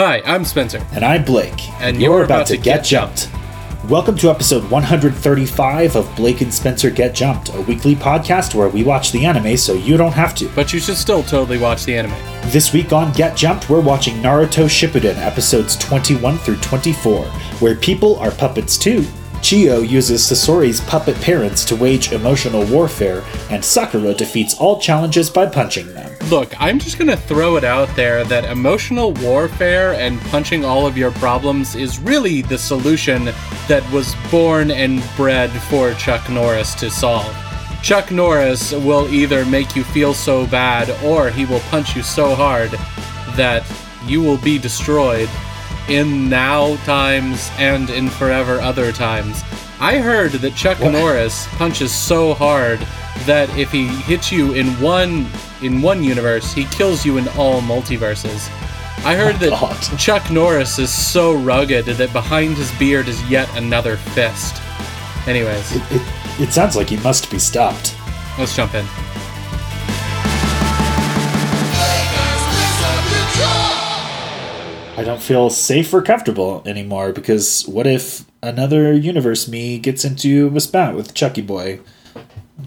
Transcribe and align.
Hi, 0.00 0.22
I'm 0.24 0.44
Spencer. 0.44 0.86
And 0.92 1.04
I'm 1.04 1.24
Blake. 1.24 1.68
And 1.80 2.00
you're, 2.00 2.22
about, 2.22 2.46
to, 2.46 2.56
get, 2.56 2.84
jumped. 2.84 3.28
Welcome 3.88 4.14
to 4.18 4.30
episode 4.30 4.62
135 4.70 5.96
of 5.96 6.14
Blake 6.14 6.40
and 6.40 6.54
Spencer 6.54 6.88
Get 6.88 7.16
Jumped, 7.16 7.52
a 7.52 7.62
weekly 7.62 7.96
podcast 7.96 8.54
where 8.54 8.68
we 8.68 8.84
watch 8.84 9.10
the 9.10 9.26
anime 9.26 9.56
so 9.56 9.72
you 9.72 9.96
don't 9.96 10.12
have 10.12 10.36
to. 10.36 10.48
But 10.50 10.72
you 10.72 10.78
should 10.78 10.98
still 10.98 11.24
totally 11.24 11.58
watch 11.58 11.84
the 11.84 11.96
anime. 11.96 12.14
This 12.52 12.72
week 12.72 12.92
on 12.92 13.12
Get 13.12 13.36
Jumped, 13.36 13.68
we're 13.68 13.80
watching 13.80 14.14
Naruto 14.18 14.66
Shippuden 14.68 15.16
episodes 15.16 15.74
21 15.78 16.38
through 16.38 16.58
24, 16.58 17.24
where 17.58 17.74
people 17.74 18.20
are 18.20 18.30
puppets 18.30 18.78
too. 18.78 19.00
Chiyo 19.40 19.80
uses 19.82 20.22
Sasori's 20.22 20.80
puppet 20.82 21.20
parents 21.22 21.64
to 21.64 21.74
wage 21.74 22.12
emotional 22.12 22.64
warfare, 22.66 23.24
and 23.50 23.64
Sakura 23.64 24.14
defeats 24.14 24.56
all 24.58 24.80
challenges 24.80 25.28
by 25.28 25.46
punching 25.46 25.92
them. 25.92 26.07
Look, 26.30 26.52
I'm 26.60 26.78
just 26.78 26.98
gonna 26.98 27.16
throw 27.16 27.56
it 27.56 27.64
out 27.64 27.88
there 27.96 28.22
that 28.24 28.44
emotional 28.44 29.12
warfare 29.14 29.94
and 29.94 30.20
punching 30.22 30.62
all 30.62 30.86
of 30.86 30.98
your 30.98 31.10
problems 31.12 31.74
is 31.74 31.98
really 31.98 32.42
the 32.42 32.58
solution 32.58 33.26
that 33.66 33.82
was 33.92 34.14
born 34.30 34.70
and 34.70 35.02
bred 35.16 35.50
for 35.50 35.94
Chuck 35.94 36.28
Norris 36.28 36.74
to 36.76 36.90
solve. 36.90 37.34
Chuck 37.82 38.10
Norris 38.10 38.72
will 38.72 39.08
either 39.08 39.46
make 39.46 39.74
you 39.74 39.84
feel 39.84 40.12
so 40.12 40.46
bad 40.48 40.90
or 41.02 41.30
he 41.30 41.46
will 41.46 41.60
punch 41.70 41.96
you 41.96 42.02
so 42.02 42.34
hard 42.34 42.70
that 43.36 43.64
you 44.04 44.20
will 44.20 44.38
be 44.38 44.58
destroyed 44.58 45.30
in 45.88 46.28
now 46.28 46.76
times 46.84 47.50
and 47.56 47.88
in 47.88 48.10
forever 48.10 48.60
other 48.60 48.92
times. 48.92 49.42
I 49.80 49.98
heard 49.98 50.32
that 50.32 50.56
Chuck 50.56 50.80
what? 50.80 50.92
Norris 50.92 51.46
punches 51.52 51.94
so 51.94 52.34
hard 52.34 52.80
that 53.26 53.48
if 53.56 53.70
he 53.70 53.86
hits 53.86 54.30
you 54.32 54.54
in 54.54 54.66
one 54.80 55.26
in 55.62 55.82
one 55.82 56.02
universe, 56.02 56.52
he 56.52 56.64
kills 56.66 57.04
you 57.04 57.18
in 57.18 57.28
all 57.28 57.60
multiverses. 57.60 58.48
I 59.04 59.14
heard 59.14 59.36
oh, 59.36 59.38
that 59.38 59.50
God. 59.50 59.80
Chuck 59.98 60.30
Norris 60.30 60.78
is 60.78 60.92
so 60.92 61.34
rugged 61.34 61.86
that 61.86 62.12
behind 62.12 62.56
his 62.56 62.70
beard 62.78 63.08
is 63.08 63.22
yet 63.30 63.48
another 63.56 63.96
fist. 63.96 64.60
Anyways, 65.26 65.76
it, 65.76 65.82
it, 65.90 66.02
it 66.40 66.52
sounds 66.52 66.76
like 66.76 66.88
he 66.88 66.96
must 66.98 67.30
be 67.30 67.38
stopped. 67.38 67.94
Let's 68.38 68.54
jump 68.54 68.74
in. 68.74 68.86
I 74.98 75.04
don't 75.04 75.22
feel 75.22 75.48
safe 75.48 75.94
or 75.94 76.02
comfortable 76.02 76.60
anymore 76.66 77.12
because 77.12 77.62
what 77.68 77.86
if 77.86 78.24
another 78.42 78.92
universe 78.92 79.46
me 79.46 79.78
gets 79.78 80.04
into 80.04 80.52
a 80.56 80.60
spat 80.60 80.96
with 80.96 81.14
Chucky 81.14 81.40
Boy? 81.40 81.78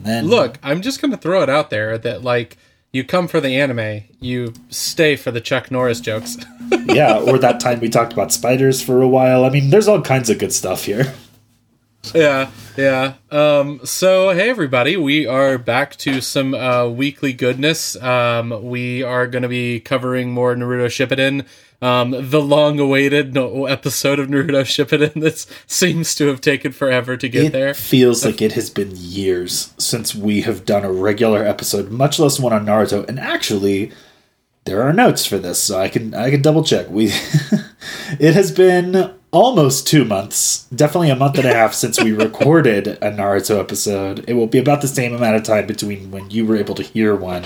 And 0.05 0.27
Look, 0.27 0.57
I'm 0.63 0.81
just 0.81 1.01
gonna 1.01 1.17
throw 1.17 1.41
it 1.41 1.49
out 1.49 1.69
there 1.69 1.97
that 1.97 2.23
like 2.23 2.57
you 2.91 3.03
come 3.03 3.27
for 3.27 3.39
the 3.39 3.57
anime, 3.57 4.03
you 4.19 4.53
stay 4.69 5.15
for 5.15 5.31
the 5.31 5.41
Chuck 5.41 5.71
Norris 5.71 6.01
jokes. 6.01 6.37
yeah, 6.85 7.19
or 7.19 7.37
that 7.37 7.59
time 7.59 7.79
we 7.79 7.89
talked 7.89 8.13
about 8.13 8.31
spiders 8.31 8.81
for 8.81 9.01
a 9.01 9.07
while. 9.07 9.45
I 9.45 9.49
mean, 9.49 9.69
there's 9.69 9.87
all 9.87 10.01
kinds 10.01 10.29
of 10.29 10.39
good 10.39 10.53
stuff 10.53 10.85
here. 10.85 11.13
Yeah, 12.13 12.51
yeah. 12.77 13.13
Um, 13.29 13.81
so 13.85 14.31
hey 14.31 14.49
everybody, 14.49 14.97
we 14.97 15.27
are 15.27 15.57
back 15.57 15.95
to 15.97 16.21
some 16.21 16.53
uh, 16.53 16.87
weekly 16.87 17.33
goodness. 17.33 17.95
Um, 18.01 18.63
we 18.63 19.03
are 19.03 19.27
going 19.27 19.43
to 19.43 19.49
be 19.49 19.79
covering 19.79 20.31
more 20.31 20.55
Naruto 20.55 20.87
Shippuden 20.87 21.45
um, 21.81 22.11
the 22.11 22.41
long-awaited 22.41 23.33
no, 23.33 23.65
episode 23.65 24.19
of 24.19 24.27
Naruto 24.27 24.61
Shippuden 24.61 25.13
that 25.21 25.45
seems 25.65 26.13
to 26.15 26.27
have 26.27 26.39
taken 26.39 26.71
forever 26.71 27.17
to 27.17 27.27
get 27.27 27.45
it 27.45 27.53
there. 27.53 27.73
Feels 27.73 28.23
like 28.23 28.41
it 28.41 28.53
has 28.53 28.69
been 28.69 28.91
years 28.93 29.73
since 29.79 30.13
we 30.13 30.41
have 30.41 30.63
done 30.63 30.85
a 30.85 30.91
regular 30.91 31.43
episode, 31.43 31.89
much 31.89 32.19
less 32.19 32.39
one 32.39 32.53
on 32.53 32.65
Naruto. 32.65 33.07
And 33.09 33.19
actually, 33.19 33.91
there 34.65 34.83
are 34.83 34.93
notes 34.93 35.25
for 35.25 35.39
this, 35.39 35.57
so 35.61 35.79
I 35.79 35.89
can 35.89 36.13
I 36.13 36.29
can 36.29 36.41
double 36.41 36.63
check. 36.63 36.87
We 36.89 37.05
it 38.19 38.35
has 38.35 38.51
been 38.51 39.15
almost 39.31 39.87
two 39.87 40.05
months, 40.05 40.65
definitely 40.75 41.09
a 41.09 41.15
month 41.15 41.37
and 41.37 41.45
a 41.47 41.53
half 41.53 41.73
since 41.73 42.01
we 42.01 42.11
recorded 42.11 42.87
a 42.87 43.11
Naruto 43.11 43.59
episode. 43.59 44.25
It 44.27 44.33
will 44.33 44.47
be 44.47 44.59
about 44.59 44.81
the 44.81 44.87
same 44.87 45.13
amount 45.13 45.35
of 45.37 45.43
time 45.43 45.67
between 45.67 46.11
when 46.11 46.29
you 46.29 46.45
were 46.45 46.57
able 46.57 46.75
to 46.75 46.83
hear 46.83 47.15
one 47.15 47.45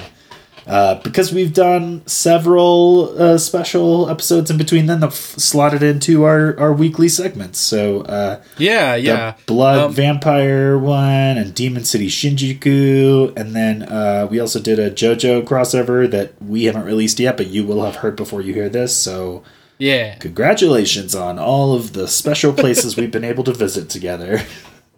uh, 0.67 0.95
because 1.01 1.31
we've 1.31 1.53
done 1.53 2.05
several 2.07 3.13
uh, 3.21 3.37
special 3.37 4.09
episodes 4.09 4.49
in 4.49 4.57
between 4.57 4.87
then 4.87 4.99
that 4.99 5.07
f- 5.07 5.13
slotted 5.13 5.83
into 5.83 6.23
our, 6.23 6.59
our 6.59 6.73
weekly 6.73 7.07
segments. 7.07 7.59
So, 7.59 8.01
uh, 8.01 8.41
yeah, 8.57 8.95
yeah. 8.95 9.35
Blood 9.45 9.79
um, 9.79 9.93
Vampire 9.93 10.77
one 10.77 11.37
and 11.37 11.53
Demon 11.53 11.85
City 11.85 12.07
Shinjuku. 12.07 13.37
And 13.37 13.55
then 13.55 13.83
uh, 13.83 14.27
we 14.29 14.39
also 14.39 14.59
did 14.59 14.79
a 14.79 14.89
JoJo 14.89 15.43
crossover 15.43 16.09
that 16.09 16.33
we 16.41 16.63
haven't 16.63 16.85
released 16.85 17.19
yet, 17.19 17.37
but 17.37 17.47
you 17.47 17.63
will 17.63 17.83
have 17.85 17.97
heard 17.97 18.15
before 18.15 18.41
you 18.41 18.53
hear 18.53 18.69
this. 18.69 18.95
So, 18.97 19.43
yeah. 19.77 20.15
Congratulations 20.15 21.15
on 21.15 21.39
all 21.39 21.73
of 21.73 21.93
the 21.93 22.07
special 22.07 22.53
places 22.53 22.95
we've 22.95 23.11
been 23.11 23.23
able 23.23 23.43
to 23.43 23.53
visit 23.53 23.89
together. 23.89 24.41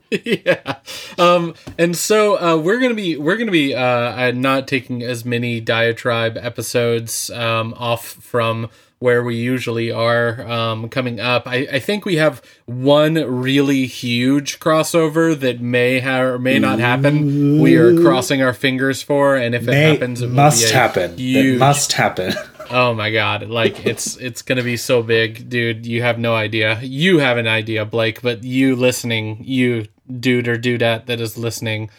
yeah 0.23 0.77
um 1.17 1.53
and 1.77 1.93
so 1.93 2.39
uh 2.39 2.55
we're 2.55 2.79
gonna 2.79 2.93
be 2.93 3.17
we're 3.17 3.35
gonna 3.35 3.51
be 3.51 3.75
uh 3.75 4.31
not 4.31 4.65
taking 4.65 5.03
as 5.03 5.25
many 5.25 5.59
diatribe 5.59 6.37
episodes 6.37 7.29
um 7.31 7.73
off 7.77 8.05
from 8.05 8.69
where 8.99 9.23
we 9.23 9.35
usually 9.35 9.91
are 9.91 10.41
um, 10.49 10.89
coming 10.89 11.19
up. 11.19 11.43
I, 11.45 11.67
I 11.73 11.79
think 11.79 12.05
we 12.05 12.15
have 12.15 12.41
one 12.65 13.13
really 13.13 13.85
huge 13.85 14.59
crossover 14.59 15.39
that 15.39 15.61
may 15.61 15.99
have 15.99 16.25
or 16.25 16.39
may 16.39 16.57
not 16.57 16.79
happen. 16.79 17.61
We 17.61 17.75
are 17.75 17.99
crossing 18.01 18.41
our 18.41 18.53
fingers 18.53 19.03
for, 19.03 19.35
and 19.35 19.53
if 19.53 19.63
may, 19.63 19.91
it 19.91 19.93
happens, 19.93 20.21
it 20.21 20.31
must 20.31 20.71
happen. 20.71 21.17
Huge, 21.17 21.55
it 21.55 21.59
must 21.59 21.93
happen. 21.93 22.33
Oh 22.71 22.93
my 22.93 23.11
god! 23.11 23.49
Like 23.49 23.85
it's 23.85 24.17
it's 24.17 24.41
gonna 24.41 24.63
be 24.63 24.77
so 24.77 25.01
big, 25.03 25.49
dude. 25.49 25.85
You 25.85 26.01
have 26.01 26.19
no 26.19 26.35
idea. 26.35 26.79
You 26.81 27.19
have 27.19 27.37
an 27.37 27.47
idea, 27.47 27.85
Blake, 27.85 28.21
but 28.21 28.43
you 28.43 28.75
listening, 28.75 29.43
you 29.43 29.87
dude 30.19 30.47
or 30.47 30.57
dudette 30.57 31.05
that 31.07 31.19
is 31.19 31.37
listening, 31.37 31.89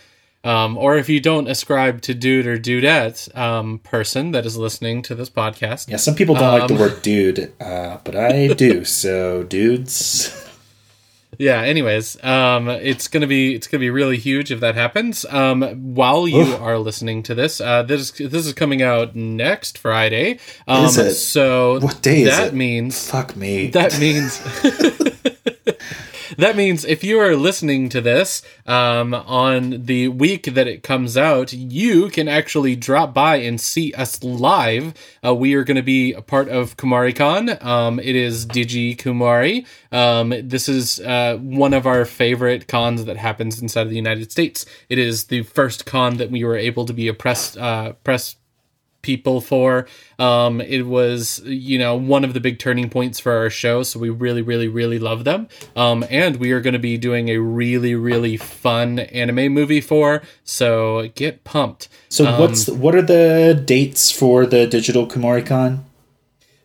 um, 0.45 0.79
or 0.79 0.97
if 0.97 1.09
you 1.09 1.21
don't 1.21 1.49
ascribe 1.49 2.01
to 2.03 2.15
dude 2.15 2.47
or 2.47 2.59
dudette 2.59 3.35
um, 3.37 3.79
person 3.81 4.31
that 4.33 4.47
is 4.47 4.57
listening 4.57 5.03
to 5.03 5.15
this 5.15 5.31
podcast. 5.31 5.89
Yeah, 5.89 5.97
some 5.97 6.15
people 6.15 6.35
don't 6.35 6.45
um, 6.45 6.59
like 6.59 6.69
the 6.69 6.75
um, 6.75 6.81
word 6.81 7.03
dude, 7.03 7.53
uh, 7.61 7.99
but 8.05 8.17
I 8.17 8.49
do. 8.49 8.85
so 8.85 9.43
dudes. 9.43 10.45
Yeah. 11.39 11.63
Anyways, 11.63 12.23
um, 12.25 12.69
it's 12.69 13.09
gonna 13.09 13.27
be 13.29 13.55
it's 13.55 13.67
gonna 13.69 13.81
be 13.81 13.91
really 13.91 14.17
huge 14.19 14.51
if 14.51 14.61
that 14.61 14.75
happens. 14.75 15.25
Um, 15.27 15.63
while 15.95 16.27
you 16.29 16.41
Oof. 16.43 16.61
are 16.61 16.79
listening 16.79 17.23
to 17.25 17.35
this, 17.35 17.61
uh, 17.61 17.83
this 17.85 18.11
this 18.11 18.47
is 18.47 18.53
coming 18.53 18.83
out 18.83 19.15
next 19.15 19.79
Friday. 19.79 20.41
Um, 20.67 20.85
is 20.87 20.99
it? 20.99 21.15
So 21.15 21.79
what 21.81 22.03
day 22.03 22.23
is 22.23 22.37
that 22.37 22.49
it? 22.49 22.55
means 22.55 23.09
fuck 23.09 23.37
me. 23.37 23.69
That 23.69 23.99
means 24.01 24.39
that 26.39 26.57
means 26.57 26.85
if 26.85 27.05
you 27.05 27.19
are 27.19 27.37
listening 27.37 27.89
to 27.91 28.01
this 28.01 28.43
um, 28.65 29.13
on 29.13 29.85
the 29.85 30.09
week 30.09 30.45
that 30.55 30.67
it 30.67 30.83
comes 30.83 31.17
out, 31.17 31.53
you 31.53 32.09
can 32.09 32.29
actually 32.29 32.77
drop 32.77 33.13
by 33.13 33.37
and 33.37 33.61
see 33.61 33.93
us 33.93 34.23
live. 34.23 34.95
Uh, 35.25 35.35
we 35.35 35.55
are 35.55 35.65
going 35.65 35.77
to 35.77 35.83
be 35.83 36.13
a 36.13 36.23
part 36.23 36.49
of 36.49 36.77
Kumoricon. 36.77 37.63
Um, 37.65 37.99
it 37.99 38.15
is 38.17 38.47
Digi 38.47 38.97
Kumori. 38.97 39.67
Um, 39.93 40.33
this 40.49 40.69
is 40.69 41.01
uh, 41.01 41.37
one 41.39 41.75
of 41.75 41.87
our 41.87 42.05
favorite 42.05 42.69
cons 42.69 43.05
that 43.05 43.17
happens 43.17 43.61
inside 43.61 43.83
of 43.83 43.91
the 43.91 43.97
United 43.97 44.31
States. 44.31 44.65
It 44.89 44.99
is 44.99 45.25
the 45.25 45.43
first 45.43 45.87
con 45.87 46.19
that 46.19 46.31
we 46.31 46.45
were 46.45 46.57
able 46.57 46.87
to 46.87 46.93
be 46.93 47.09
a 47.09 47.15
press 47.15 47.57
uh, 47.57 47.93
press 48.05 48.37
people 49.03 49.41
for. 49.41 49.87
Um, 50.19 50.61
it 50.61 50.83
was, 50.83 51.41
you 51.45 51.79
know, 51.79 51.97
one 51.97 52.25
of 52.25 52.35
the 52.35 52.41
big 52.41 52.59
turning 52.59 52.91
points 52.91 53.21
for 53.21 53.33
our 53.33 53.51
show. 53.51 53.83
So 53.83 53.99
we 53.99 54.11
really, 54.11 54.43
really, 54.43 54.69
really 54.69 54.99
love 54.99 55.25
them. 55.25 55.49
Um, 55.77 56.05
and 56.11 56.37
we 56.37 56.53
are 56.53 56.61
going 56.61 56.73
to 56.73 56.79
be 56.79 56.99
doing 56.99 57.29
a 57.29 57.39
really, 57.39 57.95
really 57.95 58.37
fun 58.37 58.99
anime 58.99 59.53
movie 59.53 59.81
for. 59.81 60.23
So 60.45 61.09
get 61.15 61.45
pumped. 61.45 61.89
So 62.09 62.27
um, 62.27 62.41
what's 62.41 62.69
what 62.69 62.95
are 62.95 63.03
the 63.03 63.61
dates 63.65 64.11
for 64.11 64.47
the 64.47 64.67
Digital 64.67 65.07
Kumoricon? 65.07 65.81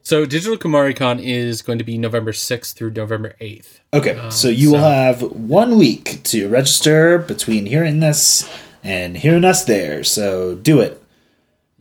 So 0.06 0.26
Digital 0.26 0.58
Kumoricon 0.58 1.24
is 1.24 1.62
going 1.62 1.78
to 1.78 1.84
be 1.86 1.98
November 1.98 2.34
6th 2.34 2.74
through 2.74 2.92
November 2.92 3.36
8th. 3.40 3.80
Okay, 3.94 4.18
um, 4.18 4.32
so 4.32 4.50
you 4.50 4.72
so. 4.72 4.74
will 4.74 4.84
have 4.84 5.22
one 5.22 5.78
week 5.78 6.22
to 6.24 6.50
register 6.50 7.20
between 7.20 7.66
hearing 7.66 8.02
this 8.02 8.50
and 8.84 9.16
hearing 9.16 9.46
us 9.46 9.64
there. 9.64 10.04
So 10.04 10.56
do 10.56 10.82
it. 10.82 11.03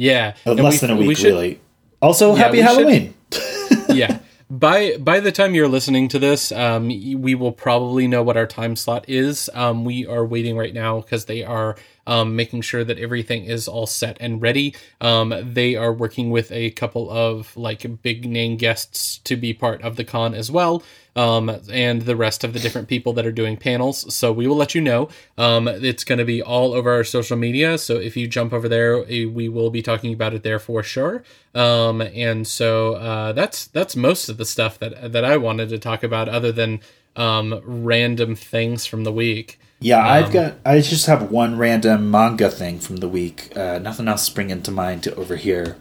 Yeah, 0.02 0.34
uh, 0.44 0.54
less 0.54 0.82
we, 0.82 0.88
than 0.88 0.96
a 0.96 1.00
week, 1.00 1.16
should, 1.16 1.26
really. 1.28 1.60
Also, 2.00 2.32
yeah, 2.34 2.38
happy 2.43 2.60
Halloween. 2.60 3.14
Should, 3.31 3.88
yeah. 3.96 4.19
By 4.50 4.96
by 4.96 5.20
the 5.20 5.31
time 5.31 5.54
you're 5.54 5.69
listening 5.69 6.08
to 6.08 6.19
this, 6.19 6.50
um, 6.50 6.88
we 6.88 7.37
will 7.37 7.52
probably 7.52 8.08
know 8.08 8.22
what 8.22 8.37
our 8.37 8.46
time 8.46 8.75
slot 8.75 9.04
is. 9.08 9.49
Um, 9.54 9.84
we 9.84 10.04
are 10.06 10.26
waiting 10.26 10.56
right 10.56 10.75
now 10.75 11.00
because 11.00 11.26
they 11.26 11.44
are 11.44 11.76
um, 12.06 12.37
making 12.37 12.62
sure 12.62 12.84
that 12.84 12.99
everything 12.99 13.44
is 13.44 13.69
all 13.69 13.87
set 13.87 14.16
and 14.20 14.43
ready. 14.43 14.75
Um, 15.00 15.34
they 15.43 15.76
are 15.76 15.93
working 15.93 16.31
with 16.31 16.50
a 16.52 16.70
couple 16.70 17.10
of 17.10 17.56
like 17.56 18.02
big 18.02 18.25
name 18.28 18.56
guests 18.56 19.19
to 19.19 19.37
be 19.37 19.52
part 19.52 19.82
of 19.82 19.96
the 19.96 20.04
con 20.04 20.34
as 20.34 20.50
well 20.50 20.82
um, 21.14 21.50
and 21.70 22.02
the 22.02 22.16
rest 22.16 22.44
of 22.44 22.52
the 22.52 22.58
different 22.58 22.88
people 22.88 23.12
that 23.14 23.26
are 23.26 23.32
doing 23.32 23.56
panels. 23.56 24.12
So 24.14 24.32
we 24.32 24.46
will 24.46 24.56
let 24.56 24.75
you 24.75 24.81
know. 24.81 25.08
Um, 25.37 25.69
it's 25.69 26.04
going 26.04 26.19
to 26.19 26.25
be 26.25 26.43
all 26.43 26.72
over 26.72 26.90
our 26.90 27.04
social 27.04 27.37
media. 27.37 27.78
So 27.78 27.96
if 27.96 28.16
you 28.16 28.26
jump 28.26 28.52
over 28.52 28.69
there, 28.69 29.04
eh, 29.08 29.26
we 29.26 29.49
will 29.49 29.70
be 29.70 29.82
talking 29.82 30.12
about 30.12 30.34
it 30.34 30.43
there 30.43 30.58
for 30.58 30.82
sure. 30.82 31.22
Um, 31.54 32.00
and 32.00 32.46
so 32.46 32.94
uh, 32.94 33.32
that's 33.32 33.66
that's 33.66 33.94
most 33.94 34.28
of 34.28 34.38
the 34.38 34.46
stuff 34.46 34.78
that 34.78 35.12
that 35.12 35.25
I 35.25 35.37
wanted 35.37 35.69
to 35.70 35.78
talk 35.78 36.02
about, 36.02 36.28
other 36.28 36.52
than 36.52 36.81
um, 37.16 37.60
random 37.64 38.34
things 38.34 38.87
from 38.87 39.04
the 39.04 39.12
week. 39.12 39.58
Yeah, 39.82 40.06
I've 40.06 40.26
um, 40.26 40.32
got. 40.32 40.55
I 40.64 40.81
just 40.81 41.06
have 41.06 41.31
one 41.31 41.58
random 41.58 42.11
manga 42.11 42.49
thing 42.49 42.79
from 42.79 42.96
the 42.96 43.08
week. 43.08 43.56
Uh, 43.56 43.79
nothing 43.79 44.08
else 44.08 44.23
springing 44.23 44.62
to 44.62 44.70
mind 44.70 45.08
over 45.08 45.37
here. 45.37 45.76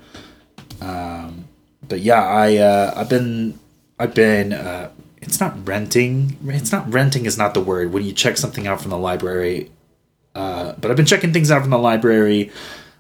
Um, 0.82 1.48
but 1.88 2.00
yeah, 2.00 2.22
I 2.22 2.58
uh, 2.58 2.94
I've 2.96 3.10
been 3.10 3.60
I've 4.00 4.14
been 4.14 4.54
uh, 4.54 4.92
it's 5.22 5.40
not 5.40 5.68
renting. 5.68 6.38
It's 6.48 6.72
not 6.72 6.92
renting 6.92 7.26
is 7.26 7.38
not 7.38 7.54
the 7.54 7.62
word 7.62 7.94
when 7.94 8.04
you 8.04 8.14
check 8.14 8.38
something 8.38 8.68
out 8.68 8.82
from 8.82 8.90
the 8.90 8.98
library. 8.98 9.72
Uh, 10.34 10.74
but 10.80 10.90
I've 10.90 10.98
been 10.98 11.06
checking 11.06 11.34
things 11.34 11.52
out 11.52 11.62
from 11.62 11.72
the 11.72 11.78
library. 11.78 12.52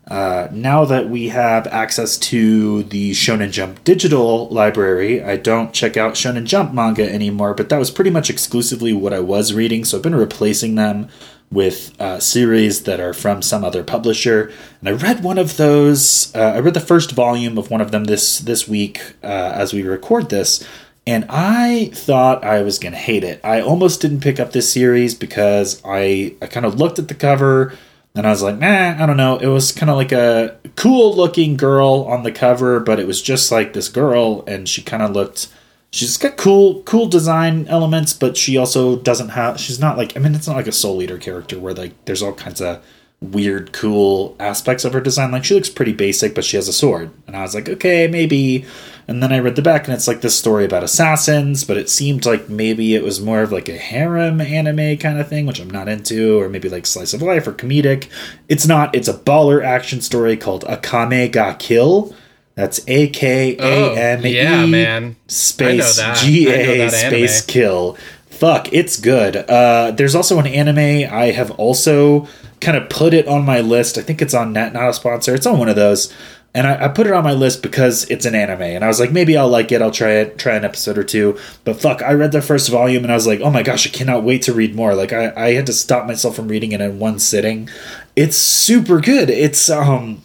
Uh, 0.07 0.47
now 0.51 0.83
that 0.83 1.09
we 1.09 1.29
have 1.29 1.67
access 1.67 2.17
to 2.17 2.83
the 2.83 3.11
Shonen 3.11 3.51
Jump 3.51 3.83
digital 3.83 4.49
library, 4.49 5.23
I 5.23 5.37
don't 5.37 5.73
check 5.73 5.95
out 5.95 6.15
Shonen 6.15 6.45
Jump 6.45 6.73
manga 6.73 7.09
anymore, 7.09 7.53
but 7.53 7.69
that 7.69 7.77
was 7.77 7.91
pretty 7.91 8.09
much 8.09 8.29
exclusively 8.29 8.93
what 8.93 9.13
I 9.13 9.19
was 9.19 9.53
reading, 9.53 9.85
so 9.85 9.97
I've 9.97 10.03
been 10.03 10.15
replacing 10.15 10.75
them 10.75 11.07
with 11.51 11.99
uh, 12.01 12.19
series 12.19 12.83
that 12.83 12.99
are 12.99 13.13
from 13.13 13.41
some 13.41 13.63
other 13.63 13.83
publisher. 13.83 14.51
And 14.79 14.89
I 14.89 14.93
read 14.93 15.23
one 15.23 15.37
of 15.37 15.57
those. 15.57 16.33
Uh, 16.33 16.53
I 16.55 16.59
read 16.59 16.73
the 16.73 16.79
first 16.79 17.11
volume 17.11 17.57
of 17.57 17.69
one 17.69 17.81
of 17.81 17.91
them 17.91 18.05
this 18.05 18.39
this 18.39 18.67
week 18.67 19.15
uh, 19.23 19.27
as 19.53 19.73
we 19.73 19.83
record 19.83 20.29
this, 20.29 20.67
and 21.05 21.25
I 21.29 21.91
thought 21.93 22.43
I 22.43 22.61
was 22.61 22.79
going 22.79 22.93
to 22.93 22.97
hate 22.97 23.23
it. 23.23 23.39
I 23.43 23.61
almost 23.61 24.01
didn't 24.01 24.21
pick 24.21 24.39
up 24.39 24.51
this 24.51 24.71
series 24.71 25.13
because 25.13 25.81
I, 25.85 26.35
I 26.41 26.47
kind 26.47 26.65
of 26.65 26.79
looked 26.79 26.99
at 26.99 27.07
the 27.07 27.15
cover 27.15 27.73
and 28.15 28.27
I 28.27 28.29
was 28.29 28.41
like, 28.41 28.59
nah, 28.59 29.01
I 29.01 29.05
don't 29.05 29.17
know. 29.17 29.37
It 29.37 29.47
was 29.47 29.71
kind 29.71 29.89
of 29.89 29.95
like 29.95 30.11
a 30.11 30.57
cool 30.75 31.15
looking 31.15 31.55
girl 31.55 32.05
on 32.09 32.23
the 32.23 32.31
cover, 32.31 32.79
but 32.79 32.99
it 32.99 33.07
was 33.07 33.21
just 33.21 33.51
like 33.51 33.73
this 33.73 33.87
girl, 33.87 34.43
and 34.47 34.67
she 34.67 34.81
kind 34.81 35.01
of 35.01 35.11
looked. 35.11 35.47
She's 35.91 36.17
got 36.17 36.37
cool, 36.37 36.83
cool 36.83 37.07
design 37.07 37.67
elements, 37.67 38.13
but 38.13 38.37
she 38.37 38.57
also 38.57 38.97
doesn't 38.97 39.29
have. 39.29 39.59
She's 39.59 39.79
not 39.79 39.97
like. 39.97 40.15
I 40.17 40.19
mean, 40.19 40.35
it's 40.35 40.47
not 40.47 40.57
like 40.57 40.67
a 40.67 40.73
Soul 40.73 41.01
Eater 41.01 41.17
character 41.17 41.57
where 41.59 41.73
like 41.73 41.93
there's 42.05 42.21
all 42.21 42.33
kinds 42.33 42.61
of 42.61 42.83
weird, 43.21 43.71
cool 43.71 44.35
aspects 44.39 44.83
of 44.83 44.93
her 44.93 45.01
design. 45.01 45.31
Like 45.31 45.45
she 45.45 45.53
looks 45.53 45.69
pretty 45.69 45.93
basic, 45.93 46.33
but 46.35 46.43
she 46.43 46.57
has 46.57 46.67
a 46.67 46.73
sword, 46.73 47.11
and 47.27 47.35
I 47.35 47.41
was 47.41 47.55
like, 47.55 47.69
okay, 47.69 48.07
maybe 48.07 48.65
and 49.07 49.21
then 49.21 49.33
I 49.33 49.39
read 49.39 49.55
the 49.55 49.61
back, 49.61 49.85
and 49.85 49.93
it's 49.93 50.07
like 50.07 50.21
this 50.21 50.37
story 50.37 50.63
about 50.63 50.83
assassins, 50.83 51.63
but 51.63 51.75
it 51.75 51.89
seemed 51.89 52.25
like 52.25 52.49
maybe 52.49 52.95
it 52.95 53.03
was 53.03 53.19
more 53.19 53.41
of 53.41 53.51
like 53.51 53.67
a 53.67 53.77
harem 53.77 54.39
anime 54.39 54.97
kind 54.97 55.19
of 55.19 55.27
thing, 55.27 55.45
which 55.45 55.59
I'm 55.59 55.69
not 55.69 55.89
into, 55.89 56.39
or 56.39 56.47
maybe 56.49 56.69
like 56.69 56.85
slice 56.85 57.13
of 57.13 57.21
life 57.21 57.45
or 57.47 57.53
comedic. 57.53 58.07
It's 58.47 58.67
not. 58.67 58.95
It's 58.95 59.07
a 59.07 59.13
baller 59.13 59.63
action 59.63 60.01
story 60.01 60.37
called 60.37 60.63
Akame 60.65 61.31
ga 61.31 61.55
Kill. 61.55 62.15
That's 62.55 62.81
A 62.87 63.07
K 63.09 63.57
A 63.57 63.97
M 63.97 64.25
E 64.25 64.35
Yeah, 64.35 64.65
man. 64.65 65.15
space 65.27 65.99
G 66.21 66.47
A 66.49 66.89
space 66.89 67.45
kill. 67.45 67.97
Fuck, 68.41 68.73
it's 68.73 68.99
good. 68.99 69.35
Uh, 69.35 69.91
there's 69.91 70.15
also 70.15 70.39
an 70.39 70.47
anime 70.47 71.13
I 71.13 71.25
have 71.25 71.51
also 71.59 72.27
kind 72.59 72.75
of 72.75 72.89
put 72.89 73.13
it 73.13 73.27
on 73.27 73.45
my 73.45 73.61
list. 73.61 73.99
I 73.99 74.01
think 74.01 74.19
it's 74.19 74.33
on 74.33 74.51
Net, 74.51 74.73
not 74.73 74.89
a 74.89 74.93
sponsor. 74.95 75.35
It's 75.35 75.45
on 75.45 75.59
one 75.59 75.69
of 75.69 75.75
those. 75.75 76.11
And 76.55 76.65
I, 76.65 76.85
I, 76.85 76.87
put 76.87 77.05
it 77.05 77.13
on 77.13 77.23
my 77.23 77.33
list 77.33 77.61
because 77.61 78.09
it's 78.09 78.25
an 78.25 78.33
anime. 78.33 78.63
And 78.63 78.83
i 78.83 78.87
was 78.87 78.99
like 78.99 79.11
maybe 79.11 79.37
i'll 79.37 79.47
like 79.47 79.71
it. 79.71 79.83
I'll 79.83 79.91
try 79.91 80.13
it 80.13 80.39
try 80.39 80.55
an 80.55 80.65
episode 80.65 80.97
or 80.97 81.03
two. 81.03 81.37
But 81.65 81.79
fuck 81.79 82.01
i 82.01 82.13
read 82.13 82.31
the 82.31 82.41
first 82.41 82.67
volume 82.69 83.03
and 83.03 83.11
i 83.11 83.15
was 83.15 83.27
like 83.27 83.41
oh 83.41 83.51
my 83.51 83.61
gosh 83.61 83.85
i 83.85 83.91
cannot 83.91 84.23
wait 84.23 84.41
to 84.41 84.53
read 84.53 84.73
more. 84.73 84.95
Like 84.95 85.13
i, 85.13 85.31
I 85.35 85.53
had 85.53 85.67
to 85.67 85.73
stop 85.73 86.07
myself 86.07 86.35
from 86.35 86.47
reading 86.47 86.71
it 86.71 86.81
in 86.81 86.97
one 86.97 87.19
sitting. 87.19 87.69
It's 88.15 88.37
super 88.37 88.99
good. 88.99 89.29
It's 89.29 89.69
um 89.69 90.23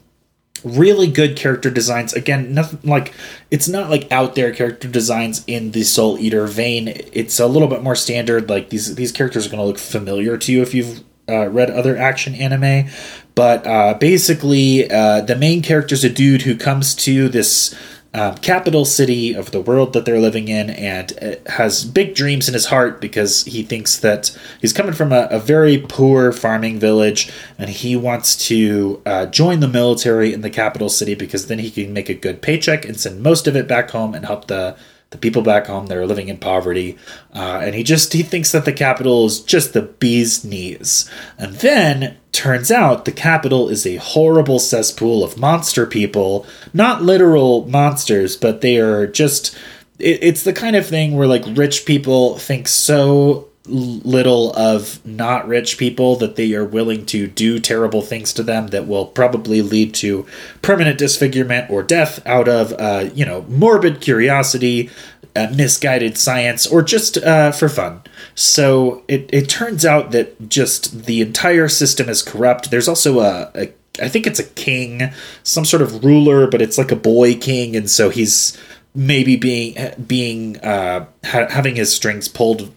really 0.65 1.07
good 1.07 1.37
character 1.37 1.71
designs. 1.71 2.13
Again 2.13 2.55
nothing 2.55 2.81
like 2.89 3.13
it's 3.51 3.69
not 3.69 3.91
like 3.91 4.11
out 4.11 4.35
there 4.35 4.53
character 4.53 4.89
designs 4.89 5.45
in 5.47 5.73
the 5.73 5.83
soul 5.83 6.19
eater 6.19 6.47
vein. 6.47 6.89
It's 7.13 7.39
a 7.41 7.47
little 7.47 7.69
bit 7.69 7.83
more 7.83 7.95
standard 7.95 8.49
like 8.49 8.71
these 8.71 8.95
these 8.95 9.13
characters 9.13 9.47
are 9.47 9.51
going 9.51 9.61
to 9.61 9.67
look 9.67 9.79
familiar 9.79 10.37
to 10.39 10.53
you 10.53 10.63
if 10.63 10.75
you've 10.75 11.03
uh, 11.29 11.49
read 11.49 11.71
other 11.71 11.97
action 11.97 12.35
anime. 12.35 12.89
But 13.35 13.67
uh, 13.67 13.95
basically, 13.95 14.91
uh, 14.91 15.21
the 15.21 15.37
main 15.37 15.61
character 15.63 15.95
is 15.95 16.05
a 16.05 16.11
dude 16.11 16.43
who 16.43 16.57
comes 16.57 16.95
to 16.97 17.29
this 17.29 17.75
um, 18.17 18.35
capital 18.39 18.87
city 18.87 19.35
of 19.35 19.51
the 19.51 19.61
world 19.61 19.93
that 19.93 20.07
they're 20.07 20.19
living 20.19 20.49
in 20.49 20.71
and 20.71 21.13
uh, 21.21 21.51
has 21.51 21.85
big 21.85 22.15
dreams 22.15 22.49
in 22.49 22.55
his 22.55 22.65
heart 22.65 22.99
because 22.99 23.45
he 23.45 23.63
thinks 23.63 23.99
that 23.99 24.37
he's 24.59 24.73
coming 24.73 24.95
from 24.95 25.13
a, 25.13 25.29
a 25.31 25.39
very 25.39 25.77
poor 25.77 26.33
farming 26.33 26.79
village 26.79 27.31
and 27.59 27.69
he 27.69 27.95
wants 27.95 28.35
to 28.49 29.03
uh, 29.05 29.27
join 29.27 29.61
the 29.61 29.69
military 29.69 30.33
in 30.33 30.41
the 30.41 30.49
capital 30.49 30.89
city 30.89 31.15
because 31.15 31.49
then 31.49 31.59
he 31.59 31.71
can 31.71 31.93
make 31.93 32.09
a 32.09 32.15
good 32.15 32.41
paycheck 32.41 32.87
and 32.87 32.99
send 32.99 33.23
most 33.23 33.47
of 33.47 33.55
it 33.55 33.69
back 33.69 33.91
home 33.91 34.15
and 34.15 34.25
help 34.25 34.47
the 34.47 34.75
the 35.11 35.19
people 35.19 35.43
back 35.43 35.69
home 35.69 35.87
that 35.87 35.97
are 35.97 36.07
living 36.07 36.29
in 36.29 36.37
poverty. 36.37 36.99
Uh, 37.33 37.61
and 37.63 37.77
he 37.77 37.85
just 37.85 38.13
he 38.13 38.25
thinks 38.25 38.51
that 38.51 38.65
the 38.65 38.73
capital 38.73 39.27
is 39.27 39.41
just 39.41 39.73
the 39.73 39.83
bee's 39.83 40.45
knees. 40.45 41.09
And 41.39 41.55
then 41.57 42.17
turns 42.37 42.71
out 42.71 43.07
the 43.07 43.13
capital 43.13 43.69
is 43.69 43.87
a 43.87 43.97
horrible 43.97 44.59
cesspool 44.59 45.25
of 45.25 45.39
monster 45.39 45.87
people. 45.87 46.47
Not 46.75 47.03
literal 47.03 47.67
monsters 47.67 48.37
but 48.37 48.61
they 48.61 48.79
are 48.79 49.07
just 49.07 49.57
it, 49.99 50.19
it's 50.23 50.43
the 50.43 50.53
kind 50.53 50.77
of 50.77 50.87
thing 50.87 51.17
where 51.17 51.27
like 51.27 51.45
rich 51.57 51.87
people 51.87 52.37
think 52.39 52.69
so 52.69 53.49
little 53.69 54.53
of 54.53 55.05
not 55.05 55.49
rich 55.49 55.77
people 55.79 56.17
that 56.17 56.37
they 56.37 56.55
are 56.55 56.65
willing 56.65 57.05
to 57.07 57.27
do 57.27 57.59
terrible 57.59 58.03
things 58.03 58.33
to 58.33 58.43
them 58.43 58.69
that 58.69 58.87
will 58.87 59.07
probably 59.07 59.61
lead 59.61 59.93
to 59.95 60.25
permanent 60.63 60.99
disfigurement 60.99 61.69
or 61.71 61.83
death 61.83 62.25
out 62.27 62.49
of 62.49 62.73
uh, 62.75 63.09
you 63.15 63.25
know 63.25 63.43
morbid 63.49 64.01
curiosity 64.01 64.91
uh, 65.37 65.53
misguided 65.55 66.17
science 66.17 66.67
or 66.67 66.83
just 66.83 67.19
uh, 67.19 67.53
for 67.53 67.69
fun 67.69 68.03
so 68.35 69.05
it, 69.09 69.29
it 69.33 69.49
turns 69.49 69.85
out 69.85 70.11
that 70.11 70.49
just 70.49 71.05
the 71.05 71.21
entire 71.21 71.69
system 71.69 72.09
is 72.09 72.23
corrupt 72.23 72.71
there's 72.71 72.89
also 72.89 73.21
a, 73.21 73.51
a 73.55 73.73
I 73.99 74.09
think 74.09 74.27
it's 74.27 74.39
a 74.39 74.45
king 74.45 75.11
some 75.43 75.65
sort 75.65 75.83
of 75.83 76.05
ruler 76.05 76.47
but 76.47 76.61
it's 76.61 76.79
like 76.79 76.93
a 76.93 76.97
boy 76.97 77.35
king 77.35 77.77
and 77.77 77.89
so 77.91 78.11
he's 78.11 78.59
maybe 78.95 79.37
being 79.37 79.77
being 80.07 80.59
uh, 80.61 81.07
ha- 81.25 81.49
having 81.49 81.77
his 81.77 81.95
strings 81.95 82.29
pulled 82.29 82.73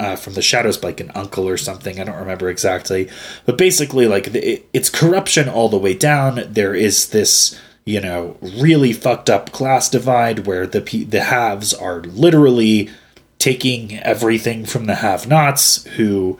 uh, 0.00 0.16
from 0.16 0.32
the 0.32 0.42
shadows 0.42 0.78
by 0.78 0.88
like 0.88 1.00
an 1.00 1.12
uncle 1.14 1.46
or 1.46 1.58
something. 1.58 2.00
I 2.00 2.04
don't 2.04 2.16
remember 2.16 2.48
exactly, 2.48 3.08
but 3.44 3.58
basically, 3.58 4.08
like 4.08 4.32
the, 4.32 4.54
it, 4.54 4.68
it's 4.72 4.88
corruption 4.88 5.48
all 5.48 5.68
the 5.68 5.78
way 5.78 5.94
down. 5.94 6.42
There 6.48 6.74
is 6.74 7.10
this, 7.10 7.60
you 7.84 8.00
know, 8.00 8.36
really 8.40 8.92
fucked 8.92 9.30
up 9.30 9.52
class 9.52 9.88
divide 9.88 10.46
where 10.46 10.66
the 10.66 10.80
the 10.80 11.22
haves 11.22 11.72
are 11.72 12.00
literally 12.00 12.90
taking 13.38 13.98
everything 13.98 14.64
from 14.64 14.86
the 14.86 14.96
have-nots 14.96 15.84
who. 15.96 16.38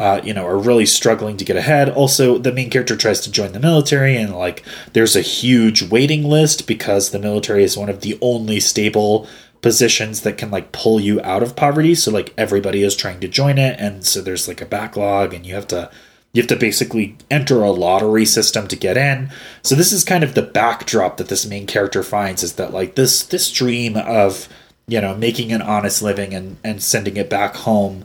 Uh, 0.00 0.20
you 0.22 0.32
know, 0.32 0.46
are 0.46 0.56
really 0.56 0.86
struggling 0.86 1.36
to 1.36 1.44
get 1.44 1.56
ahead. 1.56 1.88
Also, 1.88 2.38
the 2.38 2.52
main 2.52 2.70
character 2.70 2.94
tries 2.94 3.20
to 3.20 3.32
join 3.32 3.50
the 3.50 3.58
military, 3.58 4.16
and 4.16 4.32
like, 4.32 4.64
there's 4.92 5.16
a 5.16 5.20
huge 5.20 5.82
waiting 5.82 6.22
list 6.22 6.68
because 6.68 7.10
the 7.10 7.18
military 7.18 7.64
is 7.64 7.76
one 7.76 7.88
of 7.88 8.02
the 8.02 8.16
only 8.22 8.60
stable 8.60 9.26
positions 9.60 10.20
that 10.20 10.38
can 10.38 10.50
like 10.50 10.72
pull 10.72 11.00
you 11.00 11.20
out 11.22 11.42
of 11.42 11.56
poverty 11.56 11.94
so 11.94 12.10
like 12.10 12.32
everybody 12.38 12.82
is 12.82 12.94
trying 12.94 13.18
to 13.18 13.26
join 13.26 13.58
it 13.58 13.78
and 13.80 14.04
so 14.06 14.20
there's 14.20 14.46
like 14.46 14.60
a 14.60 14.66
backlog 14.66 15.34
and 15.34 15.44
you 15.44 15.54
have 15.54 15.66
to 15.66 15.90
you 16.32 16.42
have 16.42 16.48
to 16.48 16.56
basically 16.56 17.16
enter 17.30 17.62
a 17.62 17.70
lottery 17.70 18.24
system 18.24 18.68
to 18.68 18.76
get 18.76 18.96
in 18.96 19.30
so 19.62 19.74
this 19.74 19.92
is 19.92 20.04
kind 20.04 20.24
of 20.24 20.34
the 20.34 20.42
backdrop 20.42 21.16
that 21.16 21.28
this 21.28 21.46
main 21.46 21.66
character 21.66 22.02
finds 22.02 22.42
is 22.42 22.54
that 22.54 22.72
like 22.72 22.94
this 22.94 23.24
this 23.26 23.50
dream 23.50 23.96
of 23.96 24.48
you 24.86 25.00
know 25.00 25.14
making 25.16 25.52
an 25.52 25.62
honest 25.62 26.02
living 26.02 26.34
and 26.34 26.56
and 26.62 26.82
sending 26.82 27.16
it 27.16 27.30
back 27.30 27.54
home 27.56 28.04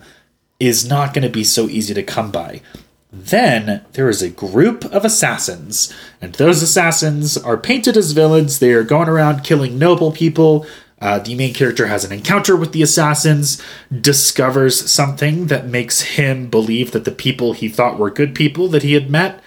is 0.60 0.88
not 0.88 1.14
going 1.14 1.24
to 1.24 1.30
be 1.30 1.44
so 1.44 1.68
easy 1.68 1.94
to 1.94 2.04
come 2.04 2.32
by 2.32 2.62
then 3.14 3.86
there 3.94 4.10
is 4.10 4.24
a 4.24 4.30
group 4.30 4.86
of 4.86 5.06
assassins, 5.06 5.94
and 6.20 6.34
those 6.34 6.64
assassins 6.64 7.38
are 7.38 7.58
painted 7.58 7.96
as 7.96 8.12
villains. 8.12 8.58
They 8.58 8.74
are 8.74 8.84
going 8.84 9.08
around 9.08 9.44
killing 9.44 9.78
noble 9.78 10.12
people, 10.12 10.66
uh, 11.04 11.20
the 11.20 11.36
main 11.36 11.54
character 11.54 11.88
has 11.88 12.06
an 12.06 12.14
encounter 12.14 12.56
with 12.56 12.72
the 12.72 12.82
assassins, 12.82 13.62
discovers 13.92 14.90
something 14.90 15.48
that 15.48 15.68
makes 15.68 16.00
him 16.00 16.50
believe 16.50 16.94
that 16.94 17.04
the 17.04 17.12
people 17.12 17.52
he 17.52 17.68
thought 17.68 18.00
were 18.00 18.10
good 18.10 18.34
people 18.34 18.70
that 18.70 18.84
he 18.84 18.94
had 18.94 19.10
met 19.10 19.44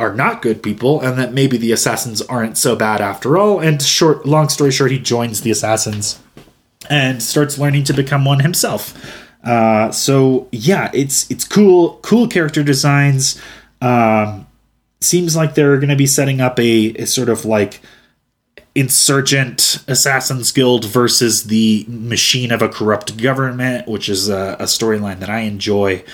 are 0.00 0.14
not 0.14 0.40
good 0.40 0.62
people, 0.62 1.02
and 1.02 1.18
that 1.18 1.34
maybe 1.34 1.58
the 1.58 1.70
assassins 1.70 2.22
aren't 2.22 2.56
so 2.56 2.74
bad 2.74 3.02
after 3.02 3.36
all. 3.36 3.60
And 3.60 3.82
short, 3.82 4.24
long 4.24 4.48
story 4.48 4.70
short, 4.70 4.90
he 4.90 4.98
joins 4.98 5.42
the 5.42 5.50
assassins 5.50 6.18
and 6.88 7.22
starts 7.22 7.58
learning 7.58 7.84
to 7.84 7.92
become 7.92 8.24
one 8.24 8.40
himself. 8.40 8.94
Uh, 9.44 9.90
so 9.90 10.48
yeah, 10.50 10.90
it's 10.94 11.30
it's 11.30 11.44
cool, 11.44 11.98
cool 12.02 12.26
character 12.26 12.62
designs. 12.62 13.38
Um, 13.82 14.46
seems 15.02 15.36
like 15.36 15.54
they're 15.54 15.76
going 15.76 15.90
to 15.90 15.96
be 15.96 16.06
setting 16.06 16.40
up 16.40 16.58
a, 16.58 16.94
a 16.94 17.06
sort 17.06 17.28
of 17.28 17.44
like 17.44 17.82
insurgent 18.76 19.82
assassins 19.88 20.52
guild 20.52 20.84
versus 20.84 21.44
the 21.44 21.86
machine 21.88 22.52
of 22.52 22.60
a 22.60 22.68
corrupt 22.68 23.16
government, 23.16 23.88
which 23.88 24.08
is 24.08 24.28
a, 24.28 24.56
a 24.60 24.64
storyline 24.64 25.18
that 25.20 25.30
I 25.30 25.40
enjoy. 25.40 26.04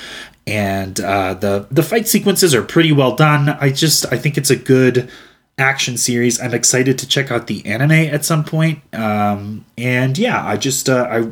And 0.46 0.98
uh, 1.00 1.34
the 1.34 1.66
the 1.70 1.82
fight 1.82 2.08
sequences 2.08 2.54
are 2.54 2.62
pretty 2.62 2.92
well 2.92 3.14
done. 3.14 3.50
I 3.50 3.70
just 3.70 4.10
I 4.12 4.16
think 4.16 4.38
it's 4.38 4.50
a 4.50 4.56
good 4.56 5.10
action 5.58 5.96
series. 5.96 6.40
I'm 6.40 6.54
excited 6.54 6.98
to 6.98 7.06
check 7.06 7.30
out 7.30 7.46
the 7.48 7.64
anime 7.66 7.92
at 7.92 8.24
some 8.24 8.44
point. 8.44 8.80
Um, 8.94 9.64
and 9.76 10.16
yeah, 10.16 10.44
I 10.44 10.56
just 10.56 10.88
uh, 10.88 11.06
I 11.10 11.30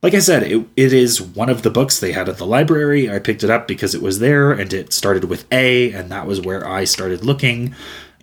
like 0.00 0.14
I 0.14 0.20
said, 0.20 0.44
it, 0.44 0.64
it 0.76 0.92
is 0.92 1.20
one 1.20 1.48
of 1.48 1.62
the 1.62 1.70
books 1.70 1.98
they 1.98 2.12
had 2.12 2.28
at 2.28 2.38
the 2.38 2.46
library. 2.46 3.10
I 3.10 3.18
picked 3.18 3.42
it 3.42 3.50
up 3.50 3.66
because 3.66 3.96
it 3.96 4.02
was 4.02 4.20
there 4.20 4.52
and 4.52 4.72
it 4.72 4.92
started 4.92 5.24
with 5.24 5.44
A, 5.52 5.92
and 5.92 6.10
that 6.10 6.26
was 6.26 6.40
where 6.40 6.66
I 6.66 6.84
started 6.84 7.24
looking. 7.24 7.74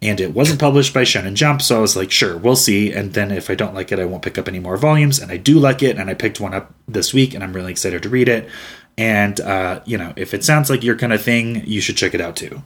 And 0.01 0.19
it 0.19 0.33
wasn't 0.33 0.59
published 0.59 0.93
by 0.93 1.03
Shonen 1.03 1.35
Jump, 1.35 1.61
so 1.61 1.77
I 1.77 1.79
was 1.79 1.95
like, 1.95 2.11
sure, 2.11 2.37
we'll 2.37 2.55
see. 2.55 2.91
And 2.91 3.13
then 3.13 3.31
if 3.31 3.49
I 3.49 3.55
don't 3.55 3.73
like 3.73 3.91
it, 3.91 3.99
I 3.99 4.05
won't 4.05 4.23
pick 4.23 4.37
up 4.37 4.47
any 4.47 4.59
more 4.59 4.77
volumes. 4.77 5.19
And 5.19 5.31
I 5.31 5.37
do 5.37 5.57
like 5.57 5.81
it, 5.81 5.97
and 5.97 6.09
I 6.09 6.13
picked 6.13 6.39
one 6.39 6.53
up 6.53 6.73
this 6.87 7.13
week, 7.13 7.33
and 7.33 7.43
I'm 7.43 7.53
really 7.53 7.71
excited 7.71 8.03
to 8.03 8.09
read 8.09 8.27
it. 8.27 8.49
And, 8.97 9.39
uh, 9.39 9.81
you 9.85 9.97
know, 9.97 10.13
if 10.15 10.33
it 10.33 10.43
sounds 10.43 10.69
like 10.69 10.83
your 10.83 10.95
kind 10.95 11.13
of 11.13 11.21
thing, 11.21 11.63
you 11.65 11.81
should 11.81 11.97
check 11.97 12.13
it 12.13 12.21
out 12.21 12.35
too. 12.35 12.61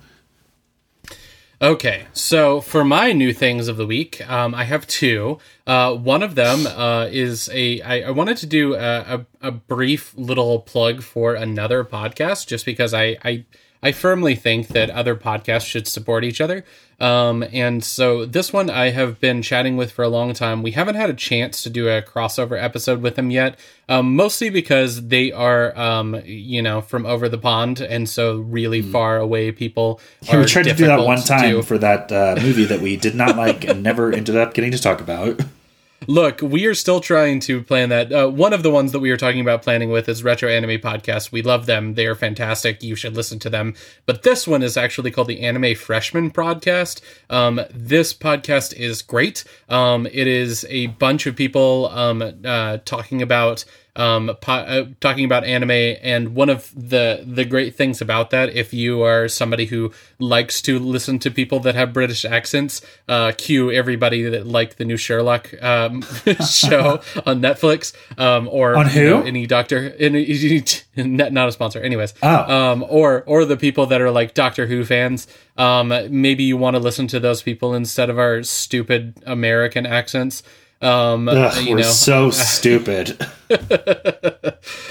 Okay, 1.62 2.06
so 2.14 2.62
for 2.62 2.86
my 2.86 3.12
new 3.12 3.34
things 3.34 3.68
of 3.68 3.76
the 3.76 3.86
week, 3.86 4.28
um, 4.30 4.56
I 4.56 4.64
have 4.64 4.88
two. 4.88 5.40
Uh, 5.68 5.94
one 5.94 6.24
of 6.24 6.36
them 6.36 6.66
uh, 6.66 7.08
is 7.12 7.50
a. 7.52 7.82
I, 7.82 8.02
I 8.04 8.12
wanted 8.12 8.38
to 8.38 8.46
do 8.46 8.76
a, 8.76 8.80
a, 8.80 9.26
a 9.42 9.52
brief 9.52 10.14
little 10.16 10.60
plug 10.60 11.04
for 11.04 11.36
another 11.36 11.84
podcast, 11.84 12.48
just 12.48 12.66
because 12.66 12.94
I, 12.94 13.18
I 13.26 13.44
I 13.82 13.94
firmly 13.94 14.36
think 14.36 14.68
that 14.70 14.90
other 14.90 15.16
podcasts 15.16 15.66
should 15.66 15.88
support 15.88 16.24
each 16.24 16.42
other. 16.42 16.66
Um, 17.00 17.46
and 17.54 17.82
so 17.82 18.26
this 18.26 18.52
one 18.52 18.70
I 18.70 18.90
have 18.90 19.22
been 19.22 19.42
chatting 19.42 19.78
with 19.78 19.92
for 19.92 20.04
a 20.04 20.10
long 20.10 20.34
time. 20.34 20.62
We 20.62 20.72
haven't 20.72 20.96
had 20.96 21.10
a 21.10 21.14
chance 21.14 21.64
to 21.64 21.70
do 21.70 21.88
a 21.88 22.02
crossover 22.02 22.62
episode 22.62 23.02
with 23.02 23.16
them 23.16 23.32
yet, 23.32 23.58
um, 23.88 24.16
mostly 24.18 24.50
because 24.50 25.08
they 25.08 25.32
are, 25.32 25.78
um, 25.80 26.22
you 26.26 26.62
know, 26.62 26.82
from 26.82 27.06
over 27.06 27.30
the 27.30 27.38
pond, 27.38 27.80
and 27.80 28.10
so 28.10 28.40
really 28.40 28.84
mm. 28.84 28.92
far 28.92 29.18
away 29.18 29.54
people. 29.54 30.02
Yeah, 30.24 30.40
we 30.40 30.46
tried 30.46 30.64
to 30.64 30.74
do 30.74 30.88
that 30.88 31.06
one 31.06 31.22
time 31.22 31.62
for 31.62 31.78
that 31.78 32.12
uh, 32.12 32.36
movie 32.42 32.66
that 32.66 32.82
we 32.82 32.98
did 32.98 33.16
not 33.16 33.38
like 33.38 33.64
and 33.64 33.82
never 33.82 34.12
ended 34.12 34.36
up 34.36 34.54
getting 34.54 34.72
to 34.72 34.82
talk 34.82 35.00
about. 35.00 35.40
Look, 36.08 36.42
we 36.42 36.66
are 36.66 36.74
still 36.74 37.02
trying 37.02 37.40
to 37.42 37.62
plan 37.62 37.90
that. 37.90 38.12
Uh, 38.12 38.28
one 38.30 38.54
of 38.54 38.64
the 38.64 38.72
ones 38.72 38.94
that 38.94 39.00
we 39.00 39.12
are 39.12 39.18
talking 39.18 39.42
about 39.42 39.62
planning 39.62 39.90
with 39.90 40.08
is 40.08 40.24
Retro 40.24 40.50
Anime 40.50 40.80
Podcast. 40.80 41.32
We 41.32 41.42
love 41.42 41.66
them. 41.66 41.96
They 41.96 42.08
are 42.08 42.16
fantastic. 42.16 42.82
You 42.82 42.96
should 42.96 43.16
listen 43.16 43.38
to 43.40 43.50
them. 43.50 43.76
But 44.06 44.24
this 44.24 44.48
one 44.48 44.64
is 44.64 44.78
actually 44.78 45.12
called 45.12 45.28
the 45.28 45.42
Anime 45.42 45.76
Freshman 45.76 46.32
Podcast. 46.32 47.02
Um, 47.30 47.62
this 47.72 48.14
podcast 48.14 48.74
is 48.74 49.02
great. 49.02 49.44
Um, 49.68 50.08
it 50.08 50.28
is 50.28 50.66
a 50.70 50.88
bunch 50.88 51.26
of 51.28 51.36
people 51.36 51.90
um, 51.90 52.22
uh, 52.46 52.78
talking 52.86 53.22
about 53.22 53.66
um, 54.00 54.36
po- 54.40 54.54
uh, 54.54 54.86
talking 55.02 55.26
about 55.26 55.44
anime. 55.44 55.72
And 56.02 56.34
one 56.34 56.50
of 56.50 56.72
the 56.74 57.24
the 57.26 57.46
great 57.46 57.76
things 57.76 58.02
about 58.02 58.30
that, 58.32 58.56
if 58.56 58.74
you 58.74 59.04
are 59.04 59.28
somebody 59.28 59.66
who 59.66 59.92
likes 60.18 60.62
to 60.64 60.80
listen 60.80 61.20
to 61.20 61.30
people 61.30 61.60
that 61.60 61.76
have 61.76 61.94
British 61.94 62.24
accents, 62.24 62.82
uh, 63.08 63.34
cue 63.38 63.72
everybody 63.72 64.24
that 64.24 64.48
like 64.48 64.78
the 64.78 64.86
new 64.86 64.98
Sherlock 64.98 65.54
um, 65.62 66.02
show 66.50 67.02
on 67.26 67.42
Netflix 67.42 67.94
um, 68.18 68.48
or 68.50 68.76
on 68.76 68.88
who? 68.88 69.00
You 69.00 69.10
know, 69.10 69.22
any 69.22 69.46
Doctor, 69.46 69.94
any, 70.00 70.64
not 70.96 71.50
a 71.50 71.52
sponsor, 71.52 71.82
anyways. 71.82 72.14
Oh. 72.24 72.72
Um, 72.72 72.86
or 72.88 73.24
or 73.24 73.44
the 73.46 73.58
people 73.58 73.86
that 73.88 74.02
are 74.02 74.12
like 74.12 74.34
Doctor 74.34 74.66
Who 74.68 74.86
fans. 74.86 75.28
Um, 75.58 75.90
maybe 75.90 76.46
you 76.46 76.56
want 76.56 76.76
to 76.76 76.80
listen 76.80 77.08
to 77.08 77.20
those 77.20 77.44
people 77.44 77.74
instead 77.74 78.10
of 78.10 78.18
our 78.18 78.44
stupid 78.44 79.16
American 79.26 79.86
accents. 79.86 80.42
Um, 80.82 81.28
Ugh, 81.28 81.64
you 81.64 81.76
we're 81.76 81.82
know. 81.82 81.90
so 81.90 82.30
stupid. 82.32 83.22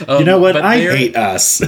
um, 0.06 0.18
you 0.18 0.24
know 0.24 0.38
what? 0.38 0.56
I 0.56 0.78
hate 0.78 1.16
us. 1.16 1.62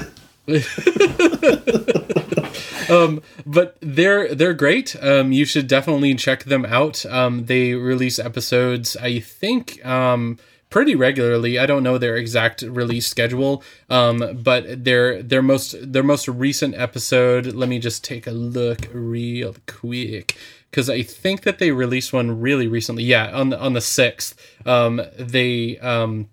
um, 2.91 3.23
but 3.47 3.77
they're 3.81 4.35
they're 4.35 4.55
great. 4.55 4.97
Um, 5.03 5.33
you 5.33 5.45
should 5.45 5.69
definitely 5.69 6.15
check 6.15 6.45
them 6.45 6.67
out. 6.67 7.05
Um, 7.07 7.47
they 7.47 7.75
release 7.75 8.19
episodes, 8.19 8.97
I 8.97 9.21
think, 9.21 9.85
um, 9.87 10.39
pretty 10.71 10.95
regularly. 10.95 11.59
I 11.59 11.67
don't 11.67 11.83
know 11.83 11.99
their 11.99 12.17
exact 12.17 12.63
release 12.63 13.07
schedule, 13.07 13.63
um, 13.89 14.41
but 14.43 14.85
their 14.85 15.23
their 15.23 15.43
most 15.43 15.77
their 15.81 16.03
most 16.03 16.29
recent 16.29 16.75
episode. 16.75 17.47
Let 17.47 17.69
me 17.69 17.79
just 17.79 18.05
take 18.05 18.27
a 18.27 18.33
look 18.33 18.89
real 18.93 19.57
quick 19.67 20.37
because 20.71 20.89
I 20.89 21.03
think 21.03 21.43
that 21.43 21.59
they 21.59 21.73
released 21.73 22.13
one 22.13 22.41
really 22.41 22.69
recently. 22.69 23.03
Yeah, 23.03 23.31
on 23.33 23.51
the 23.51 23.59
on 23.59 23.73
the 23.73 23.81
sixth, 23.81 24.41
um, 24.67 25.01
they 25.19 25.79
um, 25.79 26.29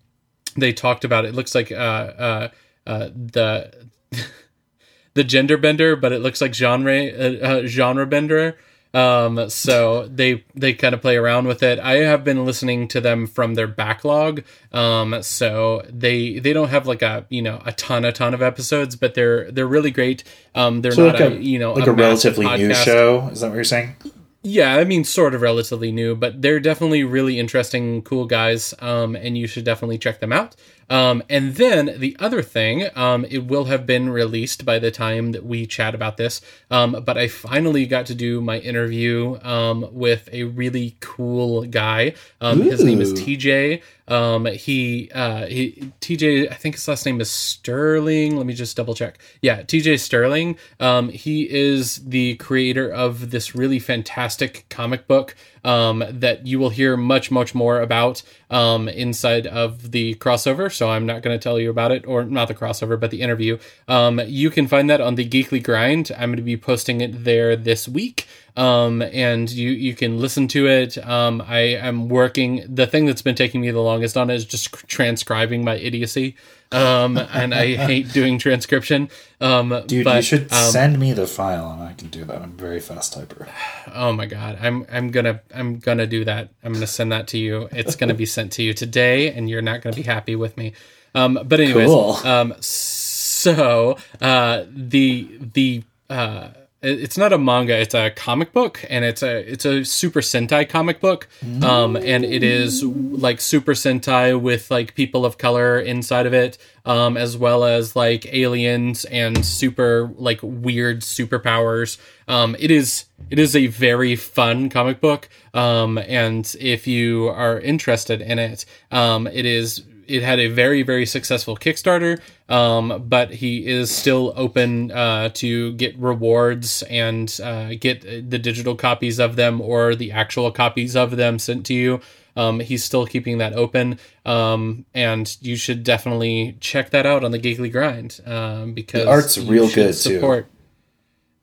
they 0.55 0.73
talked 0.73 1.03
about 1.03 1.25
it. 1.25 1.29
it 1.29 1.35
looks 1.35 1.55
like 1.55 1.71
uh, 1.71 1.75
uh, 1.75 2.47
uh, 2.85 3.09
the 3.13 3.73
the 5.13 5.23
gender 5.23 5.57
bender, 5.57 5.95
but 5.95 6.11
it 6.11 6.19
looks 6.19 6.41
like 6.41 6.53
genre 6.53 7.07
uh, 7.07 7.45
uh, 7.45 7.65
genre 7.65 8.05
bender. 8.05 8.57
Um, 8.93 9.49
so 9.49 10.07
they 10.07 10.45
they 10.55 10.73
kind 10.73 10.95
of 10.95 11.01
play 11.01 11.17
around 11.17 11.47
with 11.47 11.61
it. 11.61 11.77
I 11.79 11.97
have 11.97 12.23
been 12.23 12.45
listening 12.45 12.87
to 12.89 13.01
them 13.01 13.27
from 13.27 13.55
their 13.55 13.67
backlog. 13.67 14.43
Um, 14.71 15.21
so 15.21 15.83
they 15.89 16.39
they 16.39 16.53
don't 16.53 16.69
have 16.69 16.87
like 16.87 17.01
a 17.01 17.25
you 17.29 17.41
know 17.41 17.61
a 17.65 17.73
ton 17.73 18.05
a 18.05 18.11
ton 18.11 18.33
of 18.33 18.41
episodes, 18.41 18.95
but 18.95 19.13
they're 19.13 19.51
they're 19.51 19.67
really 19.67 19.91
great. 19.91 20.23
Um, 20.55 20.81
they're 20.81 20.91
so 20.91 21.07
not 21.07 21.19
like 21.19 21.31
a, 21.31 21.35
a, 21.35 21.39
you 21.39 21.59
know 21.59 21.73
like 21.73 21.87
a, 21.87 21.91
a 21.91 21.93
relatively 21.93 22.45
new 22.57 22.73
show. 22.73 23.27
Is 23.31 23.41
that 23.41 23.49
what 23.49 23.55
you're 23.55 23.63
saying? 23.63 23.95
Yeah, 24.43 24.75
I 24.75 24.83
mean, 24.85 25.03
sort 25.03 25.33
of 25.33 25.41
relatively 25.41 25.91
new, 25.91 26.15
but 26.15 26.41
they're 26.41 26.59
definitely 26.59 27.03
really 27.03 27.39
interesting, 27.39 28.01
cool 28.03 28.25
guys, 28.25 28.73
um, 28.79 29.15
and 29.15 29.37
you 29.37 29.47
should 29.47 29.65
definitely 29.65 29.97
check 29.97 30.19
them 30.19 30.31
out. 30.31 30.55
Um, 30.89 31.21
and 31.29 31.55
then 31.55 31.95
the 31.97 32.15
other 32.19 32.41
thing, 32.41 32.87
um, 32.95 33.25
it 33.25 33.45
will 33.45 33.65
have 33.65 33.85
been 33.85 34.09
released 34.09 34.63
by 34.63 34.79
the 34.79 34.91
time 34.91 35.33
that 35.33 35.45
we 35.45 35.65
chat 35.65 35.93
about 35.93 36.17
this. 36.17 36.39
Um, 36.71 37.03
but 37.05 37.17
I 37.17 37.27
finally 37.27 37.85
got 37.85 38.05
to 38.05 38.15
do 38.15 38.39
my 38.39 38.59
interview 38.59 39.37
um, 39.41 39.87
with 39.91 40.29
a 40.31 40.43
really 40.43 40.95
cool 41.01 41.65
guy. 41.65 42.13
Um, 42.39 42.61
his 42.61 42.83
name 42.83 43.01
is 43.01 43.13
TJ. 43.13 43.81
Um, 44.07 44.45
he, 44.45 45.11
uh, 45.13 45.45
he, 45.47 45.91
TJ, 46.01 46.51
I 46.51 46.55
think 46.55 46.75
his 46.75 46.87
last 46.87 47.05
name 47.05 47.19
is 47.19 47.29
Sterling. 47.29 48.37
Let 48.37 48.45
me 48.45 48.53
just 48.53 48.77
double 48.77 48.93
check. 48.93 49.17
Yeah, 49.41 49.63
TJ 49.63 49.99
Sterling. 49.99 50.57
Um, 50.79 51.09
he 51.09 51.49
is 51.49 51.97
the 51.97 52.35
creator 52.35 52.89
of 52.89 53.31
this 53.31 53.55
really 53.55 53.79
fantastic 53.79 54.65
comic 54.69 55.07
book 55.07 55.35
um, 55.63 56.03
that 56.09 56.47
you 56.47 56.59
will 56.59 56.69
hear 56.69 56.95
much, 56.95 57.29
much 57.31 57.53
more 57.53 57.81
about 57.81 58.23
um, 58.49 58.87
inside 58.87 59.47
of 59.47 59.91
the 59.91 60.15
crossover. 60.15 60.71
So 60.71 60.89
I'm 60.89 61.05
not 61.05 61.21
going 61.21 61.37
to 61.37 61.41
tell 61.41 61.59
you 61.59 61.69
about 61.69 61.91
it, 61.91 62.05
or 62.07 62.23
not 62.23 62.47
the 62.47 62.55
crossover, 62.55 62.99
but 62.99 63.11
the 63.11 63.21
interview. 63.21 63.57
Um, 63.87 64.21
you 64.25 64.49
can 64.49 64.67
find 64.67 64.89
that 64.89 65.01
on 65.01 65.15
the 65.15 65.27
Geekly 65.27 65.63
Grind. 65.63 66.11
I'm 66.17 66.29
going 66.29 66.37
to 66.37 66.43
be 66.43 66.57
posting 66.57 67.01
it 67.01 67.23
there 67.23 67.55
this 67.55 67.87
week 67.87 68.27
um, 68.57 69.03
and 69.03 69.49
you 69.51 69.69
you 69.69 69.93
can 69.93 70.19
listen 70.19 70.47
to 70.49 70.67
it. 70.67 70.97
Um, 71.07 71.41
I 71.47 71.59
am 71.59 72.09
working. 72.09 72.65
The 72.67 72.87
thing 72.87 73.05
that's 73.05 73.21
been 73.21 73.35
taking 73.35 73.61
me 73.61 73.69
the 73.69 73.79
longest 73.79 74.17
on 74.17 74.31
is 74.31 74.45
just 74.45 74.71
transcribing 74.87 75.63
my 75.63 75.75
idiocy, 75.75 76.35
um, 76.71 77.17
and 77.17 77.53
I 77.53 77.75
hate 77.75 78.11
doing 78.11 78.39
transcription. 78.39 79.09
Um, 79.39 79.83
Dude, 79.87 80.03
but, 80.03 80.17
you 80.17 80.21
should 80.21 80.51
um, 80.51 80.71
send 80.71 80.99
me 80.99 81.13
the 81.13 81.27
file, 81.27 81.71
and 81.71 81.83
I 81.83 81.93
can 81.93 82.09
do 82.09 82.25
that. 82.25 82.41
I'm 82.41 82.51
a 82.51 82.53
very 82.53 82.79
fast 82.79 83.17
typer. 83.17 83.47
Oh 83.93 84.11
my 84.11 84.25
god, 84.25 84.57
I'm 84.61 84.85
I'm 84.91 85.11
gonna 85.11 85.41
I'm 85.53 85.79
gonna 85.79 86.07
do 86.07 86.25
that. 86.25 86.49
I'm 86.63 86.73
gonna 86.73 86.87
send 86.87 87.11
that 87.11 87.27
to 87.29 87.37
you. 87.37 87.69
It's 87.71 87.95
gonna 87.95 88.13
be 88.13 88.25
sent 88.25 88.51
to 88.53 88.63
you 88.63 88.73
today, 88.73 89.31
and 89.31 89.49
you're 89.49 89.61
not 89.61 89.81
gonna 89.81 89.95
be 89.95 90.03
happy 90.03 90.35
with 90.35 90.57
me. 90.57 90.73
Um, 91.15 91.39
but 91.45 91.59
anyways, 91.59 91.87
cool. 91.87 92.15
um, 92.23 92.53
so 92.59 93.97
uh, 94.21 94.65
the 94.69 95.39
the 95.53 95.83
uh 96.09 96.49
it's 96.81 97.17
not 97.17 97.33
a 97.33 97.37
manga 97.39 97.75
it's 97.75 97.95
a 97.95 98.11
comic 98.11 98.53
book 98.53 98.85
and 98.87 99.03
it's 99.03 99.23
a 99.23 99.51
it's 99.51 99.65
a 99.65 99.83
super 99.83 100.21
sentai 100.21 100.67
comic 100.67 100.99
book. 100.99 101.27
Um 101.63 101.95
and 101.95 102.23
it 102.23 102.43
is 102.43 102.83
like 102.83 103.41
super 103.41 103.73
sentai 103.73 104.39
with 104.39 104.69
like 104.69 104.93
people 104.93 105.25
of 105.25 105.37
color 105.37 105.79
inside 105.79 106.25
of 106.27 106.33
it 106.33 106.57
um 106.85 107.17
as 107.17 107.35
well 107.35 107.63
as 107.63 107.95
like 107.95 108.31
aliens 108.31 109.05
and 109.05 109.43
super 109.43 110.11
like 110.17 110.39
weird 110.43 111.01
superpowers. 111.01 111.97
Um 112.27 112.55
it 112.59 112.69
is 112.69 113.05
it 113.31 113.39
is 113.39 113.55
a 113.55 113.67
very 113.67 114.15
fun 114.15 114.69
comic 114.69 115.01
book 115.01 115.29
um 115.55 115.97
and 115.97 116.55
if 116.59 116.85
you 116.85 117.27
are 117.29 117.59
interested 117.59 118.21
in 118.21 118.37
it 118.37 118.65
um 118.91 119.25
it 119.25 119.45
is 119.45 119.83
it 120.07 120.23
had 120.23 120.39
a 120.39 120.47
very 120.47 120.83
very 120.83 121.05
successful 121.05 121.55
Kickstarter, 121.55 122.19
um, 122.49 123.03
but 123.07 123.31
he 123.35 123.67
is 123.67 123.91
still 123.91 124.33
open 124.35 124.91
uh, 124.91 125.29
to 125.35 125.73
get 125.73 125.97
rewards 125.97 126.83
and 126.83 127.39
uh, 127.43 127.73
get 127.79 128.01
the 128.01 128.39
digital 128.39 128.75
copies 128.75 129.19
of 129.19 129.35
them 129.35 129.61
or 129.61 129.95
the 129.95 130.11
actual 130.11 130.51
copies 130.51 130.95
of 130.95 131.17
them 131.17 131.39
sent 131.39 131.65
to 131.67 131.73
you. 131.73 132.01
Um, 132.35 132.59
he's 132.59 132.83
still 132.83 133.07
keeping 133.07 133.39
that 133.39 133.53
open, 133.53 133.97
um, 134.23 134.85
and 134.93 135.35
you 135.41 135.55
should 135.55 135.83
definitely 135.83 136.55
check 136.59 136.91
that 136.91 137.07
out 137.07 137.23
on 137.23 137.31
the 137.31 137.39
Geekly 137.39 137.71
Grind 137.71 138.21
um, 138.27 138.73
because 138.73 139.05
the 139.05 139.09
art's 139.09 139.39
real 139.39 139.67
good 139.69 139.95
support. 139.95 140.45
too 140.45 140.56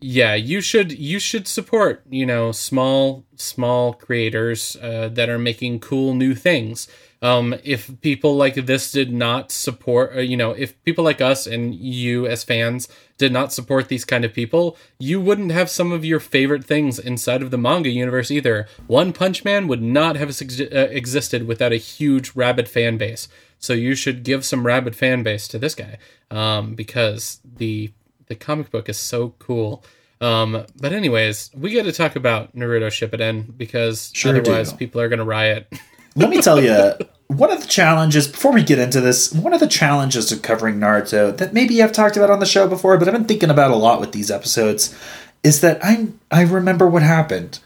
yeah, 0.06 0.34
you 0.34 0.60
should 0.60 0.92
you 0.92 1.18
should 1.18 1.48
support 1.48 2.02
you 2.10 2.26
know 2.26 2.52
small 2.52 3.24
small 3.36 3.94
creators 3.94 4.76
uh, 4.82 5.08
that 5.10 5.30
are 5.30 5.38
making 5.38 5.80
cool 5.80 6.12
new 6.12 6.34
things. 6.34 6.88
Um, 7.22 7.54
if 7.64 7.90
people 8.02 8.36
like 8.36 8.54
this 8.54 8.92
did 8.92 9.10
not 9.10 9.50
support, 9.50 10.14
uh, 10.14 10.20
you 10.20 10.36
know, 10.36 10.50
if 10.50 10.82
people 10.84 11.04
like 11.04 11.22
us 11.22 11.46
and 11.46 11.74
you 11.74 12.26
as 12.26 12.44
fans 12.44 12.86
did 13.16 13.32
not 13.32 13.50
support 13.50 13.88
these 13.88 14.04
kind 14.04 14.26
of 14.26 14.34
people, 14.34 14.76
you 14.98 15.22
wouldn't 15.22 15.52
have 15.52 15.70
some 15.70 15.90
of 15.90 16.04
your 16.04 16.20
favorite 16.20 16.66
things 16.66 16.98
inside 16.98 17.40
of 17.40 17.50
the 17.50 17.56
manga 17.56 17.88
universe 17.88 18.30
either. 18.30 18.68
One 18.86 19.14
Punch 19.14 19.42
Man 19.42 19.68
would 19.68 19.80
not 19.80 20.16
have 20.16 20.28
uh, 20.28 20.76
existed 20.90 21.46
without 21.46 21.72
a 21.72 21.76
huge 21.76 22.32
rabid 22.34 22.68
fan 22.68 22.98
base. 22.98 23.26
So 23.58 23.72
you 23.72 23.94
should 23.94 24.22
give 24.22 24.44
some 24.44 24.66
rabid 24.66 24.94
fan 24.94 25.22
base 25.22 25.48
to 25.48 25.58
this 25.58 25.74
guy 25.74 25.96
um, 26.30 26.74
because 26.74 27.40
the 27.42 27.90
the 28.26 28.34
comic 28.34 28.70
book 28.70 28.88
is 28.88 28.98
so 28.98 29.34
cool. 29.38 29.84
Um, 30.20 30.64
but 30.80 30.92
anyways, 30.92 31.50
we 31.54 31.74
got 31.74 31.84
to 31.84 31.92
talk 31.92 32.16
about 32.16 32.54
Naruto 32.56 32.86
Shippuden 32.86 33.56
because 33.56 34.10
sure 34.14 34.36
otherwise 34.36 34.72
do. 34.72 34.78
people 34.78 35.00
are 35.00 35.08
going 35.08 35.18
to 35.18 35.24
riot. 35.24 35.72
Let 36.16 36.30
me 36.30 36.40
tell 36.40 36.62
you, 36.62 36.94
one 37.26 37.50
of 37.50 37.60
the 37.60 37.66
challenges 37.66 38.28
before 38.28 38.52
we 38.52 38.62
get 38.62 38.78
into 38.78 39.00
this, 39.00 39.32
one 39.32 39.52
of 39.52 39.60
the 39.60 39.66
challenges 39.66 40.30
of 40.30 40.42
covering 40.42 40.76
Naruto 40.76 41.36
that 41.36 41.52
maybe 41.52 41.82
I've 41.82 41.92
talked 41.92 42.16
about 42.16 42.30
on 42.30 42.38
the 42.38 42.46
show 42.46 42.68
before, 42.68 42.96
but 42.98 43.08
I've 43.08 43.14
been 43.14 43.24
thinking 43.24 43.50
about 43.50 43.72
a 43.72 43.76
lot 43.76 44.00
with 44.00 44.12
these 44.12 44.30
episodes, 44.30 44.96
is 45.42 45.60
that 45.60 45.84
I 45.84 46.08
I 46.30 46.42
remember 46.42 46.86
what 46.86 47.02
happened, 47.02 47.58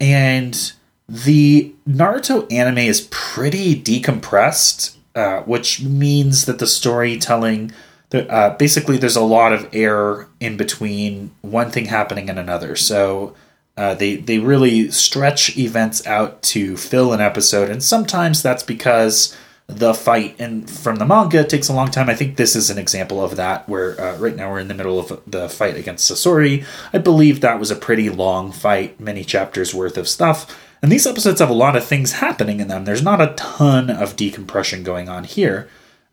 and 0.00 0.72
the 1.08 1.72
Naruto 1.88 2.52
anime 2.52 2.78
is 2.78 3.08
pretty 3.10 3.80
decompressed, 3.80 4.96
uh, 5.14 5.40
which 5.42 5.82
means 5.82 6.46
that 6.46 6.58
the 6.58 6.66
storytelling 6.66 7.72
uh, 8.12 8.56
basically 8.56 8.96
there's 8.96 9.16
a 9.16 9.22
lot 9.22 9.52
of 9.52 9.68
air 9.72 10.28
in 10.40 10.56
between 10.56 11.30
one 11.42 11.70
thing 11.70 11.86
happening 11.86 12.30
and 12.30 12.38
another. 12.38 12.76
So 12.76 13.34
uh, 13.76 13.94
they 13.94 14.16
they 14.16 14.38
really 14.38 14.90
stretch 14.90 15.56
events 15.56 16.06
out 16.06 16.42
to 16.42 16.76
fill 16.76 17.12
an 17.12 17.20
episode, 17.20 17.70
and 17.70 17.82
sometimes 17.82 18.42
that's 18.42 18.62
because 18.62 19.36
the 19.68 19.92
fight 19.92 20.34
and 20.38 20.68
from 20.68 20.96
the 20.96 21.04
manga 21.04 21.44
takes 21.44 21.68
a 21.68 21.74
long 21.74 21.90
time. 21.90 22.08
I 22.08 22.14
think 22.14 22.36
this 22.36 22.56
is 22.56 22.70
an 22.70 22.78
example 22.78 23.22
of 23.22 23.36
that, 23.36 23.68
where 23.68 24.00
uh, 24.00 24.16
right 24.16 24.34
now 24.34 24.50
we're 24.50 24.60
in 24.60 24.68
the 24.68 24.74
middle 24.74 24.98
of 24.98 25.20
the 25.26 25.48
fight 25.48 25.76
against 25.76 26.10
Sasori. 26.10 26.64
I 26.92 26.98
believe 26.98 27.40
that 27.40 27.60
was 27.60 27.70
a 27.70 27.76
pretty 27.76 28.08
long 28.08 28.50
fight, 28.50 28.98
many 28.98 29.22
chapters 29.24 29.74
worth 29.74 29.98
of 29.98 30.08
stuff. 30.08 30.58
And 30.80 30.90
these 30.90 31.06
episodes 31.06 31.40
have 31.40 31.50
a 31.50 31.54
lot 31.54 31.76
of 31.76 31.84
things 31.84 32.12
happening 32.12 32.60
in 32.60 32.68
them. 32.68 32.84
There's 32.84 33.02
not 33.02 33.20
a 33.20 33.34
ton 33.34 33.90
of 33.90 34.16
decompression 34.16 34.82
going 34.82 35.08
on 35.08 35.24
here. 35.24 35.68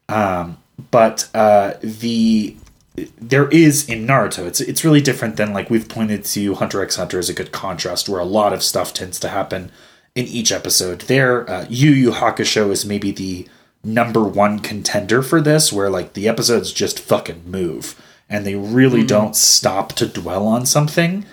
Um, 0.09 0.57
but 0.91 1.29
uh, 1.33 1.73
the 1.81 2.55
there 3.17 3.49
is 3.49 3.87
in 3.89 4.07
Naruto. 4.07 4.45
It's 4.45 4.61
it's 4.61 4.83
really 4.83 5.01
different 5.01 5.37
than 5.37 5.53
like 5.53 5.69
we've 5.69 5.89
pointed 5.89 6.23
to 6.25 6.55
Hunter 6.55 6.81
x 6.81 6.95
Hunter 6.95 7.19
as 7.19 7.29
a 7.29 7.33
good 7.33 7.51
contrast, 7.51 8.07
where 8.07 8.21
a 8.21 8.25
lot 8.25 8.53
of 8.53 8.63
stuff 8.63 8.93
tends 8.93 9.19
to 9.19 9.29
happen 9.29 9.71
in 10.15 10.25
each 10.25 10.51
episode. 10.51 11.01
There, 11.01 11.49
uh, 11.49 11.65
Yu 11.69 11.91
Yu 11.91 12.11
Hakusho 12.11 12.71
is 12.71 12.85
maybe 12.85 13.11
the 13.11 13.47
number 13.83 14.23
one 14.23 14.59
contender 14.59 15.21
for 15.21 15.41
this, 15.41 15.73
where 15.73 15.89
like 15.89 16.13
the 16.13 16.27
episodes 16.27 16.71
just 16.71 16.99
fucking 16.99 17.43
move 17.45 18.01
and 18.29 18.45
they 18.45 18.55
really 18.55 18.99
mm-hmm. 18.99 19.07
don't 19.07 19.35
stop 19.35 19.93
to 19.93 20.07
dwell 20.07 20.47
on 20.47 20.65
something 20.65 21.25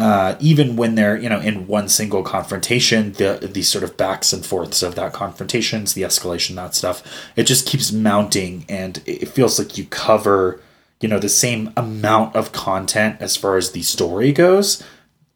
uh, 0.00 0.36
even 0.40 0.76
when 0.76 0.94
they're 0.94 1.16
you 1.16 1.28
know 1.28 1.40
in 1.40 1.66
one 1.66 1.88
single 1.88 2.22
confrontation, 2.22 3.12
the 3.12 3.50
the 3.52 3.62
sort 3.62 3.84
of 3.84 3.96
backs 3.96 4.32
and 4.32 4.44
forths 4.44 4.82
of 4.82 4.94
that 4.94 5.12
confrontations, 5.12 5.92
the 5.92 6.02
escalation, 6.02 6.54
that 6.54 6.74
stuff, 6.74 7.02
it 7.36 7.44
just 7.44 7.66
keeps 7.66 7.92
mounting, 7.92 8.64
and 8.68 9.02
it 9.04 9.28
feels 9.28 9.58
like 9.58 9.76
you 9.76 9.84
cover 9.84 10.60
you 11.00 11.08
know 11.08 11.18
the 11.18 11.28
same 11.28 11.72
amount 11.76 12.34
of 12.34 12.52
content 12.52 13.16
as 13.20 13.36
far 13.36 13.56
as 13.56 13.72
the 13.72 13.82
story 13.82 14.32
goes 14.32 14.82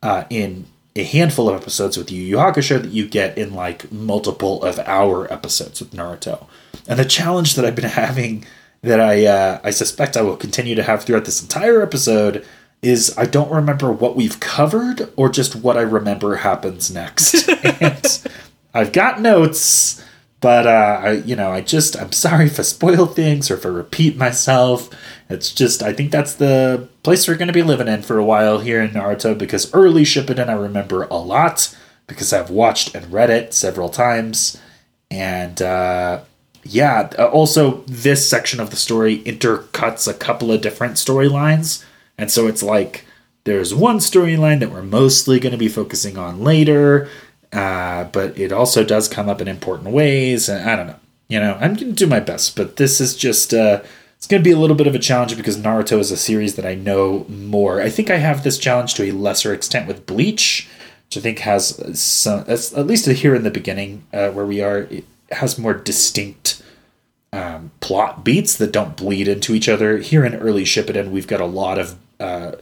uh, 0.03 0.25
in 0.31 0.67
a 0.97 1.03
handful 1.03 1.49
of 1.49 1.61
episodes 1.61 1.97
with 1.99 2.11
Yu 2.11 2.23
Yu 2.23 2.37
Hakusho 2.37 2.81
that 2.81 2.91
you 2.91 3.07
get 3.07 3.37
in 3.37 3.53
like 3.53 3.91
multiple 3.93 4.63
of 4.63 4.79
our 4.81 5.31
episodes 5.33 5.81
with 5.81 5.91
Naruto. 5.93 6.47
And 6.87 6.99
the 6.99 7.05
challenge 7.05 7.55
that 7.55 7.65
I've 7.65 7.75
been 7.75 7.85
having 7.91 8.47
that 8.83 9.01
I 9.01 9.27
uh, 9.27 9.61
I 9.63 9.71
suspect 9.71 10.17
I 10.17 10.23
will 10.23 10.37
continue 10.37 10.75
to 10.75 10.83
have 10.83 11.05
throughout 11.05 11.25
this 11.25 11.43
entire 11.43 11.83
episode 11.83 12.47
is 12.85 13.17
I 13.17 13.25
don't 13.25 13.51
remember 13.51 13.91
what 13.91 14.15
we've 14.15 14.39
covered 14.39 15.11
or 15.17 15.31
just 15.31 15.57
what 15.57 15.79
I 15.79 15.81
remember 15.81 16.37
happens 16.37 16.91
next. 16.93 17.49
and 17.65 18.23
I've 18.75 18.93
got 18.93 19.23
notes, 19.23 20.05
but 20.41 20.67
uh, 20.67 21.01
I, 21.03 21.13
you 21.13 21.35
know, 21.35 21.51
I 21.51 21.63
just 21.63 21.97
I'm 21.97 22.13
sorry 22.13 22.47
if 22.47 22.59
I 22.59 22.63
spoil 22.63 23.07
things 23.07 23.51
or 23.51 23.55
if 23.55 23.65
I 23.65 23.71
repeat 23.71 24.17
myself. 24.17 24.91
It's 25.31 25.53
just 25.53 25.83
I 25.83 25.95
think 25.95 26.13
that's 26.13 26.35
the 26.35 26.89
place 27.03 27.27
we're 27.27 27.37
going 27.37 27.49
to 27.49 27.55
be 27.55 27.63
living 27.63 27.89
in 27.89 28.03
for 28.03 28.19
a 28.19 28.25
while 28.25 28.59
here 28.59 28.83
in 28.83 28.91
Naruto 28.91 29.37
because 29.37 29.73
early 29.73 30.03
Shippuden 30.03 30.51
I 30.51 30.53
remember 30.53 31.05
a 31.05 31.17
lot 31.17 31.75
because 32.07 32.35
I've 32.35 32.51
watched 32.51 32.95
and 32.95 33.11
read 33.11 33.31
it 33.31 33.55
several 33.55 33.89
times, 33.89 34.61
and 35.11 35.63
uh, 35.63 36.21
yeah, 36.65 37.09
also 37.19 37.83
this 37.87 38.29
section 38.29 38.61
of 38.61 38.69
the 38.69 38.77
story 38.77 39.21
intercuts 39.21 40.07
a 40.07 40.13
couple 40.13 40.53
of 40.53 40.61
different 40.61 40.95
storylines 40.95 41.83
and 42.19 42.31
so 42.31 42.47
it's 42.47 42.63
like 42.63 43.05
there's 43.45 43.75
one 43.75 43.99
storyline 43.99 44.61
that 44.61 44.71
we're 44.71 44.83
mostly 44.83 45.39
going 45.39 45.53
to 45.53 45.59
be 45.59 45.69
focusing 45.69 46.17
on 46.17 46.41
later, 46.41 47.09
uh, 47.53 48.05
but 48.05 48.39
it 48.39 48.53
also 48.53 48.85
does 48.85 49.09
come 49.09 49.29
up 49.29 49.41
in 49.41 49.49
important 49.49 49.91
ways. 49.91 50.49
And 50.49 50.69
I 50.69 50.77
don't 50.77 50.87
know. 50.87 51.01
You 51.29 51.41
know, 51.41 51.55
I'm 51.61 51.75
going 51.75 51.89
to 51.89 51.93
do 51.93 52.07
my 52.07 52.21
best, 52.21 52.57
but 52.57 52.77
this 52.77 53.01
is 53.01 53.17
just. 53.17 53.55
Uh, 53.55 53.83
it's 54.17 54.31
going 54.31 54.43
to 54.43 54.49
be 54.49 54.55
a 54.55 54.59
little 54.59 54.77
bit 54.77 54.87
of 54.87 54.95
a 54.95 54.99
challenge 54.99 55.37
because 55.37 55.59
Naruto 55.59 55.99
is 55.99 56.11
a 56.11 56.17
series 56.17 56.55
that 56.55 56.65
I 56.65 56.75
know 56.75 57.27
more. 57.29 57.83
I 57.83 57.91
think 57.91 58.09
I 58.09 58.17
have 58.17 58.43
this 58.43 58.57
challenge 58.57 58.95
to 58.95 59.03
a 59.03 59.13
lesser 59.13 59.53
extent 59.53 59.87
with 59.87 60.07
Bleach, 60.07 60.67
which 61.07 61.19
I 61.19 61.21
think 61.21 61.41
has 61.41 62.01
some, 62.01 62.41
at 62.49 62.87
least 62.87 63.05
here 63.05 63.35
in 63.35 63.43
the 63.43 63.51
beginning 63.51 64.07
uh, 64.15 64.31
where 64.31 64.47
we 64.47 64.63
are, 64.63 64.79
it 64.79 65.05
has 65.31 65.59
more 65.59 65.75
distinct 65.75 66.63
um, 67.35 67.73
plot 67.81 68.25
beats 68.25 68.57
that 68.57 68.73
don't 68.73 68.97
bleed 68.97 69.29
into 69.29 69.55
each 69.55 69.69
other. 69.69 69.99
Here 69.99 70.25
in 70.25 70.37
early 70.37 70.65
Shippuden, 70.65 71.11
we've 71.11 71.27
got 71.27 71.43
a 71.43 71.47
lot 71.47 71.79
of 71.79 71.99
uh, 72.21 72.53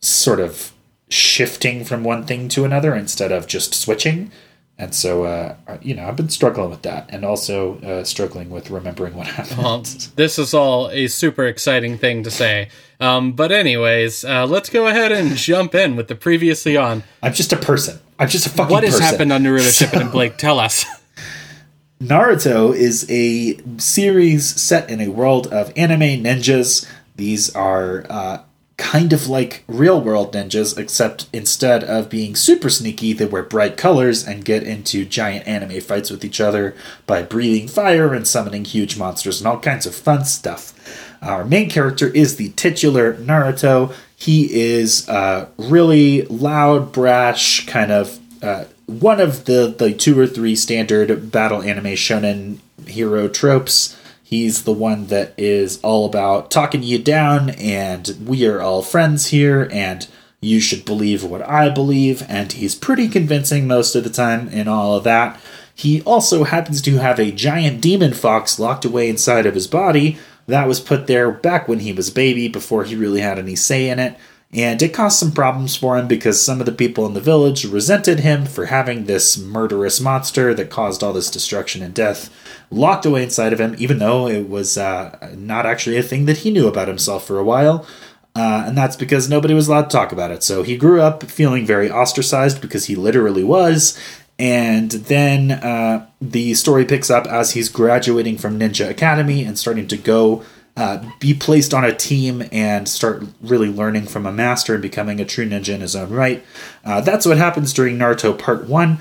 sort 0.00 0.40
of 0.40 0.72
shifting 1.08 1.84
from 1.84 2.04
one 2.04 2.24
thing 2.24 2.48
to 2.48 2.64
another 2.64 2.94
instead 2.94 3.32
of 3.32 3.46
just 3.46 3.74
switching. 3.74 4.30
And 4.78 4.94
so, 4.94 5.24
uh, 5.24 5.56
you 5.82 5.94
know, 5.94 6.08
I've 6.08 6.16
been 6.16 6.30
struggling 6.30 6.70
with 6.70 6.80
that 6.82 7.06
and 7.10 7.22
also 7.22 7.78
uh, 7.80 8.02
struggling 8.04 8.48
with 8.48 8.70
remembering 8.70 9.14
what 9.14 9.26
happened. 9.36 9.58
Well, 9.58 9.82
this 10.16 10.38
is 10.38 10.54
all 10.54 10.88
a 10.88 11.06
super 11.08 11.44
exciting 11.44 11.98
thing 11.98 12.22
to 12.22 12.30
say. 12.30 12.70
Um, 12.98 13.32
but, 13.32 13.52
anyways, 13.52 14.24
uh, 14.24 14.46
let's 14.46 14.70
go 14.70 14.86
ahead 14.86 15.12
and 15.12 15.36
jump 15.36 15.74
in 15.74 15.96
with 15.96 16.08
the 16.08 16.14
previously 16.14 16.78
on. 16.78 17.02
I'm 17.22 17.34
just 17.34 17.52
a 17.52 17.56
person. 17.56 18.00
I'm 18.18 18.28
just 18.28 18.46
a 18.46 18.50
fucking 18.50 18.72
What 18.72 18.84
has 18.84 18.94
person. 18.94 19.06
happened 19.06 19.32
on 19.32 19.42
Naruto 19.42 19.68
Shippuden 19.68 20.00
and 20.02 20.12
Blake? 20.12 20.38
Tell 20.38 20.58
us. 20.58 20.86
Naruto 22.02 22.74
is 22.74 23.06
a 23.10 23.58
series 23.78 24.58
set 24.60 24.88
in 24.88 25.02
a 25.02 25.08
world 25.08 25.46
of 25.48 25.70
anime 25.76 26.22
ninjas. 26.24 26.88
These 27.16 27.54
are 27.54 28.06
uh, 28.08 28.38
kind 28.80 29.12
of 29.12 29.28
like 29.28 29.62
real 29.68 30.00
world 30.00 30.32
ninjas, 30.32 30.76
except 30.78 31.28
instead 31.34 31.84
of 31.84 32.08
being 32.08 32.34
super 32.34 32.70
sneaky, 32.70 33.12
they 33.12 33.26
wear 33.26 33.42
bright 33.42 33.76
colors 33.76 34.26
and 34.26 34.42
get 34.44 34.62
into 34.62 35.04
giant 35.04 35.46
anime 35.46 35.80
fights 35.82 36.10
with 36.10 36.24
each 36.24 36.40
other 36.40 36.74
by 37.06 37.22
breathing 37.22 37.68
fire 37.68 38.14
and 38.14 38.26
summoning 38.26 38.64
huge 38.64 38.96
monsters 38.96 39.38
and 39.38 39.46
all 39.46 39.60
kinds 39.60 39.84
of 39.84 39.94
fun 39.94 40.24
stuff. 40.24 40.72
Our 41.20 41.44
main 41.44 41.68
character 41.68 42.08
is 42.08 42.36
the 42.36 42.48
titular 42.50 43.12
Naruto. 43.14 43.92
He 44.16 44.50
is 44.58 45.06
uh, 45.10 45.50
really 45.58 46.22
loud, 46.22 46.90
brash, 46.90 47.66
kind 47.66 47.92
of 47.92 48.18
uh, 48.42 48.64
one 48.86 49.20
of 49.20 49.44
the, 49.44 49.74
the 49.78 49.92
two 49.92 50.18
or 50.18 50.26
three 50.26 50.56
standard 50.56 51.30
battle 51.30 51.62
anime 51.62 51.84
shonen 51.84 52.58
hero 52.86 53.28
tropes. 53.28 53.96
He's 54.30 54.62
the 54.62 54.72
one 54.72 55.08
that 55.08 55.34
is 55.36 55.80
all 55.82 56.06
about 56.06 56.52
talking 56.52 56.84
you 56.84 57.00
down, 57.00 57.50
and 57.50 58.16
we 58.24 58.46
are 58.46 58.62
all 58.62 58.80
friends 58.80 59.26
here, 59.26 59.68
and 59.72 60.06
you 60.40 60.60
should 60.60 60.84
believe 60.84 61.24
what 61.24 61.42
I 61.42 61.68
believe, 61.68 62.22
and 62.28 62.52
he's 62.52 62.76
pretty 62.76 63.08
convincing 63.08 63.66
most 63.66 63.96
of 63.96 64.04
the 64.04 64.08
time 64.08 64.46
in 64.50 64.68
all 64.68 64.94
of 64.94 65.02
that. 65.02 65.40
He 65.74 66.00
also 66.02 66.44
happens 66.44 66.80
to 66.82 66.98
have 66.98 67.18
a 67.18 67.32
giant 67.32 67.80
demon 67.80 68.14
fox 68.14 68.60
locked 68.60 68.84
away 68.84 69.08
inside 69.08 69.46
of 69.46 69.54
his 69.54 69.66
body. 69.66 70.16
That 70.46 70.68
was 70.68 70.78
put 70.78 71.08
there 71.08 71.32
back 71.32 71.66
when 71.66 71.80
he 71.80 71.92
was 71.92 72.10
a 72.10 72.14
baby, 72.14 72.46
before 72.46 72.84
he 72.84 72.94
really 72.94 73.22
had 73.22 73.36
any 73.36 73.56
say 73.56 73.88
in 73.88 73.98
it. 73.98 74.16
And 74.52 74.82
it 74.82 74.92
caused 74.92 75.18
some 75.18 75.30
problems 75.30 75.76
for 75.76 75.96
him 75.96 76.08
because 76.08 76.42
some 76.42 76.58
of 76.58 76.66
the 76.66 76.72
people 76.72 77.06
in 77.06 77.14
the 77.14 77.20
village 77.20 77.64
resented 77.64 78.20
him 78.20 78.46
for 78.46 78.66
having 78.66 79.04
this 79.04 79.38
murderous 79.38 80.00
monster 80.00 80.52
that 80.54 80.70
caused 80.70 81.04
all 81.04 81.12
this 81.12 81.30
destruction 81.30 81.82
and 81.82 81.94
death 81.94 82.34
locked 82.68 83.06
away 83.06 83.22
inside 83.22 83.52
of 83.52 83.60
him, 83.60 83.76
even 83.78 83.98
though 83.98 84.26
it 84.26 84.48
was 84.48 84.76
uh, 84.76 85.34
not 85.36 85.66
actually 85.66 85.96
a 85.96 86.02
thing 86.02 86.26
that 86.26 86.38
he 86.38 86.50
knew 86.50 86.66
about 86.66 86.88
himself 86.88 87.24
for 87.24 87.38
a 87.38 87.44
while. 87.44 87.86
Uh, 88.34 88.64
and 88.66 88.76
that's 88.76 88.96
because 88.96 89.28
nobody 89.28 89.54
was 89.54 89.68
allowed 89.68 89.82
to 89.82 89.96
talk 89.96 90.10
about 90.10 90.32
it. 90.32 90.42
So 90.42 90.62
he 90.64 90.76
grew 90.76 91.00
up 91.00 91.22
feeling 91.24 91.64
very 91.64 91.90
ostracized 91.90 92.60
because 92.60 92.86
he 92.86 92.96
literally 92.96 93.44
was. 93.44 93.98
And 94.38 94.90
then 94.90 95.52
uh, 95.52 96.08
the 96.20 96.54
story 96.54 96.84
picks 96.84 97.10
up 97.10 97.26
as 97.26 97.52
he's 97.52 97.68
graduating 97.68 98.38
from 98.38 98.58
Ninja 98.58 98.88
Academy 98.88 99.44
and 99.44 99.58
starting 99.58 99.86
to 99.88 99.96
go 99.96 100.44
uh, 100.80 101.04
be 101.18 101.34
placed 101.34 101.74
on 101.74 101.84
a 101.84 101.94
team 101.94 102.42
and 102.50 102.88
start 102.88 103.22
really 103.42 103.68
learning 103.68 104.06
from 104.06 104.24
a 104.24 104.32
master 104.32 104.72
and 104.72 104.80
becoming 104.80 105.20
a 105.20 105.26
true 105.26 105.46
ninja 105.46 105.74
in 105.74 105.82
his 105.82 105.94
own 105.94 106.08
right. 106.08 106.42
Uh, 106.82 107.02
that's 107.02 107.26
what 107.26 107.36
happens 107.36 107.74
during 107.74 107.98
Naruto 107.98 108.36
Part 108.36 108.66
1. 108.66 108.98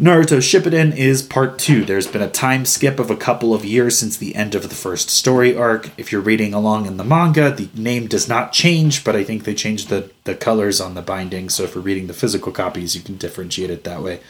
Naruto 0.00 0.38
Shippuden 0.38 0.96
is 0.96 1.20
part 1.20 1.58
two. 1.58 1.84
There's 1.84 2.06
been 2.06 2.22
a 2.22 2.30
time 2.30 2.64
skip 2.64 2.98
of 2.98 3.10
a 3.10 3.16
couple 3.16 3.52
of 3.52 3.62
years 3.62 3.98
since 3.98 4.16
the 4.16 4.36
end 4.36 4.54
of 4.54 4.70
the 4.70 4.74
first 4.74 5.10
story 5.10 5.54
arc. 5.54 5.90
If 5.98 6.12
you're 6.12 6.22
reading 6.22 6.54
along 6.54 6.86
in 6.86 6.96
the 6.96 7.04
manga, 7.04 7.50
the 7.50 7.68
name 7.74 8.06
does 8.06 8.26
not 8.26 8.52
change, 8.52 9.04
but 9.04 9.14
I 9.14 9.22
think 9.22 9.44
they 9.44 9.54
changed 9.54 9.90
the, 9.90 10.10
the 10.24 10.34
colors 10.34 10.80
on 10.80 10.94
the 10.94 11.02
binding. 11.02 11.50
So 11.50 11.64
if 11.64 11.74
you're 11.74 11.84
reading 11.84 12.06
the 12.06 12.14
physical 12.14 12.52
copies, 12.52 12.96
you 12.96 13.02
can 13.02 13.18
differentiate 13.18 13.70
it 13.70 13.84
that 13.84 14.02
way. 14.02 14.20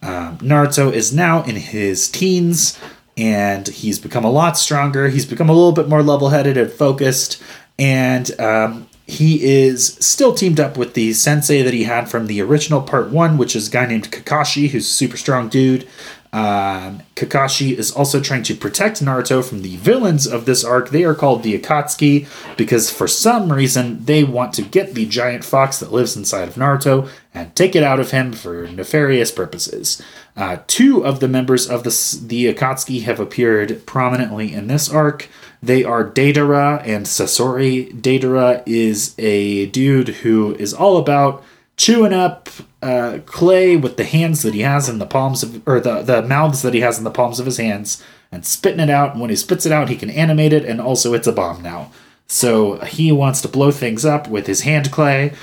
Um, 0.00 0.38
Naruto 0.38 0.90
is 0.90 1.12
now 1.12 1.42
in 1.42 1.56
his 1.56 2.08
teens 2.08 2.78
and 3.16 3.66
he's 3.68 3.98
become 3.98 4.24
a 4.24 4.30
lot 4.30 4.58
stronger. 4.58 5.08
He's 5.08 5.26
become 5.26 5.48
a 5.48 5.52
little 5.52 5.72
bit 5.72 5.88
more 5.88 6.02
level 6.02 6.28
headed 6.28 6.56
and 6.56 6.70
focused. 6.70 7.42
And 7.78 8.38
um, 8.40 8.88
he 9.06 9.42
is 9.44 9.94
still 10.00 10.34
teamed 10.34 10.60
up 10.60 10.76
with 10.76 10.94
the 10.94 11.12
sensei 11.12 11.62
that 11.62 11.72
he 11.72 11.84
had 11.84 12.08
from 12.10 12.26
the 12.26 12.42
original 12.42 12.82
part 12.82 13.10
one, 13.10 13.38
which 13.38 13.56
is 13.56 13.68
a 13.68 13.70
guy 13.70 13.86
named 13.86 14.10
Kakashi, 14.10 14.68
who's 14.68 14.86
a 14.86 14.92
super 14.92 15.16
strong 15.16 15.48
dude. 15.48 15.88
Um, 16.32 17.02
Kakashi 17.14 17.72
is 17.72 17.90
also 17.92 18.20
trying 18.20 18.42
to 18.42 18.54
protect 18.54 19.02
Naruto 19.02 19.42
from 19.42 19.62
the 19.62 19.76
villains 19.76 20.26
of 20.26 20.44
this 20.44 20.64
arc. 20.64 20.90
They 20.90 21.04
are 21.04 21.14
called 21.14 21.42
the 21.42 21.58
Akatsuki 21.58 22.26
because 22.58 22.90
for 22.90 23.08
some 23.08 23.50
reason 23.50 24.04
they 24.04 24.22
want 24.22 24.52
to 24.54 24.62
get 24.62 24.94
the 24.94 25.06
giant 25.06 25.44
fox 25.44 25.78
that 25.78 25.92
lives 25.92 26.14
inside 26.14 26.48
of 26.48 26.56
Naruto 26.56 27.08
and 27.32 27.54
take 27.54 27.74
it 27.74 27.82
out 27.82 28.00
of 28.00 28.10
him 28.10 28.32
for 28.32 28.66
nefarious 28.66 29.30
purposes. 29.30 30.02
Uh, 30.36 30.58
two 30.66 31.04
of 31.04 31.20
the 31.20 31.28
members 31.28 31.68
of 31.68 31.82
the, 31.82 32.20
the 32.26 32.52
Akatsuki 32.52 33.02
have 33.02 33.18
appeared 33.18 33.86
prominently 33.86 34.52
in 34.52 34.66
this 34.66 34.90
arc. 34.90 35.28
They 35.62 35.82
are 35.82 36.08
Deidara 36.08 36.82
and 36.86 37.06
Sasori. 37.06 38.00
Deidara 38.00 38.62
is 38.66 39.14
a 39.18 39.66
dude 39.66 40.08
who 40.08 40.54
is 40.56 40.74
all 40.74 40.98
about 40.98 41.42
chewing 41.76 42.12
up 42.12 42.50
uh, 42.82 43.18
clay 43.26 43.76
with 43.76 43.96
the 43.96 44.04
hands 44.04 44.42
that 44.42 44.54
he 44.54 44.60
has 44.60 44.88
in 44.88 44.98
the 44.98 45.06
palms 45.06 45.42
of, 45.42 45.66
or 45.66 45.80
the, 45.80 46.02
the 46.02 46.22
mouths 46.22 46.62
that 46.62 46.74
he 46.74 46.80
has 46.80 46.98
in 46.98 47.04
the 47.04 47.10
palms 47.10 47.40
of 47.40 47.46
his 47.46 47.56
hands 47.56 48.02
and 48.30 48.44
spitting 48.44 48.80
it 48.80 48.90
out. 48.90 49.12
And 49.12 49.20
when 49.20 49.30
he 49.30 49.36
spits 49.36 49.66
it 49.66 49.72
out, 49.72 49.88
he 49.88 49.96
can 49.96 50.10
animate 50.10 50.52
it, 50.52 50.64
and 50.64 50.80
also 50.80 51.14
it's 51.14 51.26
a 51.26 51.32
bomb 51.32 51.62
now. 51.62 51.92
So 52.26 52.78
he 52.80 53.12
wants 53.12 53.40
to 53.42 53.48
blow 53.48 53.70
things 53.70 54.04
up 54.04 54.28
with 54.28 54.46
his 54.46 54.62
hand 54.62 54.90
clay. 54.90 55.32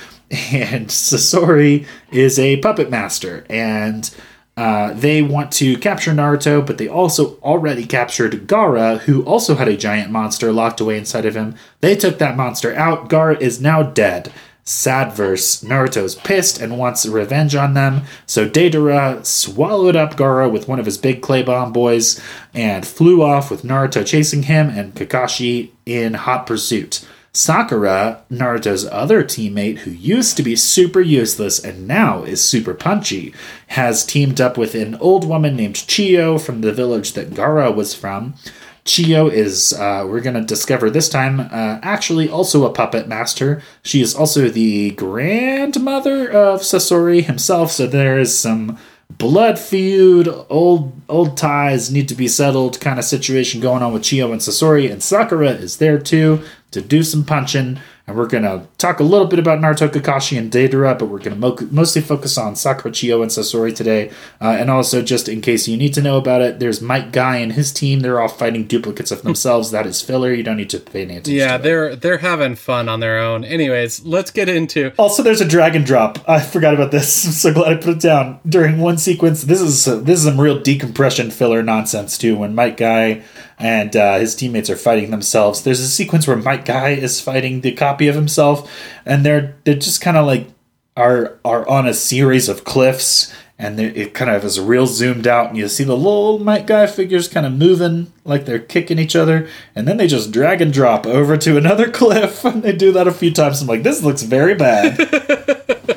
And 0.51 0.87
Sasori 0.87 1.85
is 2.11 2.39
a 2.39 2.57
puppet 2.57 2.89
master. 2.89 3.45
And 3.49 4.09
uh, 4.55 4.93
they 4.93 5.21
want 5.21 5.51
to 5.53 5.77
capture 5.77 6.11
Naruto, 6.11 6.65
but 6.65 6.77
they 6.77 6.87
also 6.87 7.37
already 7.39 7.85
captured 7.85 8.47
Gaara, 8.47 8.99
who 8.99 9.23
also 9.23 9.55
had 9.55 9.67
a 9.67 9.77
giant 9.77 10.11
monster 10.11 10.51
locked 10.51 10.79
away 10.79 10.97
inside 10.97 11.25
of 11.25 11.35
him. 11.35 11.55
They 11.81 11.95
took 11.95 12.19
that 12.19 12.37
monster 12.37 12.73
out. 12.75 13.09
Gaara 13.09 13.39
is 13.41 13.59
now 13.59 13.81
dead. 13.81 14.31
Sad 14.65 15.11
verse. 15.11 15.63
Naruto's 15.63 16.15
pissed 16.15 16.61
and 16.61 16.77
wants 16.77 17.05
revenge 17.05 17.55
on 17.55 17.73
them, 17.73 18.03
so 18.25 18.47
Deidara 18.47 19.25
swallowed 19.25 19.95
up 19.95 20.15
Gaara 20.15 20.49
with 20.49 20.67
one 20.67 20.79
of 20.79 20.85
his 20.85 20.97
big 20.97 21.21
clay 21.21 21.43
bomb 21.43 21.73
boys 21.73 22.21
and 22.53 22.87
flew 22.87 23.21
off 23.23 23.51
with 23.51 23.63
Naruto 23.63 24.05
chasing 24.05 24.43
him 24.43 24.69
and 24.69 24.93
Kakashi 24.93 25.71
in 25.85 26.13
hot 26.13 26.45
pursuit. 26.45 27.05
Sakura, 27.35 28.21
Naruto's 28.29 28.85
other 28.85 29.23
teammate 29.23 29.79
who 29.79 29.91
used 29.91 30.37
to 30.37 30.43
be 30.43 30.55
super 30.55 31.01
useless 31.01 31.57
and 31.57 31.87
now 31.87 32.21
is 32.21 32.43
super 32.43 32.75
punchy, 32.75 33.33
has 33.69 34.05
teamed 34.05 34.39
up 34.39 34.55
with 34.55 34.75
an 34.75 34.93
old 34.95 35.27
woman 35.27 35.55
named 35.55 35.73
Chiyo 35.75 36.39
from 36.39 36.61
the 36.61 36.71
village 36.71 37.13
that 37.13 37.31
Gaara 37.31 37.75
was 37.75 37.95
from. 37.95 38.35
Chiyo 38.85 39.31
is, 39.31 39.73
uh, 39.73 40.05
we're 40.07 40.21
going 40.21 40.35
to 40.35 40.41
discover 40.41 40.91
this 40.91 41.09
time, 41.09 41.39
uh, 41.39 41.79
actually 41.81 42.29
also 42.29 42.65
a 42.65 42.73
puppet 42.73 43.07
master. 43.07 43.63
She 43.81 44.01
is 44.01 44.13
also 44.13 44.47
the 44.49 44.91
grandmother 44.91 46.29
of 46.29 46.61
Sasori 46.61 47.23
himself, 47.23 47.71
so 47.71 47.87
there 47.87 48.19
is 48.19 48.37
some 48.37 48.77
blood 49.09 49.57
feud, 49.57 50.27
old 50.49 50.93
old 51.09 51.37
ties 51.37 51.91
need 51.91 52.09
to 52.09 52.15
be 52.15 52.27
settled 52.27 52.79
kind 52.79 52.99
of 52.99 53.05
situation 53.05 53.61
going 53.61 53.81
on 53.81 53.93
with 53.93 54.03
Chiyo 54.03 54.31
and 54.31 54.41
Sasori, 54.41 54.91
and 54.91 55.01
Sakura 55.01 55.51
is 55.51 55.77
there 55.77 55.97
too 55.97 56.43
to 56.73 56.81
do 56.81 57.03
some 57.03 57.23
punching. 57.23 57.79
And 58.05 58.17
we're 58.17 58.27
going 58.27 58.43
to 58.43 58.67
talk 58.77 58.99
a 58.99 59.03
little 59.03 59.27
bit 59.27 59.39
about 59.39 59.59
Naruto, 59.59 59.87
Kakashi, 59.87 60.37
and 60.37 60.51
Deidara, 60.51 60.99
but 60.99 61.05
we're 61.05 61.19
going 61.19 61.35
to 61.35 61.35
mo- 61.39 61.57
mostly 61.71 62.01
focus 62.01 62.37
on 62.37 62.57
Sakura, 62.57 62.93
Chiyo, 62.93 63.21
and 63.21 63.31
Sasori 63.31 63.73
today. 63.73 64.09
Uh, 64.41 64.57
and 64.59 64.69
also, 64.69 65.01
just 65.01 65.29
in 65.29 65.39
case 65.39 65.69
you 65.69 65.77
need 65.77 65.93
to 65.93 66.01
know 66.01 66.17
about 66.17 66.41
it, 66.41 66.59
there's 66.59 66.81
Might 66.81 67.13
Guy 67.13 67.37
and 67.37 67.53
his 67.53 67.71
team. 67.71 68.01
They're 68.01 68.19
all 68.19 68.27
fighting 68.27 68.65
duplicates 68.67 69.09
of 69.11 69.21
themselves. 69.21 69.71
that 69.71 69.85
is 69.85 70.01
filler. 70.01 70.33
You 70.33 70.43
don't 70.43 70.57
need 70.57 70.69
to 70.71 70.79
pay 70.79 71.03
any 71.03 71.13
attention. 71.13 71.33
Yeah, 71.35 71.57
they're 71.57 71.95
they're 71.95 72.17
having 72.17 72.55
fun 72.55 72.89
on 72.89 72.99
their 72.99 73.19
own. 73.19 73.45
Anyways, 73.45 74.03
let's 74.03 74.31
get 74.31 74.49
into. 74.49 74.91
Also, 74.97 75.23
there's 75.23 75.39
a 75.39 75.47
dragon 75.47 75.85
drop. 75.85 76.19
I 76.27 76.41
forgot 76.41 76.73
about 76.73 76.91
this. 76.91 77.25
I'm 77.25 77.31
so 77.31 77.53
glad 77.53 77.71
I 77.71 77.75
put 77.77 77.95
it 77.97 78.01
down 78.01 78.41
during 78.45 78.79
one 78.79 78.97
sequence. 78.97 79.43
This 79.43 79.61
is 79.61 79.87
uh, 79.87 79.95
this 79.95 80.19
is 80.19 80.25
some 80.25 80.41
real 80.41 80.59
decompression 80.59 81.31
filler 81.31 81.63
nonsense 81.63 82.17
too. 82.17 82.35
When 82.35 82.53
Might 82.53 82.75
Guy 82.75 83.23
and 83.59 83.95
uh, 83.95 84.17
his 84.17 84.35
teammates 84.35 84.69
are 84.69 84.75
fighting 84.75 85.11
themselves. 85.11 85.63
There's 85.63 85.79
a 85.79 85.87
sequence 85.87 86.27
where 86.27 86.35
Might 86.35 86.65
Guy 86.65 86.89
is 86.89 87.21
fighting 87.21 87.61
the 87.61 87.71
copy 87.93 88.07
of 88.07 88.15
himself, 88.15 88.71
and 89.05 89.25
they're 89.25 89.55
they're 89.63 89.75
just 89.75 90.01
kind 90.01 90.17
of 90.17 90.25
like 90.25 90.47
are 90.97 91.37
are 91.45 91.67
on 91.69 91.87
a 91.87 91.93
series 91.93 92.49
of 92.49 92.63
cliffs, 92.63 93.33
and 93.59 93.79
it 93.79 94.13
kind 94.13 94.31
of 94.31 94.43
is 94.43 94.59
real 94.59 94.87
zoomed 94.87 95.27
out, 95.27 95.49
and 95.49 95.57
you 95.57 95.67
see 95.67 95.83
the 95.83 95.95
little 95.95 96.39
Might 96.39 96.65
Guy 96.65 96.87
figures 96.87 97.27
kind 97.27 97.45
of 97.45 97.53
moving 97.53 98.11
like 98.25 98.45
they're 98.45 98.59
kicking 98.59 98.97
each 98.97 99.15
other, 99.15 99.47
and 99.75 99.87
then 99.87 99.97
they 99.97 100.07
just 100.07 100.31
drag 100.31 100.61
and 100.61 100.73
drop 100.73 101.05
over 101.05 101.37
to 101.37 101.57
another 101.57 101.89
cliff, 101.99 102.43
and 102.43 102.63
they 102.63 102.73
do 102.73 102.91
that 102.91 103.07
a 103.07 103.13
few 103.13 103.31
times. 103.31 103.61
I'm 103.61 103.67
like, 103.67 103.83
this 103.83 104.03
looks 104.03 104.23
very 104.23 104.55
bad. 104.55 104.97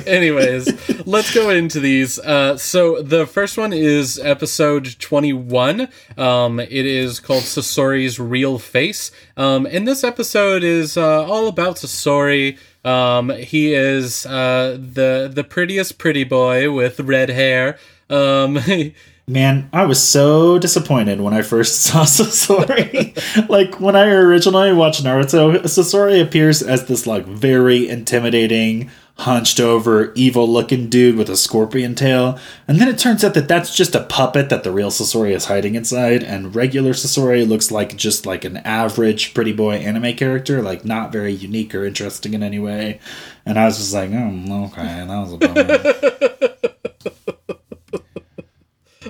Anyways, 0.06 1.06
let's 1.06 1.34
go 1.34 1.50
into 1.50 1.80
these. 1.80 2.18
Uh, 2.18 2.56
so 2.56 3.02
the 3.02 3.26
first 3.26 3.56
one 3.56 3.72
is 3.72 4.18
episode 4.18 4.98
21. 4.98 5.88
Um, 6.16 6.60
it 6.60 6.70
is 6.70 7.20
called 7.20 7.42
Sasori's 7.42 8.18
Real 8.18 8.58
Face. 8.58 9.10
Um, 9.36 9.66
and 9.66 9.86
this 9.86 10.04
episode 10.04 10.62
is 10.62 10.96
uh, 10.96 11.24
all 11.24 11.48
about 11.48 11.76
Sasori. 11.76 12.58
Um, 12.84 13.30
he 13.30 13.72
is 13.72 14.26
uh, 14.26 14.76
the 14.78 15.30
the 15.32 15.44
prettiest 15.44 15.98
pretty 15.98 16.24
boy 16.24 16.70
with 16.70 17.00
red 17.00 17.30
hair. 17.30 17.78
Um, 18.10 18.58
Man, 19.26 19.70
I 19.72 19.86
was 19.86 20.06
so 20.06 20.58
disappointed 20.58 21.18
when 21.18 21.32
I 21.32 21.40
first 21.40 21.82
saw 21.84 22.04
Sasori. 22.04 23.48
like 23.48 23.80
when 23.80 23.96
I 23.96 24.08
originally 24.08 24.74
watched 24.74 25.02
Naruto, 25.02 25.56
Sasori 25.62 26.20
appears 26.20 26.60
as 26.60 26.84
this 26.86 27.06
like 27.06 27.24
very 27.24 27.88
intimidating, 27.88 28.90
hunched 29.16 29.60
over, 29.60 30.12
evil 30.14 30.48
looking 30.48 30.88
dude 30.88 31.16
with 31.16 31.30
a 31.30 31.36
scorpion 31.36 31.94
tail. 31.94 32.38
And 32.66 32.80
then 32.80 32.88
it 32.88 32.98
turns 32.98 33.22
out 33.22 33.34
that 33.34 33.46
that's 33.46 33.74
just 33.74 33.94
a 33.94 34.02
puppet 34.02 34.48
that 34.48 34.64
the 34.64 34.72
real 34.72 34.90
Sasori 34.90 35.30
is 35.30 35.44
hiding 35.44 35.76
inside. 35.76 36.22
And 36.22 36.54
regular 36.54 36.92
Sasori 36.92 37.46
looks 37.48 37.70
like 37.70 37.96
just 37.96 38.26
like 38.26 38.44
an 38.44 38.56
average 38.58 39.32
pretty 39.32 39.52
boy 39.52 39.76
anime 39.76 40.16
character, 40.16 40.62
like 40.62 40.84
not 40.84 41.12
very 41.12 41.32
unique 41.32 41.74
or 41.74 41.84
interesting 41.84 42.34
in 42.34 42.42
any 42.42 42.58
way. 42.58 42.98
And 43.46 43.58
I 43.58 43.66
was 43.66 43.78
just 43.78 43.94
like, 43.94 44.10
oh, 44.12 44.64
okay, 44.72 44.82
that 44.82 45.08
was 45.08 45.32
a 45.32 45.38
bummer. 45.38 45.80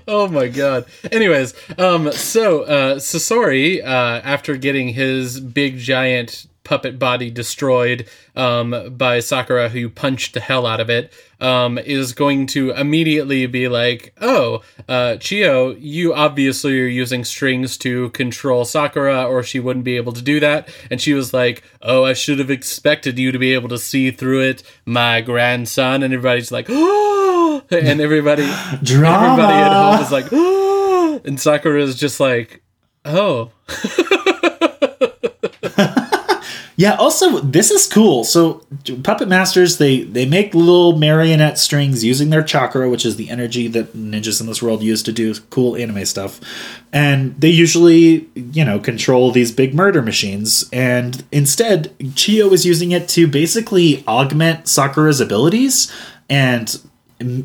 oh 0.08 0.28
my 0.28 0.48
god. 0.48 0.84
Anyways, 1.10 1.54
um, 1.78 2.12
so 2.12 2.64
uh, 2.64 2.96
Sasori, 2.96 3.82
uh, 3.82 4.20
after 4.22 4.56
getting 4.58 4.88
his 4.88 5.40
big 5.40 5.78
giant 5.78 6.46
puppet 6.64 6.98
body 6.98 7.30
destroyed 7.30 8.08
um, 8.34 8.94
by 8.96 9.20
Sakura, 9.20 9.68
who 9.68 9.88
punched 9.88 10.34
the 10.34 10.40
hell 10.40 10.66
out 10.66 10.80
of 10.80 10.90
it, 10.90 11.12
um, 11.40 11.78
is 11.78 12.12
going 12.12 12.46
to 12.48 12.70
immediately 12.72 13.46
be 13.46 13.68
like, 13.68 14.14
"Oh, 14.20 14.62
uh, 14.88 15.16
Chiyo, 15.18 15.76
you 15.78 16.14
obviously 16.14 16.80
are 16.80 16.86
using 16.86 17.24
strings 17.24 17.76
to 17.78 18.08
control 18.10 18.64
Sakura, 18.64 19.24
or 19.24 19.42
she 19.42 19.60
wouldn't 19.60 19.84
be 19.84 19.96
able 19.96 20.12
to 20.14 20.22
do 20.22 20.40
that." 20.40 20.68
And 20.90 21.00
she 21.00 21.12
was 21.14 21.32
like, 21.32 21.62
"Oh, 21.82 22.04
I 22.04 22.14
should 22.14 22.38
have 22.38 22.50
expected 22.50 23.18
you 23.18 23.30
to 23.30 23.38
be 23.38 23.54
able 23.54 23.68
to 23.68 23.78
see 23.78 24.10
through 24.10 24.40
it, 24.42 24.62
my 24.86 25.20
grandson." 25.20 26.02
And 26.02 26.12
everybody's 26.14 26.50
like, 26.50 26.66
"Oh!" 26.68 27.62
And 27.70 28.00
everybody, 28.00 28.46
Drama. 28.82 29.32
everybody 29.32 29.58
at 29.58 29.72
home 29.72 30.02
is 30.04 30.10
like, 30.12 30.26
"Oh!" 30.32 31.20
And 31.24 31.38
Sakura 31.40 31.80
is 31.82 31.96
just 31.96 32.18
like, 32.20 32.62
"Oh." 33.04 33.50
Yeah. 36.76 36.94
Also, 36.94 37.38
this 37.40 37.70
is 37.70 37.86
cool. 37.86 38.24
So, 38.24 38.64
puppet 39.02 39.28
masters 39.28 39.78
they 39.78 40.02
they 40.02 40.26
make 40.26 40.54
little 40.54 40.96
marionette 40.96 41.58
strings 41.58 42.02
using 42.02 42.30
their 42.30 42.42
chakra, 42.42 42.88
which 42.88 43.06
is 43.06 43.16
the 43.16 43.30
energy 43.30 43.68
that 43.68 43.94
ninjas 43.94 44.40
in 44.40 44.46
this 44.46 44.62
world 44.62 44.82
use 44.82 45.02
to 45.04 45.12
do 45.12 45.34
cool 45.50 45.76
anime 45.76 46.04
stuff, 46.04 46.40
and 46.92 47.40
they 47.40 47.50
usually 47.50 48.28
you 48.34 48.64
know 48.64 48.78
control 48.80 49.30
these 49.30 49.52
big 49.52 49.74
murder 49.74 50.02
machines. 50.02 50.68
And 50.72 51.24
instead, 51.30 51.96
Chiyo 51.98 52.52
is 52.52 52.66
using 52.66 52.90
it 52.90 53.08
to 53.10 53.28
basically 53.28 54.04
augment 54.08 54.66
Sakura's 54.66 55.20
abilities 55.20 55.92
and 56.28 56.80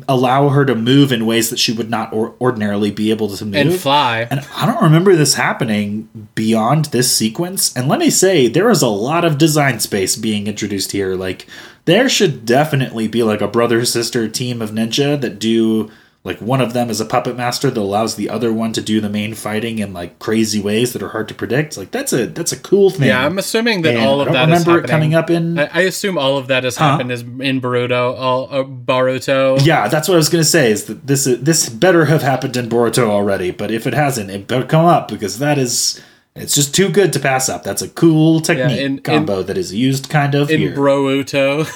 allow 0.08 0.48
her 0.48 0.64
to 0.64 0.74
move 0.74 1.12
in 1.12 1.26
ways 1.26 1.48
that 1.50 1.58
she 1.58 1.72
would 1.72 1.88
not 1.88 2.12
or- 2.12 2.34
ordinarily 2.40 2.90
be 2.90 3.10
able 3.10 3.28
to 3.34 3.44
move 3.44 3.54
and 3.54 3.74
fly. 3.74 4.26
and 4.30 4.40
I 4.56 4.66
don't 4.66 4.82
remember 4.82 5.14
this 5.14 5.34
happening 5.34 6.08
beyond 6.34 6.86
this 6.86 7.14
sequence. 7.14 7.74
And 7.76 7.88
let 7.88 7.98
me 8.00 8.10
say, 8.10 8.48
there 8.48 8.68
is 8.70 8.82
a 8.82 8.88
lot 8.88 9.24
of 9.24 9.38
design 9.38 9.80
space 9.80 10.16
being 10.16 10.46
introduced 10.48 10.92
here. 10.92 11.14
Like, 11.14 11.46
there 11.84 12.08
should 12.08 12.44
definitely 12.44 13.08
be 13.08 13.22
like 13.22 13.40
a 13.40 13.48
brother 13.48 13.84
sister 13.84 14.28
team 14.28 14.60
of 14.60 14.70
ninja 14.70 15.20
that 15.20 15.38
do 15.38 15.90
like 16.22 16.38
one 16.40 16.60
of 16.60 16.74
them 16.74 16.90
is 16.90 17.00
a 17.00 17.06
puppet 17.06 17.34
master 17.34 17.70
that 17.70 17.80
allows 17.80 18.16
the 18.16 18.28
other 18.28 18.52
one 18.52 18.74
to 18.74 18.82
do 18.82 19.00
the 19.00 19.08
main 19.08 19.32
fighting 19.34 19.78
in 19.78 19.94
like 19.94 20.18
crazy 20.18 20.60
ways 20.60 20.92
that 20.92 21.02
are 21.02 21.08
hard 21.08 21.28
to 21.28 21.34
predict. 21.34 21.78
Like 21.78 21.90
that's 21.92 22.12
a 22.12 22.26
that's 22.26 22.52
a 22.52 22.58
cool 22.58 22.90
thing. 22.90 23.08
Yeah, 23.08 23.24
I'm 23.24 23.38
assuming 23.38 23.82
that 23.82 23.94
And 23.96 24.04
all 24.04 24.18
I 24.20 24.22
of 24.22 24.26
don't 24.26 24.34
that 24.34 24.50
is 24.50 24.66
remember 24.66 24.84
it 24.84 24.90
coming 24.90 25.14
up 25.14 25.30
in. 25.30 25.58
I, 25.58 25.70
I 25.72 25.80
assume 25.82 26.18
all 26.18 26.36
of 26.36 26.48
that 26.48 26.64
has 26.64 26.76
happened 26.76 27.10
is 27.10 27.22
in 27.22 27.60
Boruto, 27.62 28.14
all 28.18 28.48
uh, 28.50 28.64
Baruto. 28.64 29.64
yeah, 29.64 29.88
that's 29.88 30.08
what 30.08 30.14
I 30.14 30.18
was 30.18 30.28
gonna 30.28 30.44
say. 30.44 30.70
Is 30.70 30.84
that 30.84 31.06
this 31.06 31.24
this 31.24 31.68
better 31.70 32.04
have 32.04 32.20
happened 32.22 32.56
in 32.56 32.68
Boruto 32.68 33.08
already? 33.08 33.50
But 33.50 33.70
if 33.70 33.86
it 33.86 33.94
hasn't, 33.94 34.30
it 34.30 34.46
better 34.46 34.66
come 34.66 34.84
up 34.84 35.08
because 35.08 35.38
that 35.38 35.56
is 35.56 36.02
it's 36.36 36.54
just 36.54 36.74
too 36.74 36.90
good 36.90 37.14
to 37.14 37.18
pass 37.20 37.48
up. 37.48 37.64
That's 37.64 37.82
a 37.82 37.88
cool 37.88 38.40
technique 38.40 38.78
in- 38.78 38.96
in- 38.98 39.02
combo 39.02 39.42
that 39.42 39.56
is 39.56 39.72
used 39.74 40.10
kind 40.10 40.34
of 40.34 40.50
in 40.50 40.60
here. 40.60 40.76
Brouto. 40.76 41.66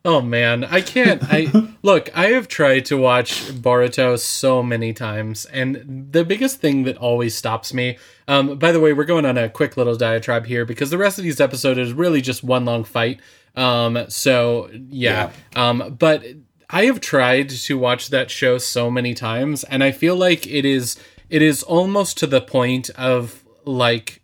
oh 0.09 0.23
man, 0.23 0.65
I 0.65 0.81
can't. 0.81 1.23
I 1.23 1.53
look. 1.83 2.09
I 2.17 2.29
have 2.29 2.49
tried 2.49 2.87
to 2.87 2.97
watch 2.97 3.43
Boruto 3.53 4.19
so 4.19 4.63
many 4.63 4.95
times, 4.95 5.45
and 5.45 6.09
the 6.11 6.25
biggest 6.25 6.61
thing 6.61 6.85
that 6.85 6.97
always 6.97 7.35
stops 7.35 7.75
me. 7.75 7.99
Um, 8.27 8.59
by 8.59 8.73
the 8.73 8.81
way, 8.81 8.95
we're 8.95 9.05
going 9.05 9.27
on 9.27 9.37
a 9.37 9.51
quick 9.51 9.77
little 9.77 9.97
diatribe 9.97 10.47
here 10.47 10.65
because 10.65 10.89
the 10.89 10.97
rest 10.97 11.19
of 11.19 11.25
these 11.25 11.43
episodes 11.43 11.79
is 11.79 11.93
really 11.93 12.23
just 12.23 12.43
one 12.43 12.65
long 12.65 12.85
fight. 12.85 13.21
Um, 13.55 14.07
so 14.09 14.71
yeah. 14.73 15.31
Um, 15.55 15.97
but 15.99 16.25
I 16.71 16.87
have 16.87 17.01
tried 17.01 17.51
to 17.51 17.79
watch 17.79 18.09
that 18.09 18.31
show 18.31 18.57
so 18.57 18.91
many 18.91 19.13
times, 19.13 19.63
and 19.65 19.85
I 19.85 19.93
feel 19.93 20.17
like 20.17 20.47
it 20.47 20.65
is 20.65 20.97
it 21.29 21.43
is 21.43 21.63
almost 21.63 22.17
to 22.19 22.27
the 22.27 22.41
point 22.41 22.89
of 22.91 23.45
like 23.67 24.18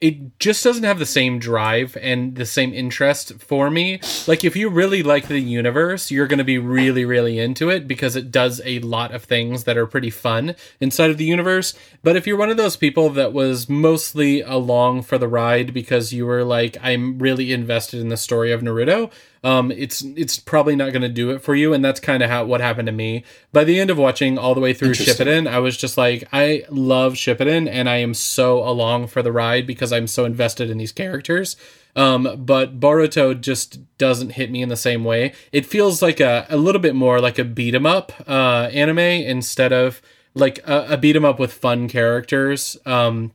it 0.00 0.38
just 0.38 0.64
doesn't 0.64 0.84
have 0.84 0.98
the 0.98 1.04
same 1.04 1.38
drive 1.38 1.96
and 2.00 2.36
the 2.36 2.46
same 2.46 2.72
interest 2.72 3.34
for 3.38 3.70
me. 3.70 4.00
Like 4.26 4.44
if 4.44 4.56
you 4.56 4.70
really 4.70 5.02
like 5.02 5.28
the 5.28 5.38
universe, 5.38 6.10
you're 6.10 6.26
going 6.26 6.38
to 6.38 6.44
be 6.44 6.58
really 6.58 7.04
really 7.04 7.38
into 7.38 7.68
it 7.68 7.86
because 7.86 8.16
it 8.16 8.30
does 8.30 8.62
a 8.64 8.78
lot 8.80 9.12
of 9.12 9.24
things 9.24 9.64
that 9.64 9.76
are 9.76 9.86
pretty 9.86 10.10
fun 10.10 10.56
inside 10.80 11.10
of 11.10 11.18
the 11.18 11.24
universe. 11.24 11.74
But 12.02 12.16
if 12.16 12.26
you're 12.26 12.38
one 12.38 12.50
of 12.50 12.56
those 12.56 12.76
people 12.76 13.10
that 13.10 13.34
was 13.34 13.68
mostly 13.68 14.40
along 14.40 15.02
for 15.02 15.18
the 15.18 15.28
ride 15.28 15.74
because 15.74 16.14
you 16.14 16.24
were 16.24 16.44
like 16.44 16.78
I'm 16.80 17.18
really 17.18 17.52
invested 17.52 18.00
in 18.00 18.08
the 18.08 18.16
story 18.16 18.52
of 18.52 18.62
Naruto, 18.62 19.12
um, 19.42 19.70
it's 19.70 20.02
it's 20.02 20.38
probably 20.38 20.76
not 20.76 20.92
going 20.92 21.02
to 21.02 21.08
do 21.08 21.30
it 21.30 21.40
for 21.42 21.54
you, 21.54 21.72
and 21.72 21.84
that's 21.84 22.00
kind 22.00 22.22
of 22.22 22.28
how 22.28 22.44
what 22.44 22.60
happened 22.60 22.86
to 22.86 22.92
me. 22.92 23.24
By 23.52 23.64
the 23.64 23.80
end 23.80 23.90
of 23.90 23.96
watching 23.96 24.36
all 24.36 24.54
the 24.54 24.60
way 24.60 24.74
through 24.74 24.88
Interesting. 24.88 25.26
Shippuden, 25.26 25.46
I 25.48 25.58
was 25.60 25.76
just 25.76 25.96
like, 25.96 26.28
I 26.32 26.64
love 26.68 27.14
Shippuden, 27.14 27.68
and 27.68 27.88
I 27.88 27.96
am 27.96 28.12
so 28.14 28.62
along 28.62 29.06
for 29.06 29.22
the 29.22 29.32
ride 29.32 29.66
because 29.66 29.92
I'm 29.92 30.06
so 30.06 30.24
invested 30.24 30.68
in 30.70 30.78
these 30.78 30.92
characters. 30.92 31.56
Um, 31.96 32.36
but 32.38 32.78
Boruto 32.78 33.38
just 33.38 33.78
doesn't 33.98 34.30
hit 34.32 34.50
me 34.50 34.62
in 34.62 34.68
the 34.68 34.76
same 34.76 35.04
way. 35.04 35.32
It 35.52 35.66
feels 35.66 36.02
like 36.02 36.20
a, 36.20 36.46
a 36.48 36.56
little 36.56 36.80
bit 36.80 36.94
more 36.94 37.20
like 37.20 37.38
a 37.38 37.44
beat 37.44 37.74
'em 37.74 37.86
up 37.86 38.12
uh, 38.28 38.68
anime 38.72 38.98
instead 38.98 39.72
of 39.72 40.00
like 40.34 40.58
a, 40.68 40.86
a 40.90 40.96
beat 40.96 41.16
'em 41.16 41.24
up 41.24 41.40
with 41.40 41.52
fun 41.52 41.88
characters. 41.88 42.76
Um, 42.86 43.32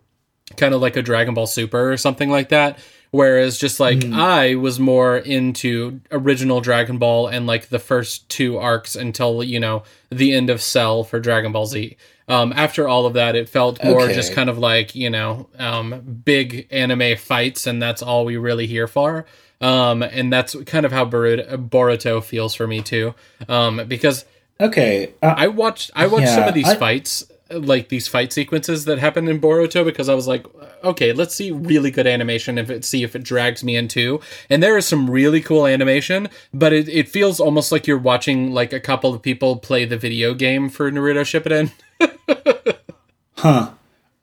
kind 0.55 0.73
of 0.73 0.81
like 0.81 0.95
a 0.95 1.01
Dragon 1.01 1.33
Ball 1.33 1.47
Super 1.47 1.91
or 1.91 1.97
something 1.97 2.29
like 2.29 2.49
that. 2.49 2.77
Whereas 3.15 3.57
just 3.57 3.79
like 3.79 4.03
I 4.11 4.55
was 4.55 4.77
more 4.77 5.15
into 5.17 6.01
original 6.11 6.59
Dragon 6.59 6.97
Ball 6.97 7.27
and 7.27 7.47
like 7.47 7.69
the 7.69 7.79
first 7.79 8.27
two 8.27 8.57
arcs 8.57 8.93
until, 8.95 9.41
you 9.41 9.57
know, 9.59 9.83
the 10.09 10.33
end 10.33 10.49
of 10.49 10.61
Cell 10.61 11.03
for 11.05 11.19
Dragon 11.21 11.53
Ball 11.53 11.65
Z. 11.65 11.95
Um, 12.27 12.51
after 12.53 12.87
all 12.89 13.05
of 13.05 13.13
that, 13.13 13.35
it 13.35 13.47
felt 13.47 13.81
more 13.83 14.01
Okay. 14.01 14.13
just 14.15 14.33
kind 14.33 14.49
of 14.49 14.57
like, 14.57 14.95
you 14.95 15.09
know, 15.09 15.47
um, 15.57 16.21
big 16.25 16.67
anime 16.71 17.15
fights, 17.17 17.65
and 17.67 17.81
that's 17.81 18.01
all 18.01 18.25
we 18.25 18.35
really 18.35 18.67
here 18.67 18.87
for. 18.87 19.25
Um, 19.61 20.01
and 20.03 20.33
that's 20.33 20.53
kind 20.65 20.85
of 20.85 20.91
how 20.91 21.05
Boruto, 21.05 21.69
Boruto 21.69 22.21
feels 22.21 22.53
for 22.53 22.67
me 22.67 22.81
too. 22.81 23.15
Um, 23.47 23.81
because 23.87 24.25
okay, 24.59 25.13
uh, 25.23 25.35
I 25.37 25.47
watched 25.47 25.91
I 25.95 26.07
watched 26.07 26.27
some 26.29 26.47
of 26.49 26.53
these 26.53 26.67
I- 26.67 26.75
fights, 26.75 27.23
like 27.51 27.89
these 27.89 28.07
fight 28.07 28.33
sequences 28.33 28.85
that 28.85 28.99
happen 28.99 29.27
in 29.27 29.39
Boruto, 29.39 29.85
because 29.85 30.09
I 30.09 30.15
was 30.15 30.27
like, 30.27 30.45
okay, 30.83 31.13
let's 31.13 31.35
see 31.35 31.51
really 31.51 31.91
good 31.91 32.07
animation 32.07 32.57
if 32.57 32.69
it 32.69 32.83
see 32.83 33.03
if 33.03 33.15
it 33.15 33.23
drags 33.23 33.63
me 33.63 33.75
into. 33.75 34.19
And 34.49 34.61
there 34.63 34.77
is 34.77 34.85
some 34.85 35.09
really 35.09 35.41
cool 35.41 35.67
animation, 35.67 36.29
but 36.53 36.73
it, 36.73 36.89
it 36.89 37.07
feels 37.07 37.39
almost 37.39 37.71
like 37.71 37.87
you're 37.87 37.97
watching 37.97 38.51
like 38.51 38.73
a 38.73 38.79
couple 38.79 39.13
of 39.13 39.21
people 39.21 39.57
play 39.57 39.85
the 39.85 39.97
video 39.97 40.33
game 40.33 40.69
for 40.69 40.91
Naruto 40.91 41.21
Shippuden. 41.21 41.71
Huh. 43.37 43.71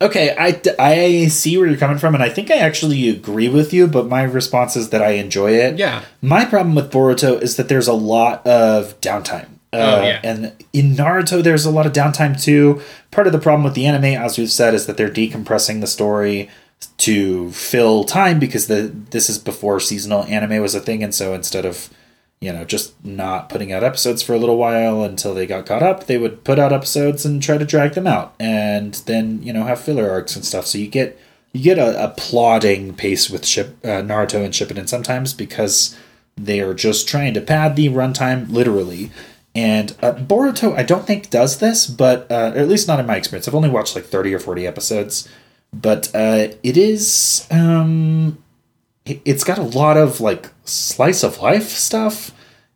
Okay, 0.01 0.35
I, 0.37 0.61
I 0.79 1.27
see 1.27 1.57
where 1.57 1.67
you're 1.67 1.77
coming 1.77 1.97
from, 1.97 2.13
and 2.13 2.21
I 2.21 2.27
think 2.27 2.51
I 2.51 2.57
actually 2.57 3.07
agree 3.07 3.47
with 3.47 3.71
you, 3.71 3.87
but 3.87 4.07
my 4.07 4.23
response 4.23 4.75
is 4.75 4.89
that 4.89 5.01
I 5.01 5.11
enjoy 5.11 5.51
it. 5.51 5.77
Yeah. 5.77 6.03
My 6.21 6.43
problem 6.43 6.75
with 6.75 6.91
Boruto 6.91 7.41
is 7.41 7.55
that 7.55 7.69
there's 7.69 7.87
a 7.87 7.93
lot 7.93 8.45
of 8.45 8.99
downtime. 8.99 9.47
Uh, 9.73 9.99
Oh, 10.01 10.05
yeah. 10.05 10.19
And 10.23 10.53
in 10.71 10.95
Naruto, 10.95 11.41
there's 11.43 11.65
a 11.65 11.71
lot 11.71 11.85
of 11.85 11.93
downtime 11.93 12.41
too. 12.41 12.81
Part 13.11 13.27
of 13.27 13.33
the 13.33 13.39
problem 13.39 13.63
with 13.63 13.73
the 13.73 13.85
anime, 13.85 14.05
as 14.05 14.37
we've 14.37 14.51
said, 14.51 14.73
is 14.73 14.85
that 14.85 14.97
they're 14.97 15.09
decompressing 15.09 15.81
the 15.81 15.87
story 15.87 16.49
to 16.97 17.49
fill 17.51 18.03
time 18.03 18.39
because 18.39 18.67
the 18.67 18.93
this 19.11 19.29
is 19.29 19.37
before 19.39 19.79
seasonal 19.79 20.23
anime 20.25 20.61
was 20.61 20.75
a 20.75 20.79
thing, 20.79 21.03
and 21.03 21.13
so 21.15 21.33
instead 21.33 21.65
of 21.65 21.89
you 22.41 22.51
know 22.51 22.65
just 22.65 22.93
not 23.05 23.49
putting 23.49 23.71
out 23.71 23.83
episodes 23.83 24.21
for 24.21 24.33
a 24.33 24.37
little 24.37 24.57
while 24.57 25.03
until 25.03 25.33
they 25.33 25.47
got 25.47 25.65
caught 25.65 25.83
up, 25.83 26.05
they 26.07 26.17
would 26.17 26.43
put 26.43 26.59
out 26.59 26.73
episodes 26.73 27.25
and 27.25 27.41
try 27.41 27.57
to 27.57 27.65
drag 27.65 27.93
them 27.93 28.07
out, 28.07 28.35
and 28.39 28.95
then 29.05 29.41
you 29.43 29.53
know 29.53 29.63
have 29.63 29.79
filler 29.79 30.09
arcs 30.09 30.35
and 30.35 30.45
stuff. 30.45 30.65
So 30.67 30.77
you 30.77 30.87
get 30.87 31.17
you 31.53 31.63
get 31.63 31.79
a, 31.79 32.03
a 32.05 32.09
plodding 32.09 32.93
pace 32.95 33.29
with 33.29 33.45
Ship, 33.45 33.77
uh, 33.83 34.01
Naruto 34.01 34.43
and 34.43 34.53
Shippuden 34.53 34.89
sometimes 34.89 35.33
because 35.33 35.97
they 36.35 36.59
are 36.59 36.73
just 36.73 37.07
trying 37.07 37.33
to 37.35 37.41
pad 37.41 37.75
the 37.75 37.87
runtime 37.89 38.49
literally. 38.51 39.11
And 39.55 39.95
uh, 40.01 40.13
Boruto, 40.13 40.75
I 40.75 40.83
don't 40.83 41.05
think 41.05 41.29
does 41.29 41.59
this, 41.59 41.85
but 41.85 42.29
uh, 42.31 42.53
at 42.55 42.67
least 42.67 42.87
not 42.87 42.99
in 42.99 43.05
my 43.05 43.17
experience. 43.17 43.47
I've 43.47 43.53
only 43.55 43.69
watched 43.69 43.95
like 43.95 44.05
thirty 44.05 44.33
or 44.33 44.39
forty 44.39 44.65
episodes, 44.65 45.29
but 45.71 46.09
uh, 46.15 46.47
it 46.63 46.75
is 46.77 47.47
um, 47.51 48.43
it- 49.05 49.21
it's 49.25 49.43
got 49.43 49.59
a 49.59 49.63
lot 49.63 49.95
of 49.97 50.19
like 50.21 50.49
slice 50.65 51.23
of 51.23 51.39
life 51.39 51.69
stuff. 51.69 52.31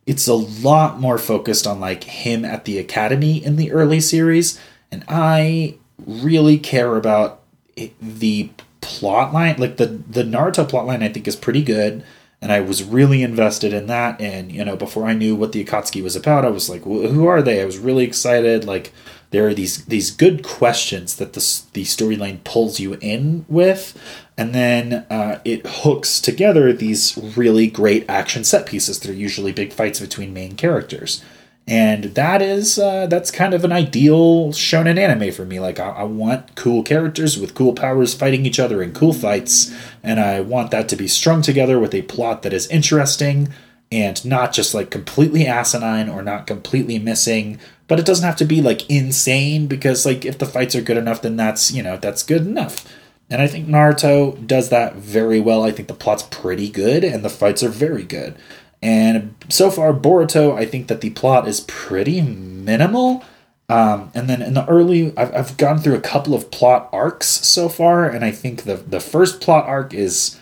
It's 0.06 0.28
a 0.28 0.34
lot 0.34 1.00
more 1.00 1.18
focused 1.18 1.66
on 1.66 1.80
like 1.80 2.04
him 2.04 2.44
at 2.44 2.64
the 2.64 2.78
academy 2.78 3.44
in 3.44 3.56
the 3.56 3.72
early 3.72 4.00
series, 4.00 4.60
and 4.92 5.04
I 5.08 5.74
really 6.06 6.58
care 6.58 6.94
about 6.96 7.40
it, 7.76 7.92
the 8.00 8.50
plot 8.80 9.34
line. 9.34 9.56
Like 9.58 9.78
the 9.78 9.86
the 9.86 10.22
Naruto 10.22 10.66
plot 10.68 10.86
line, 10.86 11.02
I 11.02 11.08
think 11.08 11.26
is 11.26 11.34
pretty 11.36 11.62
good, 11.62 12.04
and 12.40 12.52
I 12.52 12.60
was 12.60 12.84
really 12.84 13.22
invested 13.22 13.72
in 13.72 13.86
that. 13.88 14.20
And 14.20 14.52
you 14.52 14.64
know, 14.64 14.76
before 14.76 15.04
I 15.04 15.14
knew 15.14 15.34
what 15.34 15.52
the 15.52 15.64
Akatsuki 15.64 16.02
was 16.02 16.16
about, 16.16 16.44
I 16.44 16.50
was 16.50 16.68
like, 16.68 16.82
who 16.84 17.26
are 17.26 17.42
they? 17.42 17.60
I 17.60 17.64
was 17.64 17.78
really 17.78 18.04
excited. 18.04 18.64
Like 18.64 18.92
there 19.30 19.46
are 19.46 19.54
these 19.54 19.84
these 19.86 20.10
good 20.10 20.42
questions 20.42 21.16
that 21.16 21.32
the 21.32 21.40
the 21.72 21.84
storyline 21.84 22.42
pulls 22.44 22.80
you 22.80 22.94
in 22.94 23.44
with, 23.48 24.00
and 24.36 24.54
then 24.54 25.06
uh, 25.10 25.40
it 25.44 25.66
hooks 25.66 26.20
together 26.20 26.72
these 26.72 27.18
really 27.36 27.66
great 27.66 28.08
action 28.08 28.44
set 28.44 28.66
pieces. 28.66 29.00
They're 29.00 29.12
usually 29.12 29.52
big 29.52 29.72
fights 29.72 30.00
between 30.00 30.32
main 30.32 30.54
characters, 30.56 31.22
and 31.68 32.04
that 32.14 32.40
is 32.40 32.78
uh, 32.78 33.06
that's 33.08 33.30
kind 33.30 33.52
of 33.52 33.62
an 33.62 33.72
ideal 33.72 34.52
shonen 34.52 34.98
anime 34.98 35.30
for 35.30 35.44
me. 35.44 35.60
Like 35.60 35.78
I, 35.78 35.90
I 35.90 36.02
want 36.04 36.54
cool 36.54 36.82
characters 36.82 37.38
with 37.38 37.54
cool 37.54 37.74
powers 37.74 38.14
fighting 38.14 38.46
each 38.46 38.58
other 38.58 38.82
in 38.82 38.94
cool 38.94 39.12
fights, 39.12 39.70
and 40.02 40.18
I 40.18 40.40
want 40.40 40.70
that 40.70 40.88
to 40.88 40.96
be 40.96 41.06
strung 41.06 41.42
together 41.42 41.78
with 41.78 41.94
a 41.94 42.02
plot 42.02 42.42
that 42.42 42.54
is 42.54 42.66
interesting 42.68 43.50
and 43.92 44.24
not 44.24 44.54
just 44.54 44.72
like 44.72 44.90
completely 44.90 45.46
asinine 45.46 46.08
or 46.08 46.22
not 46.22 46.46
completely 46.46 46.98
missing. 46.98 47.60
But 47.86 48.00
it 48.00 48.06
doesn't 48.06 48.24
have 48.24 48.36
to 48.36 48.46
be 48.46 48.62
like 48.62 48.88
insane 48.88 49.66
because 49.66 50.06
like 50.06 50.24
if 50.24 50.38
the 50.38 50.46
fights 50.46 50.74
are 50.74 50.82
good 50.82 50.96
enough 50.96 51.20
then 51.20 51.36
that's 51.36 51.70
you 51.70 51.82
know 51.82 51.98
that's 51.98 52.22
good 52.22 52.46
enough. 52.46 52.90
And 53.30 53.42
i 53.42 53.46
think 53.46 53.68
naruto 53.68 54.46
does 54.46 54.70
that 54.70 54.96
very 54.96 55.38
well. 55.38 55.64
I 55.64 55.70
think 55.70 55.88
the 55.88 55.94
plot's 55.94 56.22
pretty 56.22 56.70
good 56.70 57.04
and 57.04 57.22
the 57.22 57.28
fights 57.28 57.62
are 57.62 57.68
very 57.68 58.04
good 58.04 58.36
and 58.82 59.34
so 59.48 59.70
far 59.70 59.92
boruto 59.92 60.56
i 60.56 60.64
think 60.64 60.88
that 60.88 61.00
the 61.00 61.10
plot 61.10 61.48
is 61.48 61.60
pretty 61.60 62.20
minimal 62.20 63.24
um, 63.70 64.10
and 64.14 64.30
then 64.30 64.40
in 64.40 64.54
the 64.54 64.66
early 64.66 65.12
I've, 65.16 65.34
I've 65.34 65.56
gone 65.58 65.78
through 65.78 65.96
a 65.96 66.00
couple 66.00 66.34
of 66.34 66.50
plot 66.50 66.88
arcs 66.92 67.26
so 67.26 67.68
far 67.68 68.08
and 68.08 68.24
i 68.24 68.30
think 68.30 68.62
the 68.62 68.76
the 68.76 69.00
first 69.00 69.40
plot 69.40 69.66
arc 69.66 69.92
is 69.92 70.38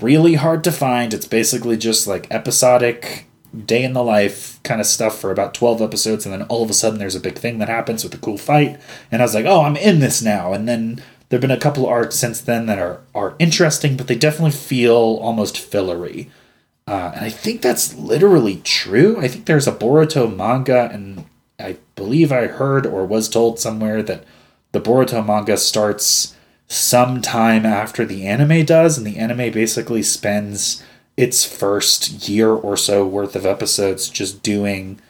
really 0.00 0.34
hard 0.34 0.64
to 0.64 0.72
find. 0.72 1.14
It's 1.14 1.26
basically 1.26 1.76
just 1.76 2.06
like 2.06 2.26
episodic 2.30 3.26
day 3.64 3.84
in 3.84 3.94
the 3.94 4.02
life 4.02 4.60
kind 4.64 4.80
of 4.80 4.86
stuff 4.86 5.18
for 5.18 5.30
about 5.30 5.54
12 5.54 5.80
episodes 5.80 6.26
and 6.26 6.32
then 6.34 6.42
all 6.42 6.62
of 6.62 6.68
a 6.68 6.74
sudden 6.74 6.98
there's 6.98 7.14
a 7.14 7.20
big 7.20 7.38
thing 7.38 7.58
that 7.58 7.68
happens 7.68 8.04
with 8.04 8.12
a 8.12 8.18
cool 8.18 8.36
fight 8.36 8.78
and 9.10 9.22
I 9.22 9.24
was 9.24 9.34
like, 9.34 9.46
"Oh, 9.46 9.62
I'm 9.62 9.76
in 9.76 10.00
this 10.00 10.20
now." 10.22 10.52
And 10.52 10.68
then 10.68 11.02
there've 11.28 11.40
been 11.40 11.50
a 11.50 11.58
couple 11.58 11.86
arcs 11.86 12.16
since 12.16 12.40
then 12.40 12.66
that 12.66 12.78
are 12.78 13.00
are 13.14 13.34
interesting, 13.38 13.96
but 13.96 14.08
they 14.08 14.14
definitely 14.14 14.50
feel 14.50 15.18
almost 15.22 15.58
fillery. 15.58 16.30
Uh, 16.86 17.12
and 17.14 17.24
I 17.24 17.30
think 17.30 17.62
that's 17.62 17.94
literally 17.94 18.56
true. 18.56 19.18
I 19.18 19.28
think 19.28 19.46
there's 19.46 19.66
a 19.66 19.72
Boruto 19.72 20.34
manga, 20.34 20.88
and 20.92 21.24
I 21.58 21.78
believe 21.96 22.30
I 22.30 22.46
heard 22.46 22.86
or 22.86 23.04
was 23.04 23.28
told 23.28 23.58
somewhere 23.58 24.02
that 24.02 24.24
the 24.72 24.80
Boruto 24.80 25.26
manga 25.26 25.56
starts 25.56 26.36
sometime 26.68 27.66
after 27.66 28.04
the 28.04 28.26
anime 28.26 28.64
does, 28.64 28.96
and 28.96 29.06
the 29.06 29.18
anime 29.18 29.52
basically 29.52 30.02
spends 30.02 30.82
its 31.16 31.44
first 31.44 32.28
year 32.28 32.50
or 32.50 32.76
so 32.76 33.06
worth 33.06 33.34
of 33.34 33.46
episodes 33.46 34.08
just 34.08 34.42
doing 34.42 35.00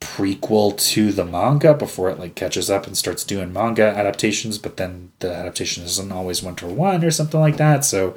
prequel 0.00 0.76
to 0.78 1.12
the 1.12 1.24
manga 1.24 1.74
before 1.74 2.08
it 2.08 2.18
like 2.18 2.34
catches 2.34 2.70
up 2.70 2.86
and 2.86 2.96
starts 2.96 3.24
doing 3.24 3.52
manga 3.52 3.82
adaptations 3.82 4.56
but 4.56 4.76
then 4.76 5.10
the 5.18 5.34
adaptation 5.34 5.82
isn't 5.82 6.12
always 6.12 6.40
one 6.40 6.54
to 6.54 6.66
one 6.66 7.04
or 7.04 7.10
something 7.10 7.40
like 7.40 7.56
that 7.56 7.84
so 7.84 8.16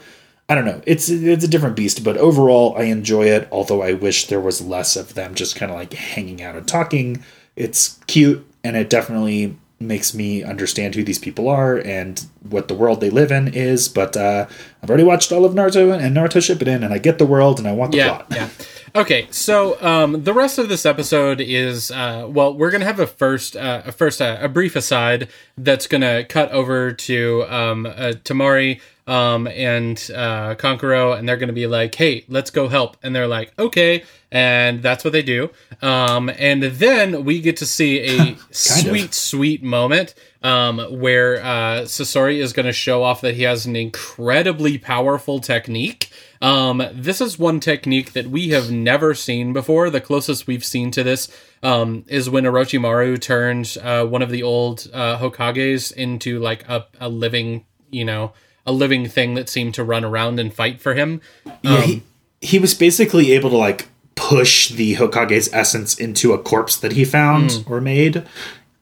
i 0.52 0.56
don't 0.56 0.66
know. 0.66 0.82
It's 0.86 1.10
it's 1.10 1.46
a 1.46 1.48
different 1.48 1.76
beast 1.78 2.04
but 2.04 2.18
overall 2.18 2.76
i 2.78 2.84
enjoy 2.84 3.26
it 3.26 3.48
although 3.52 3.82
i 3.82 3.94
wish 3.94 4.28
there 4.28 4.42
was 4.42 4.62
less 4.62 4.96
of 4.96 5.14
them 5.14 5.34
just 5.34 5.56
kind 5.56 5.72
of 5.72 5.78
like 5.78 5.94
hanging 5.94 6.42
out 6.42 6.56
and 6.56 6.68
talking. 6.68 7.24
It's 7.56 8.00
cute 8.08 8.46
and 8.64 8.76
it 8.76 8.90
definitely 8.90 9.58
makes 9.80 10.14
me 10.14 10.44
understand 10.44 10.94
who 10.96 11.04
these 11.04 11.18
people 11.20 11.50
are 11.50 11.78
and 11.78 12.26
what 12.50 12.68
the 12.68 12.74
world 12.74 13.02
they 13.02 13.10
live 13.10 13.32
in 13.32 13.48
is 13.48 13.90
but 13.90 14.16
uh 14.16 14.46
i've 14.84 14.90
already 14.90 15.04
watched 15.04 15.32
all 15.32 15.44
of 15.44 15.54
naruto 15.54 15.98
and 15.98 16.16
naruto 16.16 16.38
shippuden 16.38 16.84
and 16.86 16.94
i 16.94 17.00
get 17.00 17.18
the 17.18 17.26
world 17.26 17.58
and 17.58 17.68
i 17.68 17.72
want 17.72 17.92
the 17.92 17.98
yeah, 17.98 18.10
plot. 18.10 18.28
yeah. 18.30 18.50
Okay, 18.94 19.28
so 19.32 19.82
um, 19.82 20.26
the 20.26 20.34
rest 20.34 20.58
of 20.58 20.68
this 20.68 20.86
episode 20.86 21.40
is 21.40 21.92
uh, 21.92 22.28
well, 22.30 22.54
we're 22.54 22.72
gonna 22.72 22.84
have 22.84 23.00
a 23.00 23.08
first, 23.08 23.56
uh, 23.56 23.84
a 23.86 23.92
first, 23.94 24.22
uh, 24.22 24.38
a 24.42 24.50
brief 24.50 24.76
aside 24.76 25.30
that's 25.58 25.88
gonna 25.88 26.26
cut 26.26 26.52
over 26.52 26.92
to 26.92 27.46
um, 27.48 27.86
uh, 27.86 28.14
Temari 28.26 28.82
um, 29.12 29.46
and 29.48 30.10
uh, 30.16 30.56
and 30.64 31.28
they're 31.28 31.36
gonna 31.36 31.52
be 31.52 31.68
like, 31.68 31.94
"Hey, 31.96 32.24
let's 32.30 32.50
go 32.50 32.70
help," 32.70 32.96
and 33.04 33.14
they're 33.14 33.28
like, 33.28 33.52
"Okay," 33.60 34.04
and 34.32 34.82
that's 34.82 35.04
what 35.04 35.12
they 35.12 35.22
do. 35.22 35.50
Um, 35.82 36.30
and 36.30 36.64
then 36.64 37.26
we 37.26 37.42
get 37.42 37.58
to 37.58 37.66
see 37.66 38.00
a 38.00 38.38
sweet, 38.52 39.06
of. 39.06 39.14
sweet 39.14 39.64
moment 39.64 40.16
um, 40.42 40.80
where 41.02 41.42
uh, 41.42 41.82
Sasori 41.82 42.38
is 42.38 42.54
going 42.54 42.68
to 42.68 42.72
show 42.72 43.04
off 43.04 43.20
that 43.20 43.36
he 43.36 43.44
has 43.44 43.66
an 43.66 43.76
incredibly 43.76 44.78
powerful 44.78 45.40
technique. 45.40 46.10
Um, 46.42 46.82
this 46.94 47.20
is 47.20 47.38
one 47.38 47.60
technique 47.60 48.14
that 48.14 48.28
we 48.28 48.50
have 48.50 48.72
never 48.72 49.14
seen 49.14 49.52
before. 49.52 49.90
The 49.90 50.00
closest 50.00 50.48
we've 50.48 50.64
seen 50.64 50.90
to 50.92 51.04
this 51.04 51.30
um, 51.62 52.06
is 52.08 52.30
when 52.30 52.46
Orochimaru 52.46 53.20
turned 53.20 53.78
uh, 53.84 54.06
one 54.06 54.22
of 54.22 54.30
the 54.30 54.44
old 54.44 54.88
uh, 54.94 55.18
Hokages 55.20 55.92
into 55.92 56.40
like 56.40 56.68
a, 56.70 56.88
a 57.02 57.10
living, 57.10 57.66
you 57.90 58.06
know, 58.06 58.32
a 58.66 58.72
living 58.72 59.08
thing 59.08 59.34
that 59.36 59.50
seemed 59.50 59.74
to 59.76 59.84
run 59.84 60.04
around 60.04 60.40
and 60.40 60.54
fight 60.54 60.82
for 60.82 60.94
him. 60.94 61.22
Yeah, 61.62 61.82
he, 61.82 62.04
he 62.42 62.60
was 62.60 62.74
basically 62.74 63.32
able 63.32 63.50
to 63.52 63.58
like 63.58 63.90
push 64.16 64.70
the 64.70 64.96
Hokage's 64.96 65.50
essence 65.54 65.98
into 65.98 66.34
a 66.34 66.38
corpse 66.38 66.78
that 66.78 66.92
he 66.92 67.06
found 67.06 67.64
or 67.68 67.82
made 67.82 68.24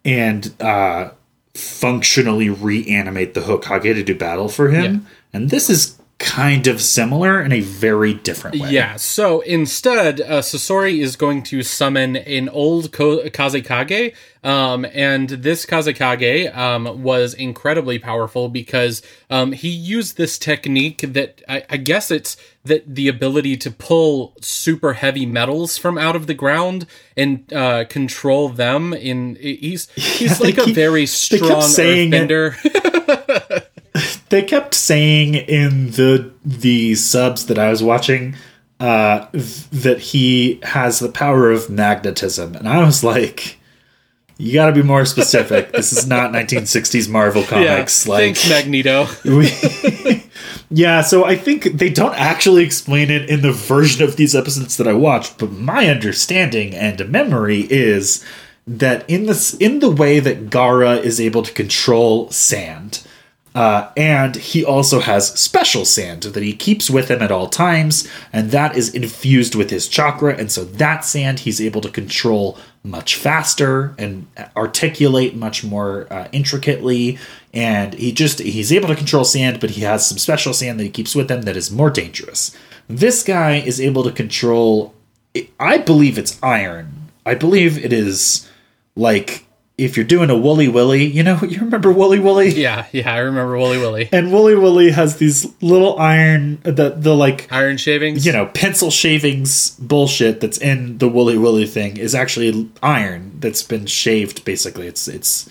and 0.05 0.53
uh 0.61 1.11
functionally 1.53 2.49
reanimate 2.49 3.33
the 3.33 3.41
Hokage 3.41 3.93
to 3.93 4.03
do 4.03 4.15
battle 4.15 4.47
for 4.47 4.69
him. 4.69 5.05
And 5.33 5.49
this 5.49 5.69
is 5.69 5.98
kind 6.29 6.67
of 6.67 6.81
similar 6.81 7.41
in 7.41 7.51
a 7.51 7.61
very 7.61 8.13
different 8.13 8.59
way. 8.59 8.69
Yeah, 8.69 8.95
so 8.97 9.41
instead, 9.41 10.21
uh, 10.21 10.41
Sasori 10.41 10.99
is 11.01 11.15
going 11.15 11.43
to 11.43 11.63
summon 11.63 12.15
an 12.15 12.49
old 12.49 12.91
Ko- 12.91 13.23
Kazekage, 13.29 14.13
um, 14.43 14.85
and 14.93 15.29
this 15.29 15.65
Kazekage 15.65 16.55
um, 16.55 17.01
was 17.03 17.33
incredibly 17.33 17.99
powerful 17.99 18.47
because 18.49 19.01
um, 19.29 19.51
he 19.51 19.69
used 19.69 20.17
this 20.17 20.37
technique 20.37 20.99
that 21.01 21.41
I, 21.49 21.63
I 21.69 21.77
guess 21.77 22.11
it's 22.11 22.37
that 22.63 22.95
the 22.95 23.07
ability 23.07 23.57
to 23.57 23.71
pull 23.71 24.35
super 24.41 24.93
heavy 24.93 25.25
metals 25.25 25.77
from 25.77 25.97
out 25.97 26.15
of 26.15 26.27
the 26.27 26.33
ground 26.33 26.85
and 27.17 27.51
uh, 27.51 27.85
control 27.85 28.49
them. 28.49 28.93
In 28.93 29.35
he's 29.35 29.89
he's 29.91 30.39
Yeah, 30.39 30.45
like 30.45 30.57
a 30.57 30.65
keep- 30.65 30.75
very 30.75 31.05
strong 31.05 31.61
earthbender. 31.61 32.55
They 34.29 34.43
kept 34.43 34.75
saying 34.75 35.35
in 35.35 35.91
the 35.91 36.31
the 36.45 36.95
subs 36.95 37.47
that 37.47 37.57
I 37.57 37.69
was 37.69 37.83
watching 37.83 38.35
uh 38.79 39.25
th- 39.31 39.69
that 39.71 39.99
he 39.99 40.59
has 40.63 40.99
the 40.99 41.09
power 41.09 41.51
of 41.51 41.69
magnetism 41.69 42.55
and 42.55 42.67
I 42.67 42.83
was 42.85 43.03
like 43.03 43.59
you 44.39 44.53
got 44.53 44.67
to 44.67 44.71
be 44.71 44.81
more 44.81 45.03
specific. 45.03 45.71
this 45.73 45.91
is 45.91 46.07
not 46.07 46.31
1960s 46.31 47.09
Marvel 47.09 47.41
yeah, 47.41 47.47
comics 47.47 48.07
like 48.07 48.37
thanks 48.37 48.49
Magneto. 48.49 49.05
we, 49.25 50.23
yeah, 50.71 51.01
so 51.01 51.25
I 51.25 51.35
think 51.35 51.63
they 51.63 51.89
don't 51.89 52.15
actually 52.15 52.63
explain 52.63 53.11
it 53.11 53.29
in 53.29 53.41
the 53.41 53.51
version 53.51 54.01
of 54.03 54.15
these 54.15 54.35
episodes 54.35 54.77
that 54.77 54.87
I 54.87 54.93
watched, 54.93 55.37
but 55.37 55.51
my 55.51 55.87
understanding 55.87 56.73
and 56.73 57.09
memory 57.09 57.67
is 57.69 58.25
that 58.65 59.07
in 59.09 59.25
this 59.25 59.55
in 59.55 59.79
the 59.79 59.91
way 59.91 60.21
that 60.21 60.49
Gaara 60.49 61.03
is 61.03 61.19
able 61.19 61.43
to 61.43 61.51
control 61.51 62.31
sand, 62.31 63.05
uh, 63.59 63.91
and 63.97 64.37
he 64.37 64.63
also 64.63 65.01
has 65.01 65.37
special 65.37 65.83
sand 65.83 66.23
that 66.23 66.41
he 66.41 66.53
keeps 66.53 66.89
with 66.89 67.11
him 67.11 67.21
at 67.21 67.29
all 67.29 67.49
times, 67.49 68.07
and 68.31 68.51
that 68.51 68.77
is 68.77 68.95
infused 68.95 69.53
with 69.53 69.69
his 69.69 69.89
chakra, 69.89 70.33
and 70.33 70.49
so 70.49 70.63
that 70.63 71.03
sand 71.03 71.39
he's 71.39 71.59
able 71.59 71.81
to 71.81 71.91
control 71.91 72.57
much 72.85 73.17
faster 73.17 73.93
and 73.97 74.27
articulate 74.55 75.35
much 75.35 75.65
more 75.65 76.07
uh, 76.09 76.29
intricately. 76.31 77.19
And 77.53 77.95
he 77.95 78.13
just 78.13 78.39
he's 78.39 78.71
able 78.71 78.87
to 78.87 78.95
control 78.95 79.25
sand, 79.25 79.59
but 79.59 79.71
he 79.71 79.81
has 79.81 80.07
some 80.07 80.19
special 80.19 80.53
sand 80.53 80.79
that 80.79 80.85
he 80.85 80.89
keeps 80.89 81.13
with 81.13 81.29
him 81.29 81.41
that 81.41 81.57
is 81.57 81.69
more 81.69 81.89
dangerous. 81.89 82.55
This 82.87 83.23
guy 83.23 83.55
is 83.57 83.81
able 83.81 84.05
to 84.05 84.11
control. 84.13 84.93
I 85.59 85.79
believe 85.79 86.17
it's 86.17 86.41
iron. 86.41 87.11
I 87.25 87.35
believe 87.35 87.83
it 87.83 87.91
is 87.91 88.47
like 88.95 89.45
if 89.79 89.97
you're 89.97 90.05
doing 90.05 90.29
a 90.29 90.37
Wooly 90.37 90.67
Willy, 90.67 91.03
you 91.05 91.23
know, 91.23 91.39
you 91.43 91.59
remember 91.59 91.91
Wooly 91.91 92.19
Willy? 92.19 92.49
Yeah, 92.49 92.85
yeah, 92.91 93.13
I 93.13 93.19
remember 93.19 93.57
Wooly 93.57 93.77
Willy. 93.77 94.09
And 94.11 94.31
Wooly 94.31 94.55
Willy 94.55 94.91
has 94.91 95.17
these 95.17 95.47
little 95.61 95.97
iron, 95.99 96.59
the 96.63 96.91
the 96.97 97.15
like 97.15 97.51
Iron 97.51 97.77
shavings. 97.77 98.25
you 98.25 98.31
know 98.31 98.47
pencil 98.47 98.91
shavings 98.91 99.71
bullshit 99.79 100.41
that's 100.41 100.57
in 100.57 100.97
the 100.97 101.07
Wooly 101.07 101.37
Willy 101.37 101.65
thing 101.65 101.97
is 101.97 102.13
actually 102.13 102.69
iron 102.83 103.37
that's 103.39 103.63
been 103.63 103.85
shaved. 103.85 104.45
Basically, 104.45 104.87
it's 104.87 105.07
it's 105.07 105.49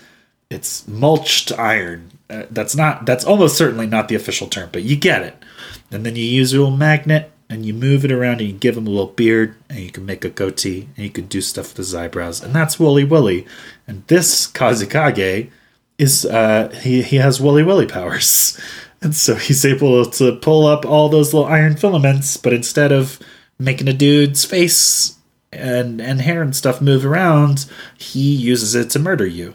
it's 0.50 0.86
mulched 0.88 1.52
iron. 1.58 2.10
Uh, 2.30 2.44
that's 2.50 2.76
not 2.76 3.06
that's 3.06 3.24
almost 3.24 3.56
certainly 3.56 3.86
not 3.86 4.08
the 4.08 4.14
official 4.14 4.46
term, 4.48 4.68
but 4.72 4.82
you 4.82 4.96
get 4.96 5.22
it. 5.22 5.42
And 5.90 6.04
then 6.04 6.16
you 6.16 6.24
use 6.24 6.52
a 6.52 6.58
little 6.58 6.76
magnet 6.76 7.30
and 7.50 7.64
you 7.64 7.72
move 7.72 8.04
it 8.04 8.12
around 8.12 8.40
and 8.40 8.48
you 8.48 8.52
give 8.52 8.76
him 8.76 8.86
a 8.86 8.90
little 8.90 9.06
beard 9.06 9.56
and 9.70 9.78
you 9.78 9.90
can 9.90 10.04
make 10.04 10.24
a 10.24 10.30
goatee 10.30 10.88
and 10.96 11.04
you 11.04 11.10
can 11.10 11.26
do 11.26 11.40
stuff 11.40 11.68
with 11.68 11.78
his 11.78 11.94
eyebrows 11.94 12.42
and 12.42 12.54
that's 12.54 12.78
Wooly 12.78 13.04
Willy. 13.04 13.46
And 13.86 14.06
this 14.06 14.46
Kazekage 14.46 15.50
is 15.98 16.24
uh 16.26 16.68
he 16.82 17.02
he 17.02 17.16
has 17.16 17.40
Wooly 17.40 17.62
Willy 17.62 17.86
powers. 17.86 18.58
And 19.00 19.14
so 19.14 19.36
he's 19.36 19.64
able 19.64 20.04
to 20.04 20.34
pull 20.38 20.66
up 20.66 20.84
all 20.84 21.08
those 21.08 21.32
little 21.32 21.48
iron 21.48 21.76
filaments, 21.76 22.36
but 22.36 22.52
instead 22.52 22.90
of 22.90 23.20
making 23.56 23.86
a 23.86 23.92
dude's 23.92 24.44
face 24.44 25.16
and 25.52 26.00
and 26.00 26.20
hair 26.20 26.42
and 26.42 26.54
stuff 26.54 26.80
move 26.80 27.06
around, 27.06 27.66
he 27.96 28.34
uses 28.34 28.74
it 28.74 28.90
to 28.90 28.98
murder 28.98 29.24
you. 29.24 29.54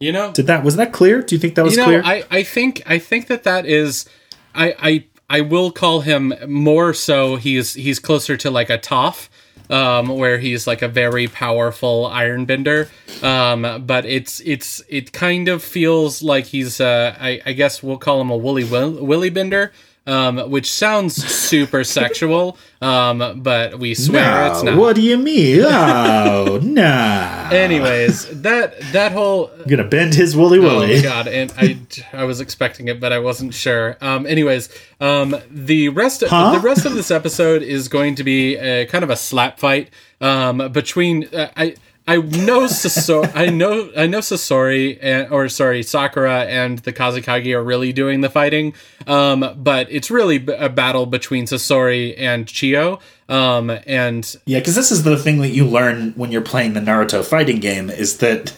You 0.00 0.10
know, 0.10 0.32
Did 0.32 0.48
that 0.48 0.64
was 0.64 0.74
that 0.74 0.92
clear? 0.92 1.22
Do 1.22 1.36
you 1.36 1.40
think 1.40 1.54
that 1.54 1.62
was 1.62 1.74
you 1.74 1.78
know, 1.78 1.84
clear? 1.84 2.02
I, 2.04 2.24
I 2.30 2.42
think 2.42 2.82
I 2.86 2.98
think 2.98 3.28
that 3.28 3.44
that 3.44 3.64
is, 3.64 4.08
I 4.52 4.74
I 4.80 5.04
I 5.32 5.40
will 5.40 5.70
call 5.70 6.02
him 6.02 6.34
more 6.46 6.92
so. 6.92 7.36
He's 7.36 7.72
he's 7.72 7.98
closer 7.98 8.36
to 8.36 8.50
like 8.50 8.68
a 8.68 8.76
Toph, 8.76 9.30
um, 9.70 10.08
where 10.08 10.38
he's 10.38 10.66
like 10.66 10.82
a 10.82 10.88
very 10.88 11.26
powerful 11.26 12.04
Ironbender. 12.04 12.90
Um, 13.24 13.86
but 13.86 14.04
it's 14.04 14.40
it's 14.40 14.82
it 14.90 15.12
kind 15.12 15.48
of 15.48 15.64
feels 15.64 16.22
like 16.22 16.44
he's 16.44 16.82
uh, 16.82 17.16
I 17.18 17.40
I 17.46 17.54
guess 17.54 17.82
we'll 17.82 17.96
call 17.96 18.20
him 18.20 18.28
a 18.28 18.36
woolly 18.36 18.64
will, 18.64 19.02
willy 19.02 19.30
bender. 19.30 19.72
Um, 20.04 20.50
which 20.50 20.68
sounds 20.68 21.14
super 21.14 21.84
sexual, 21.98 22.58
um, 22.80 23.40
but 23.40 23.78
we 23.78 23.94
swear 23.94 24.48
it's 24.48 24.62
not. 24.64 24.76
what 24.76 24.96
do 24.96 25.00
you 25.02 25.16
mean? 25.16 25.60
Oh, 25.64 26.58
nah. 26.60 27.48
Anyways, 27.52 28.42
that 28.42 28.80
that 28.92 29.12
whole 29.12 29.48
I'm 29.60 29.68
gonna 29.68 29.84
bend 29.86 30.14
his 30.14 30.34
woolly 30.36 30.58
woolly. 30.58 30.74
Oh 30.74 30.80
my 30.80 30.86
willy. 30.88 31.02
god! 31.02 31.28
And 31.28 31.52
I, 31.56 31.78
I 32.12 32.24
was 32.24 32.40
expecting 32.40 32.88
it, 32.88 32.98
but 32.98 33.12
I 33.12 33.20
wasn't 33.20 33.54
sure. 33.54 33.96
Um, 34.00 34.26
anyways, 34.26 34.70
um, 35.00 35.36
the 35.50 35.88
rest, 35.90 36.24
Huh? 36.26 36.52
the 36.52 36.58
rest 36.60 36.84
of 36.84 36.94
this 36.94 37.12
episode 37.12 37.62
is 37.62 37.86
going 37.88 38.16
to 38.16 38.24
be 38.24 38.56
a, 38.56 38.86
kind 38.86 39.04
of 39.04 39.10
a 39.10 39.16
slap 39.16 39.60
fight 39.60 39.90
um, 40.20 40.72
between 40.72 41.32
uh, 41.32 41.50
I. 41.56 41.76
I 42.06 42.16
know 42.16 42.62
Sasori. 42.62 43.30
I 43.34 43.46
know. 43.46 43.90
I 43.96 44.06
know 44.08 44.18
Sasori, 44.18 44.98
and, 45.00 45.32
or 45.32 45.48
sorry, 45.48 45.82
Sakura 45.84 46.44
and 46.46 46.80
the 46.80 46.92
Kazekage 46.92 47.54
are 47.54 47.62
really 47.62 47.92
doing 47.92 48.22
the 48.22 48.28
fighting. 48.30 48.74
Um, 49.06 49.54
but 49.56 49.86
it's 49.90 50.10
really 50.10 50.38
b- 50.38 50.52
a 50.52 50.68
battle 50.68 51.06
between 51.06 51.44
Sasori 51.46 52.14
and 52.18 52.46
Chiyo. 52.46 53.00
Um, 53.28 53.70
and 53.86 54.34
Yeah, 54.46 54.58
because 54.58 54.74
this 54.74 54.90
is 54.90 55.04
the 55.04 55.16
thing 55.16 55.40
that 55.42 55.50
you 55.50 55.64
learn 55.64 56.12
when 56.16 56.32
you're 56.32 56.40
playing 56.42 56.72
the 56.72 56.80
Naruto 56.80 57.24
fighting 57.24 57.60
game 57.60 57.88
is 57.88 58.18
that 58.18 58.52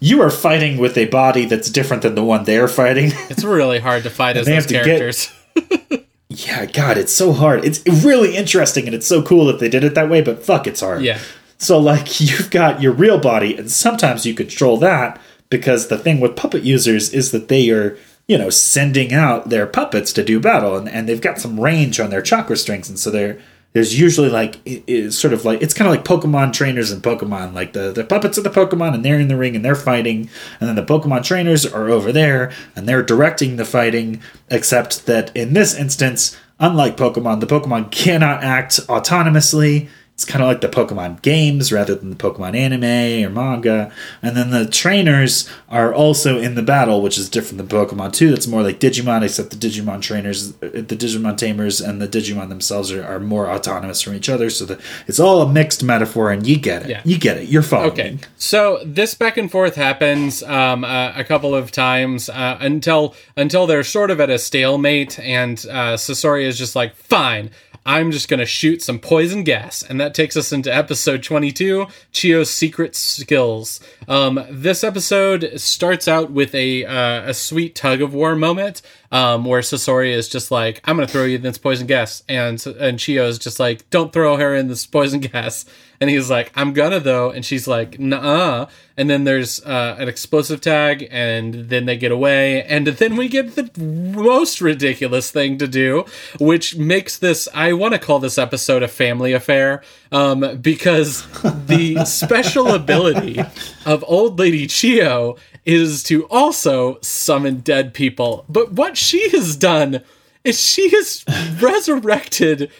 you 0.00 0.20
are 0.20 0.30
fighting 0.30 0.76
with 0.76 0.98
a 0.98 1.06
body 1.06 1.46
that's 1.46 1.70
different 1.70 2.02
than 2.02 2.14
the 2.14 2.22
one 2.24 2.44
they're 2.44 2.68
fighting. 2.68 3.06
it's 3.30 3.42
really 3.42 3.78
hard 3.78 4.02
to 4.02 4.10
fight 4.10 4.36
as 4.36 4.46
those 4.46 4.66
to 4.66 4.74
get- 4.74 4.84
characters. 4.84 5.32
yeah, 6.28 6.66
God, 6.66 6.98
it's 6.98 7.12
so 7.12 7.32
hard. 7.32 7.64
It's 7.64 7.82
really 8.04 8.36
interesting 8.36 8.84
and 8.86 8.94
it's 8.94 9.06
so 9.06 9.22
cool 9.22 9.46
that 9.46 9.60
they 9.60 9.68
did 9.70 9.82
it 9.82 9.94
that 9.94 10.10
way, 10.10 10.20
but 10.20 10.44
fuck, 10.44 10.66
it's 10.66 10.80
hard. 10.80 11.02
Yeah. 11.02 11.18
So, 11.62 11.78
like, 11.78 12.20
you've 12.20 12.50
got 12.50 12.82
your 12.82 12.92
real 12.92 13.18
body, 13.18 13.56
and 13.56 13.70
sometimes 13.70 14.26
you 14.26 14.34
control 14.34 14.76
that 14.78 15.20
because 15.48 15.88
the 15.88 15.98
thing 15.98 16.18
with 16.18 16.36
puppet 16.36 16.64
users 16.64 17.12
is 17.12 17.30
that 17.30 17.48
they 17.48 17.70
are, 17.70 17.96
you 18.26 18.36
know, 18.36 18.50
sending 18.50 19.12
out 19.12 19.48
their 19.48 19.66
puppets 19.66 20.12
to 20.14 20.24
do 20.24 20.40
battle, 20.40 20.76
and, 20.76 20.88
and 20.88 21.08
they've 21.08 21.20
got 21.20 21.38
some 21.38 21.60
range 21.60 22.00
on 22.00 22.10
their 22.10 22.22
chakra 22.22 22.56
strings, 22.56 22.88
and 22.88 22.98
so 22.98 23.10
they're 23.10 23.38
there's 23.74 23.98
usually 23.98 24.28
like 24.28 24.56
it, 24.66 24.84
it's 24.86 25.16
sort 25.16 25.32
of 25.32 25.44
like 25.44 25.62
it's 25.62 25.72
kind 25.72 25.88
of 25.88 25.94
like 25.94 26.04
Pokemon 26.04 26.52
trainers 26.52 26.90
and 26.90 27.02
Pokemon. 27.02 27.54
Like 27.54 27.72
the 27.72 27.92
the 27.92 28.04
puppets 28.04 28.36
of 28.36 28.44
the 28.44 28.50
Pokemon 28.50 28.94
and 28.94 29.04
they're 29.04 29.18
in 29.18 29.28
the 29.28 29.36
ring 29.36 29.56
and 29.56 29.64
they're 29.64 29.74
fighting, 29.74 30.28
and 30.60 30.68
then 30.68 30.76
the 30.76 30.84
Pokemon 30.84 31.24
trainers 31.24 31.64
are 31.64 31.88
over 31.88 32.12
there 32.12 32.52
and 32.76 32.88
they're 32.88 33.02
directing 33.02 33.56
the 33.56 33.64
fighting. 33.64 34.20
Except 34.50 35.06
that 35.06 35.34
in 35.34 35.54
this 35.54 35.74
instance, 35.74 36.36
unlike 36.58 36.96
Pokemon, 36.96 37.40
the 37.40 37.46
Pokemon 37.46 37.90
cannot 37.90 38.42
act 38.42 38.86
autonomously. 38.88 39.88
It's 40.22 40.30
kind 40.30 40.40
of 40.40 40.48
like 40.48 40.60
the 40.60 40.68
Pokemon 40.68 41.20
games 41.22 41.72
rather 41.72 41.96
than 41.96 42.10
the 42.10 42.16
Pokemon 42.16 42.54
anime 42.54 43.26
or 43.26 43.28
manga. 43.28 43.90
And 44.22 44.36
then 44.36 44.50
the 44.50 44.66
trainers 44.66 45.50
are 45.68 45.92
also 45.92 46.38
in 46.38 46.54
the 46.54 46.62
battle, 46.62 47.02
which 47.02 47.18
is 47.18 47.28
different 47.28 47.58
than 47.58 47.66
Pokemon 47.66 48.12
2. 48.12 48.30
That's 48.30 48.46
more 48.46 48.62
like 48.62 48.78
Digimon, 48.78 49.24
except 49.24 49.50
the 49.50 49.56
Digimon 49.56 50.00
trainers, 50.00 50.52
the 50.52 50.68
Digimon 50.84 51.36
tamers, 51.36 51.80
and 51.80 52.00
the 52.00 52.06
Digimon 52.06 52.50
themselves 52.50 52.92
are, 52.92 53.04
are 53.04 53.18
more 53.18 53.50
autonomous 53.50 54.00
from 54.00 54.14
each 54.14 54.28
other. 54.28 54.48
So 54.48 54.64
the, 54.64 54.80
it's 55.08 55.18
all 55.18 55.42
a 55.42 55.52
mixed 55.52 55.82
metaphor, 55.82 56.30
and 56.30 56.46
you 56.46 56.56
get 56.56 56.84
it. 56.84 56.90
Yeah. 56.90 57.02
You 57.04 57.18
get 57.18 57.38
it. 57.38 57.48
You're 57.48 57.62
following. 57.62 57.90
Okay, 57.90 58.18
so 58.36 58.80
this 58.84 59.14
back 59.14 59.36
and 59.36 59.50
forth 59.50 59.74
happens 59.74 60.44
um, 60.44 60.84
uh, 60.84 61.14
a 61.16 61.24
couple 61.24 61.52
of 61.52 61.72
times 61.72 62.28
uh, 62.28 62.58
until 62.60 63.16
until 63.36 63.66
they're 63.66 63.82
sort 63.82 64.12
of 64.12 64.20
at 64.20 64.30
a 64.30 64.38
stalemate, 64.38 65.18
and 65.18 65.58
uh, 65.68 65.96
Sasori 65.96 66.44
is 66.44 66.56
just 66.56 66.76
like, 66.76 66.94
"Fine, 66.94 67.50
I'm 67.84 68.10
just 68.10 68.28
gonna 68.28 68.46
shoot 68.46 68.82
some 68.82 68.98
poison 68.98 69.42
gas," 69.44 69.82
and 69.82 70.00
that 70.00 70.14
takes 70.14 70.36
us 70.36 70.52
into 70.52 70.74
episode 70.74 71.22
22, 71.22 71.86
Chiyo's 72.12 72.50
secret 72.50 72.94
skills. 72.94 73.80
Um, 74.06 74.44
this 74.50 74.84
episode 74.84 75.52
starts 75.56 76.06
out 76.06 76.30
with 76.30 76.54
a 76.54 76.84
uh, 76.84 77.30
a 77.30 77.34
sweet 77.34 77.74
tug 77.74 78.00
of 78.00 78.14
war 78.14 78.36
moment. 78.36 78.82
Um, 79.12 79.44
where 79.44 79.60
Sasori 79.60 80.10
is 80.10 80.26
just 80.26 80.50
like, 80.50 80.80
"I'm 80.84 80.96
gonna 80.96 81.06
throw 81.06 81.24
you 81.24 81.36
in 81.36 81.42
this 81.42 81.58
poison 81.58 81.86
gas," 81.86 82.22
and 82.30 82.54
and 82.66 82.98
Chiyo 82.98 83.28
is 83.28 83.38
just 83.38 83.60
like, 83.60 83.88
"Don't 83.90 84.10
throw 84.10 84.38
her 84.38 84.54
in 84.54 84.68
this 84.68 84.86
poison 84.96 85.20
gas," 85.20 85.66
and 86.00 86.08
he's 86.08 86.30
like, 86.30 86.50
"I'm 86.54 86.72
gonna 86.72 86.98
though," 86.98 87.30
and 87.30 87.44
she's 87.44 87.68
like, 87.68 88.00
"Nah," 88.00 88.68
and 88.96 89.10
then 89.10 89.24
there's 89.24 89.62
uh, 89.64 89.96
an 89.98 90.08
explosive 90.08 90.62
tag, 90.62 91.06
and 91.10 91.68
then 91.68 91.84
they 91.84 91.98
get 91.98 92.10
away, 92.10 92.62
and 92.62 92.86
then 92.86 93.16
we 93.16 93.28
get 93.28 93.54
the 93.54 93.70
most 93.78 94.62
ridiculous 94.62 95.30
thing 95.30 95.58
to 95.58 95.68
do, 95.68 96.06
which 96.40 96.76
makes 96.76 97.18
this 97.18 97.48
I 97.52 97.74
want 97.74 97.92
to 97.92 97.98
call 97.98 98.18
this 98.18 98.38
episode 98.38 98.82
a 98.82 98.88
family 98.88 99.34
affair, 99.34 99.82
um, 100.10 100.58
because 100.62 101.26
the 101.66 102.02
special 102.06 102.68
ability 102.68 103.40
of 103.84 104.02
old 104.08 104.38
lady 104.38 104.66
Chiyo 104.66 105.38
is 105.64 106.02
to 106.04 106.26
also 106.26 106.98
summon 107.02 107.58
dead 107.60 107.94
people. 107.94 108.44
But 108.48 108.72
what 108.72 108.96
she 108.96 109.30
has 109.30 109.56
done 109.56 110.02
is 110.44 110.60
she 110.60 110.90
has 110.90 111.24
resurrected. 111.60 112.70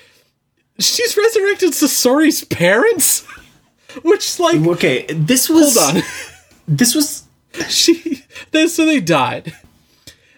She's 0.79 1.17
resurrected 1.17 1.73
Sasori's 1.73 2.45
parents, 2.45 3.21
which 4.03 4.39
like 4.41 4.61
Okay, 4.67 5.07
this 5.13 5.49
was. 5.49 5.77
hold 5.79 5.97
on, 5.97 6.03
This 6.69 6.95
was. 6.95 7.25
she 7.69 8.25
then 8.51 8.69
so 8.69 8.87
they 8.87 9.01
died, 9.01 9.55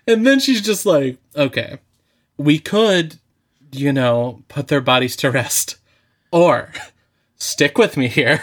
and 0.07 0.27
then 0.27 0.41
she's 0.41 0.61
just 0.61 0.85
like, 0.85 1.19
okay, 1.37 1.79
we 2.37 2.59
could, 2.59 3.19
you 3.73 3.93
know, 3.93 4.43
put 4.49 4.69
their 4.69 4.81
bodies 4.81 5.15
to 5.17 5.31
rest, 5.31 5.77
or 6.33 6.73
stick 7.37 7.79
with 7.79 7.97
me 7.97 8.09
here. 8.09 8.43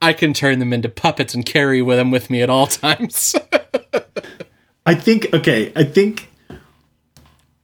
I 0.00 0.12
can 0.12 0.34
turn 0.34 0.58
them 0.58 0.72
into 0.72 0.88
puppets 0.88 1.34
and 1.34 1.44
carry 1.44 1.80
with 1.82 1.98
them 1.98 2.10
with 2.10 2.30
me 2.30 2.42
at 2.42 2.50
all 2.50 2.66
times. 2.66 3.34
I 4.86 4.94
think 4.94 5.32
okay. 5.32 5.72
I 5.74 5.84
think 5.84 6.30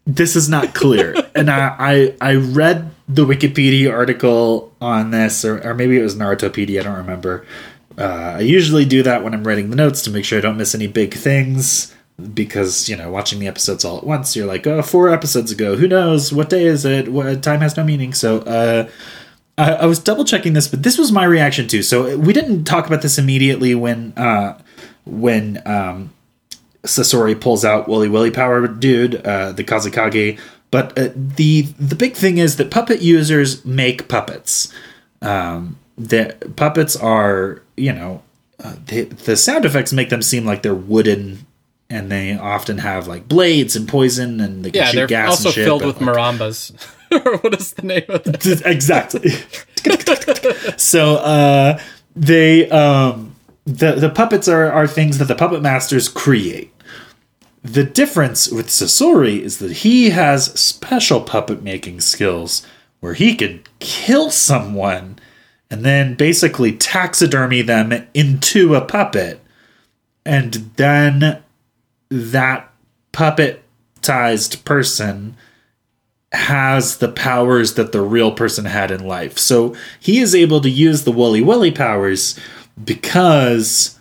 this 0.07 0.37
is 0.37 0.49
not 0.49 0.75
clear, 0.75 1.15
and 1.35 1.51
I, 1.51 1.77
I 1.79 2.15
I 2.21 2.35
read 2.35 2.91
the 3.09 3.27
Wikipedia 3.27 3.93
article 3.93 4.73
on 4.81 5.11
this, 5.11 5.45
or, 5.45 5.61
or 5.67 5.75
maybe 5.75 5.99
it 5.99 6.03
was 6.03 6.17
Narutopedia. 6.17 6.81
I 6.81 6.83
don't 6.85 6.97
remember. 6.97 7.47
Uh, 7.99 8.37
I 8.37 8.41
usually 8.41 8.85
do 8.85 9.03
that 9.03 9.23
when 9.23 9.35
I'm 9.35 9.47
writing 9.47 9.69
the 9.69 9.77
notes 9.77 10.03
to 10.03 10.11
make 10.11 10.25
sure 10.25 10.39
I 10.39 10.41
don't 10.41 10.57
miss 10.57 10.75
any 10.75 10.87
big 10.87 11.15
things. 11.15 11.95
Because 12.35 12.87
you 12.87 12.97
know, 12.97 13.11
watching 13.11 13.39
the 13.39 13.49
episodes 13.49 13.83
all 13.83 13.97
at 13.97 14.05
once, 14.05 14.37
you're 14.37 14.47
like, 14.47 14.67
oh, 14.67 14.83
four 14.83 15.09
episodes 15.09 15.51
ago. 15.51 15.77
Who 15.77 15.89
knows? 15.89 16.35
What 16.35 16.51
day 16.51 16.67
is 16.67 16.85
it? 16.85 17.09
What 17.09 17.43
time 17.43 17.61
has 17.61 17.79
no 17.79 17.85
meaning. 17.85 18.13
So, 18.13 18.41
uh, 18.41 18.91
I, 19.59 19.73
I 19.73 19.87
was 19.87 19.99
double 19.99 20.25
checking 20.25 20.53
this, 20.53 20.69
but 20.69 20.83
this 20.83 20.99
was 20.99 21.13
my 21.13 21.25
reaction 21.25 21.69
too. 21.69 21.83
So 21.83 22.17
we 22.17 22.33
didn't 22.33 22.65
talk 22.65 22.87
about 22.87 23.03
this 23.03 23.19
immediately 23.19 23.75
when 23.75 24.13
uh, 24.17 24.61
when 25.05 25.63
um, 25.67 26.13
Sasori 26.85 27.39
pulls 27.39 27.65
out 27.65 27.89
Willy 27.89 28.09
Willy 28.09 28.31
Power 28.31 28.67
Dude, 28.67 29.17
uh, 29.27 29.53
the 29.53 29.65
Kazekage. 29.65 30.39
But 30.71 30.97
uh, 30.99 31.11
the 31.15 31.63
the 31.63 31.97
big 31.97 32.15
thing 32.15 32.39
is 32.39 32.57
that 32.57 32.71
puppet 32.71 33.03
users 33.03 33.65
make 33.65 34.09
puppets. 34.09 34.73
Um, 35.21 35.79
the 35.99 36.37
puppets 36.57 36.97
are, 36.97 37.63
you 37.77 37.93
know, 37.93 38.23
uh, 38.63 38.77
they, 38.87 39.03
the 39.03 39.37
sound 39.37 39.65
effects 39.65 39.93
make 39.93 40.09
them 40.11 40.23
seem 40.23 40.47
like 40.47 40.63
they're 40.63 40.75
wooden, 40.75 41.47
and 41.91 42.11
they 42.11 42.39
often 42.39 42.79
have 42.79 43.07
like 43.07 43.29
blades 43.29 43.77
and 43.77 43.89
poison, 43.89 44.41
and 44.41 44.65
they 44.65 44.71
can 44.71 44.83
yeah, 44.83 44.87
shoot 44.87 44.97
they're 44.97 45.07
gas 45.09 45.31
also 45.31 45.49
and 45.49 45.55
shit, 45.55 45.65
filled 45.65 45.85
with 45.85 46.01
like, 46.01 46.17
marambas. 46.17 46.73
or 47.25 47.39
what 47.39 47.55
is 47.59 47.73
the 47.73 47.83
name 47.83 48.05
of 48.09 48.25
that? 48.25 48.63
exactly. 48.65 49.31
so 50.77 51.17
uh, 51.17 51.81
they 52.15 52.69
um, 52.71 53.35
the 53.65 53.95
the 53.95 54.11
puppets 54.11 54.49
are 54.49 54.71
are 54.71 54.87
things 54.87 55.19
that 55.19 55.27
the 55.27 55.35
puppet 55.35 55.63
masters 55.63 56.09
create. 56.09 56.73
The 57.63 57.85
difference 57.85 58.51
with 58.51 58.69
Sasori 58.69 59.41
is 59.41 59.59
that 59.59 59.73
he 59.73 60.11
has 60.11 60.59
special 60.59 61.21
puppet 61.21 61.63
making 61.63 62.01
skills 62.01 62.67
where 63.01 63.15
he 63.15 63.35
could 63.35 63.69
kill 63.81 64.31
someone 64.31 65.19
and 65.71 65.85
then 65.85 66.15
basically 66.15 66.73
taxidermy 66.73 67.63
them 67.63 68.07
into 68.15 68.75
a 68.75 68.81
puppet. 68.81 69.41
And 70.25 70.55
then 70.77 71.43
that 72.09 72.73
puppetized 73.13 74.65
person 74.65 75.37
has 76.33 76.99
the 76.99 77.09
powers 77.09 77.75
that 77.75 77.93
the 77.93 78.03
real 78.03 78.33
person 78.33 78.65
had 78.65 78.91
in 78.91 79.07
life. 79.07 79.39
So 79.39 79.75
he 79.99 80.21
is 80.21 80.35
able 80.35 80.61
to 80.61 80.71
use 80.71 81.05
the 81.05 81.13
Wooly 81.13 81.43
Willy 81.43 81.73
powers 81.73 82.39
because 82.83 83.99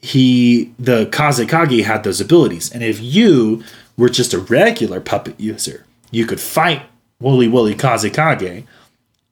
he 0.00 0.72
the 0.78 1.06
Kazekage 1.06 1.84
had 1.84 2.04
those 2.04 2.20
abilities. 2.20 2.70
And 2.70 2.82
if 2.82 3.00
you 3.00 3.64
were 3.96 4.08
just 4.08 4.34
a 4.34 4.38
regular 4.38 5.00
puppet 5.00 5.38
user, 5.40 5.86
you 6.10 6.26
could 6.26 6.40
fight 6.40 6.82
Wooly 7.20 7.48
Willy 7.48 7.74
Kazekage 7.74 8.64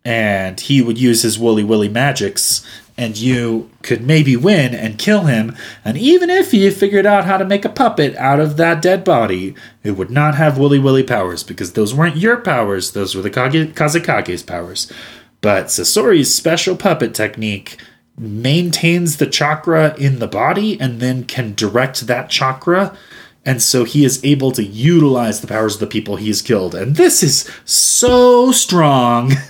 and 0.05 0.61
he 0.61 0.81
would 0.81 0.99
use 0.99 1.23
his 1.23 1.39
Wooly 1.39 1.65
Willy 1.65 1.89
magics 1.89 2.65
and 2.99 3.17
you 3.17 3.71
could 3.83 4.03
maybe 4.03 4.37
win 4.37 4.75
and 4.75 4.99
kill 4.99 5.23
him. 5.27 5.57
And 5.85 5.97
even 5.97 6.29
if 6.29 6.53
you 6.53 6.73
figured 6.73 7.07
out 7.07 7.25
how 7.25 7.37
to 7.37 7.45
make 7.45 7.65
a 7.65 7.71
puppet 7.71 8.17
out 8.17 8.41
of 8.41 8.57
that 8.57 8.83
dead 8.83 9.05
body, 9.05 9.55
it 9.85 9.93
would 9.93 10.11
not 10.11 10.35
have 10.35 10.59
Wooly 10.59 10.81
Willy 10.81 11.05
powers 11.05 11.45
because 11.45 11.73
those 11.73 11.95
weren't 11.95 12.17
your 12.17 12.39
powers, 12.39 12.91
those 12.91 13.15
were 13.15 13.23
the 13.23 13.31
Kage- 13.31 13.73
Kazekage's 13.75 14.43
powers. 14.43 14.93
But 15.41 15.67
Sasori's 15.67 16.35
special 16.35 16.77
puppet 16.77 17.15
technique 17.15 17.79
maintains 18.19 19.19
the 19.19 19.29
chakra 19.29 19.95
in 19.97 20.19
the 20.19 20.27
body 20.27 20.79
and 20.81 20.99
then 20.99 21.23
can 21.23 21.55
direct 21.55 22.09
that 22.09 22.29
chakra. 22.29 22.99
And 23.45 23.63
so 23.63 23.85
he 23.85 24.05
is 24.05 24.23
able 24.25 24.51
to 24.53 24.65
utilize 24.65 25.41
the 25.41 25.47
powers 25.47 25.75
of 25.75 25.81
the 25.81 25.87
people 25.87 26.17
he's 26.17 26.43
killed. 26.43 26.75
And 26.75 26.97
this 26.97 27.23
is 27.23 27.49
so 27.65 28.51
strong. 28.51 29.33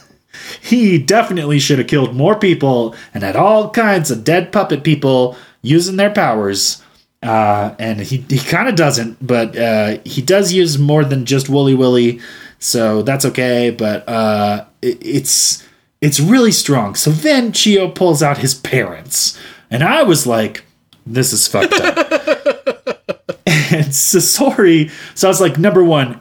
he 0.61 0.99
definitely 0.99 1.59
should 1.59 1.79
have 1.79 1.89
killed 1.89 2.15
more 2.15 2.39
people 2.39 2.95
and 3.15 3.23
had 3.23 3.37
all 3.37 3.71
kinds 3.71 4.11
of 4.11 4.25
dead 4.25 4.53
puppet 4.53 4.83
people 4.83 5.37
using 5.63 5.97
their 5.97 6.11
powers. 6.11 6.83
Uh, 7.23 7.75
and 7.79 8.01
he, 8.01 8.19
he 8.29 8.39
kind 8.39 8.69
of 8.69 8.77
doesn't, 8.77 9.25
but 9.27 9.57
uh, 9.57 9.99
he 10.05 10.23
does 10.23 10.53
use 10.53 10.79
more 10.79 11.05
than 11.05 11.25
just 11.27 11.49
Wooly 11.49 11.75
Willy, 11.75 12.21
so 12.61 13.03
that's 13.03 13.25
okay. 13.25 13.71
But 13.71 14.09
uh, 14.09 14.67
it, 14.81 14.99
it's 15.05 15.67
it's 16.01 16.21
really 16.21 16.53
strong. 16.53 16.95
So 16.95 17.11
then 17.11 17.51
Chiyo 17.51 17.93
pulls 17.93 18.23
out 18.23 18.39
his 18.39 18.55
parents, 18.55 19.37
and 19.69 19.83
I 19.83 20.05
was 20.05 20.29
like, 20.29 20.63
"This 21.05 21.33
is 21.33 21.49
fucked 21.49 21.75
up." 21.75 21.97
and 23.47 23.87
Sasori, 23.89 24.91
so 25.15 25.29
I 25.29 25.31
was 25.31 25.41
like, 25.41 25.59
number 25.59 25.83
one, 25.83 26.21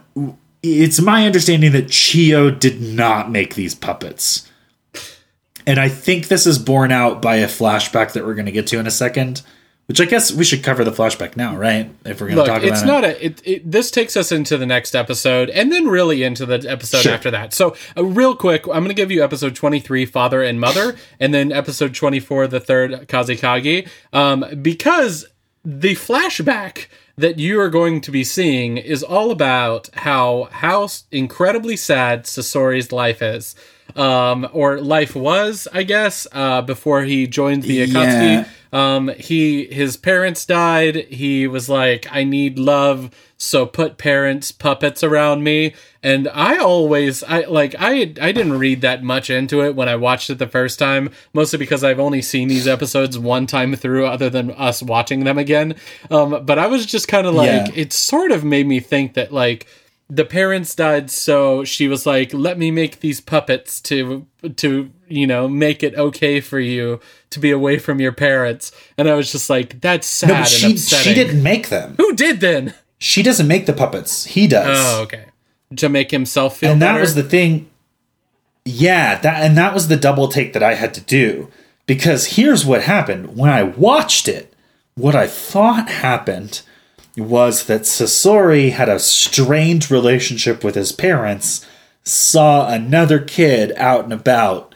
it's 0.63 0.99
my 1.01 1.25
understanding 1.25 1.71
that 1.73 1.87
Chiyo 1.87 2.57
did 2.57 2.81
not 2.81 3.31
make 3.31 3.55
these 3.55 3.75
puppets. 3.75 4.49
And 5.65 5.79
I 5.79 5.89
think 5.89 6.27
this 6.29 6.47
is 6.47 6.57
borne 6.57 6.91
out 6.91 7.21
by 7.21 7.37
a 7.37 7.47
flashback 7.47 8.13
that 8.13 8.25
we're 8.25 8.35
going 8.35 8.45
to 8.45 8.51
get 8.53 8.67
to 8.67 8.79
in 8.79 8.87
a 8.87 8.91
second, 8.91 9.41
Which 9.87 9.99
I 9.99 10.05
guess 10.05 10.31
we 10.33 10.43
should 10.45 10.63
cover 10.63 10.83
the 10.85 10.91
flashback 10.91 11.35
now, 11.35 11.55
right? 11.57 11.89
If 12.05 12.21
we're 12.21 12.27
going 12.27 12.39
to 12.39 12.45
talk 12.45 12.63
about 12.63 12.71
it's 12.71 12.83
not 12.83 13.03
a. 13.03 13.25
It, 13.25 13.41
it, 13.45 13.71
this 13.71 13.91
takes 13.91 14.15
us 14.17 14.31
into 14.31 14.57
the 14.57 14.65
next 14.65 14.95
episode, 14.95 15.49
and 15.49 15.71
then 15.71 15.87
really 15.87 16.23
into 16.23 16.45
the 16.45 16.65
episode 16.69 17.01
Sure. 17.01 17.13
after 17.13 17.31
that. 17.31 17.53
So, 17.53 17.75
uh, 17.97 18.05
real 18.05 18.35
quick, 18.35 18.65
I'm 18.67 18.83
going 18.83 18.87
to 18.89 18.93
give 18.93 19.11
you 19.11 19.23
episode 19.23 19.55
23, 19.55 20.05
Father 20.05 20.41
and 20.41 20.59
Mother, 20.59 20.95
and 21.19 21.33
then 21.33 21.51
episode 21.51 21.93
24, 21.93 22.47
the 22.47 22.59
third 22.61 23.07
Kazekage, 23.07 23.87
um, 24.13 24.45
because 24.61 25.25
the 25.65 25.95
flashback 25.95 26.87
that 27.17 27.39
you 27.39 27.59
are 27.59 27.69
going 27.69 27.99
to 28.01 28.11
be 28.11 28.23
seeing 28.23 28.77
is 28.77 29.03
all 29.03 29.31
about 29.31 29.89
how 29.93 30.49
how 30.51 30.87
incredibly 31.11 31.75
sad 31.75 32.23
Sasori's 32.25 32.91
life 32.91 33.21
is. 33.21 33.55
Um, 33.95 34.47
or 34.51 34.79
life 34.79 35.15
was, 35.15 35.67
I 35.73 35.83
guess, 35.83 36.27
uh, 36.31 36.61
before 36.61 37.03
he 37.03 37.25
joined 37.25 37.63
the 37.63 37.87
Akatsuki. 37.87 38.43
Yeah. 38.43 38.47
Um, 38.73 39.09
he 39.17 39.65
his 39.67 39.97
parents 39.97 40.45
died. 40.45 40.95
He 41.09 41.47
was 41.47 41.69
like, 41.69 42.05
I 42.11 42.23
need 42.23 42.59
love, 42.59 43.11
so 43.37 43.65
put 43.65 43.97
parents 43.97 44.51
puppets 44.51 45.03
around 45.03 45.43
me. 45.43 45.73
And 46.03 46.27
I 46.33 46.57
always 46.57 47.23
I 47.23 47.41
like 47.41 47.75
I 47.79 48.13
I 48.21 48.31
didn't 48.31 48.59
read 48.59 48.81
that 48.81 49.03
much 49.03 49.29
into 49.29 49.63
it 49.63 49.75
when 49.75 49.89
I 49.89 49.95
watched 49.95 50.29
it 50.29 50.37
the 50.37 50.47
first 50.47 50.79
time, 50.79 51.09
mostly 51.33 51.59
because 51.59 51.83
I've 51.83 51.99
only 51.99 52.21
seen 52.21 52.47
these 52.47 52.67
episodes 52.67 53.17
one 53.17 53.47
time 53.47 53.75
through, 53.75 54.05
other 54.05 54.29
than 54.29 54.51
us 54.51 54.81
watching 54.83 55.23
them 55.23 55.37
again. 55.37 55.75
Um, 56.11 56.45
but 56.45 56.59
I 56.59 56.67
was 56.67 56.85
just 56.85 57.07
kind 57.07 57.25
of 57.27 57.33
like, 57.33 57.47
Yeah. 57.67 57.71
it 57.75 57.93
sort 57.93 58.31
of 58.31 58.43
made 58.43 58.67
me 58.67 58.79
think 58.79 59.13
that 59.15 59.31
like 59.33 59.65
the 60.09 60.23
parents 60.23 60.73
died 60.73 61.11
so 61.11 61.65
she 61.65 61.89
was 61.89 62.05
like 62.05 62.33
let 62.33 62.57
me 62.57 62.71
make 62.71 63.01
these 63.01 63.19
puppets 63.19 63.81
to 63.81 64.25
to 64.55 64.89
you 65.09 65.25
know 65.27 65.47
make 65.47 65.83
it 65.83 65.95
okay 65.95 66.39
for 66.41 66.59
you 66.59 66.99
to 67.29 67.39
be 67.39 67.51
away 67.51 67.77
from 67.79 67.99
your 68.01 68.11
parents 68.11 68.71
and 68.97 69.07
i 69.07 69.13
was 69.13 69.31
just 69.31 69.49
like 69.49 69.79
that's 69.81 70.05
sad 70.07 70.29
No, 70.29 70.43
she 70.43 70.77
she 70.77 71.13
didn't 71.13 71.41
make 71.41 71.69
them. 71.69 71.95
who 71.97 72.13
did 72.15 72.39
then 72.41 72.73
She 72.99 73.21
doesn't 73.23 73.47
make 73.47 73.65
the 73.67 73.73
puppets. 73.73 74.25
He 74.25 74.47
does. 74.47 74.67
oh 74.79 75.01
okay 75.03 75.25
to 75.75 75.87
make 75.89 76.11
himself 76.11 76.57
feel 76.57 76.71
and 76.71 76.81
that 76.81 76.99
was 76.99 77.13
the 77.15 77.23
thing. 77.23 77.69
Yeah, 78.65 79.17
that 79.19 79.43
and 79.43 79.57
that 79.57 79.73
was 79.73 79.87
the 79.87 79.95
double 79.97 80.27
take 80.27 80.53
that 80.53 80.63
I 80.63 80.73
had 80.75 80.93
to 80.95 81.01
do 81.01 81.49
because 81.85 82.35
here's 82.37 82.65
what 82.65 82.83
happened 82.83 83.37
when 83.37 83.49
I 83.49 83.63
watched 83.63 84.27
it. 84.27 84.53
What 84.95 85.15
I 85.15 85.27
thought 85.27 85.89
happened 85.89 86.61
was 87.15 87.65
that 87.65 87.81
Sasori 87.81 88.71
had 88.71 88.89
a 88.89 88.99
strained 88.99 89.89
relationship 89.91 90.63
with 90.63 90.75
his 90.75 90.91
parents, 90.91 91.65
saw 92.03 92.67
another 92.69 93.19
kid 93.19 93.71
out 93.77 94.03
and 94.03 94.13
about 94.13 94.66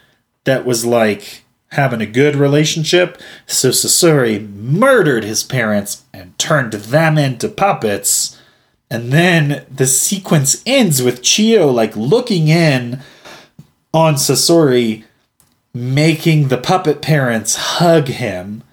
that 0.44 0.66
was 0.66 0.86
like 0.86 1.44
having 1.72 2.02
a 2.02 2.06
good 2.06 2.36
relationship, 2.36 3.20
so 3.46 3.70
Sasori 3.70 4.54
murdered 4.56 5.24
his 5.24 5.44
parents 5.44 6.04
and 6.14 6.38
turned 6.38 6.74
them 6.74 7.18
into 7.18 7.48
puppets. 7.48 8.38
And 8.90 9.12
then 9.14 9.66
the 9.74 9.88
sequence 9.88 10.62
ends 10.66 11.02
with 11.02 11.22
Chiyo 11.22 11.74
like 11.74 11.96
looking 11.96 12.50
in 12.50 13.00
on 13.94 14.16
Sasori, 14.16 15.06
making 15.74 16.50
the 16.50 16.58
puppet 16.58 17.02
parents 17.02 17.56
hug 17.56 18.08
him. 18.08 18.64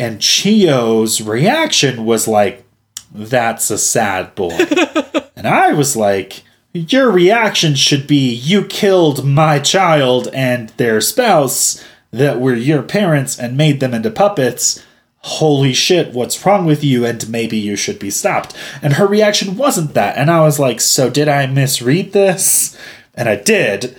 And 0.00 0.18
Chiyo's 0.18 1.20
reaction 1.20 2.04
was 2.04 2.26
like, 2.26 2.64
That's 3.12 3.70
a 3.70 3.78
sad 3.78 4.34
boy. 4.34 4.58
and 5.36 5.46
I 5.46 5.72
was 5.72 5.94
like, 5.94 6.42
Your 6.88 7.10
reaction 7.10 7.74
should 7.74 8.06
be, 8.06 8.32
You 8.32 8.64
killed 8.64 9.24
my 9.24 9.58
child 9.58 10.28
and 10.32 10.70
their 10.70 11.00
spouse 11.00 11.84
that 12.10 12.40
were 12.40 12.54
your 12.54 12.82
parents 12.82 13.38
and 13.38 13.56
made 13.56 13.80
them 13.80 13.94
into 13.94 14.10
puppets 14.10 14.82
holy 15.20 15.72
shit, 15.72 16.12
what's 16.12 16.44
wrong 16.44 16.64
with 16.64 16.82
you? 16.82 17.04
And 17.04 17.28
maybe 17.28 17.58
you 17.58 17.76
should 17.76 17.98
be 17.98 18.10
stopped. 18.10 18.56
And 18.82 18.94
her 18.94 19.06
reaction 19.06 19.56
wasn't 19.56 19.94
that. 19.94 20.16
And 20.16 20.30
I 20.30 20.40
was 20.40 20.58
like, 20.58 20.80
so 20.80 21.10
did 21.10 21.28
I 21.28 21.46
misread 21.46 22.12
this? 22.12 22.76
And 23.14 23.28
I 23.28 23.36
did. 23.36 23.96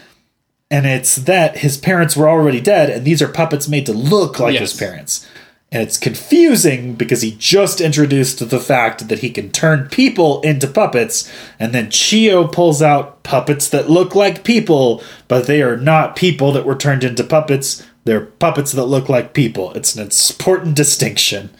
And 0.71 0.85
it's 0.85 1.15
that 1.15 1.57
his 1.57 1.77
parents 1.77 2.15
were 2.15 2.29
already 2.29 2.61
dead, 2.61 2.91
and 2.91 3.03
these 3.03 3.23
are 3.23 3.27
puppets 3.27 3.67
made 3.67 3.87
to 3.87 3.93
look 3.93 4.39
like 4.39 4.59
his 4.59 4.73
parents. 4.73 5.27
And 5.71 5.83
it's 5.83 5.97
confusing 5.97 6.95
because 6.95 7.21
he 7.21 7.35
just 7.37 7.79
introduced 7.79 8.49
the 8.49 8.59
fact 8.59 9.07
that 9.07 9.19
he 9.19 9.29
can 9.29 9.51
turn 9.51 9.87
people 9.89 10.41
into 10.41 10.67
puppets, 10.67 11.31
and 11.59 11.73
then 11.73 11.87
Chiyo 11.87 12.51
pulls 12.51 12.81
out 12.81 13.21
puppets 13.21 13.69
that 13.69 13.89
look 13.89 14.15
like 14.15 14.43
people, 14.43 15.03
but 15.27 15.45
they 15.45 15.61
are 15.61 15.77
not 15.77 16.15
people 16.15 16.51
that 16.53 16.65
were 16.65 16.75
turned 16.75 17.03
into 17.03 17.23
puppets. 17.23 17.85
They're 18.03 18.25
puppets 18.25 18.71
that 18.71 18.85
look 18.85 19.09
like 19.09 19.35
people. 19.35 19.71
It's 19.73 19.95
an 19.95 20.01
important 20.01 20.75
distinction. 20.75 21.51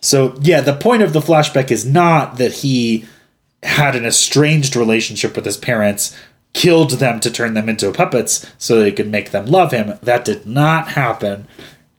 So, 0.00 0.36
yeah, 0.40 0.60
the 0.60 0.76
point 0.76 1.02
of 1.02 1.12
the 1.12 1.20
flashback 1.20 1.72
is 1.72 1.84
not 1.84 2.38
that 2.38 2.52
he 2.52 3.06
had 3.64 3.96
an 3.96 4.06
estranged 4.06 4.76
relationship 4.76 5.34
with 5.34 5.44
his 5.44 5.56
parents, 5.56 6.16
killed 6.52 6.92
them 6.92 7.18
to 7.20 7.30
turn 7.30 7.54
them 7.54 7.68
into 7.68 7.90
puppets 7.90 8.48
so 8.58 8.78
they 8.78 8.92
could 8.92 9.10
make 9.10 9.32
them 9.32 9.46
love 9.46 9.72
him. 9.72 9.98
That 10.02 10.24
did 10.24 10.46
not 10.46 10.88
happen. 10.88 11.48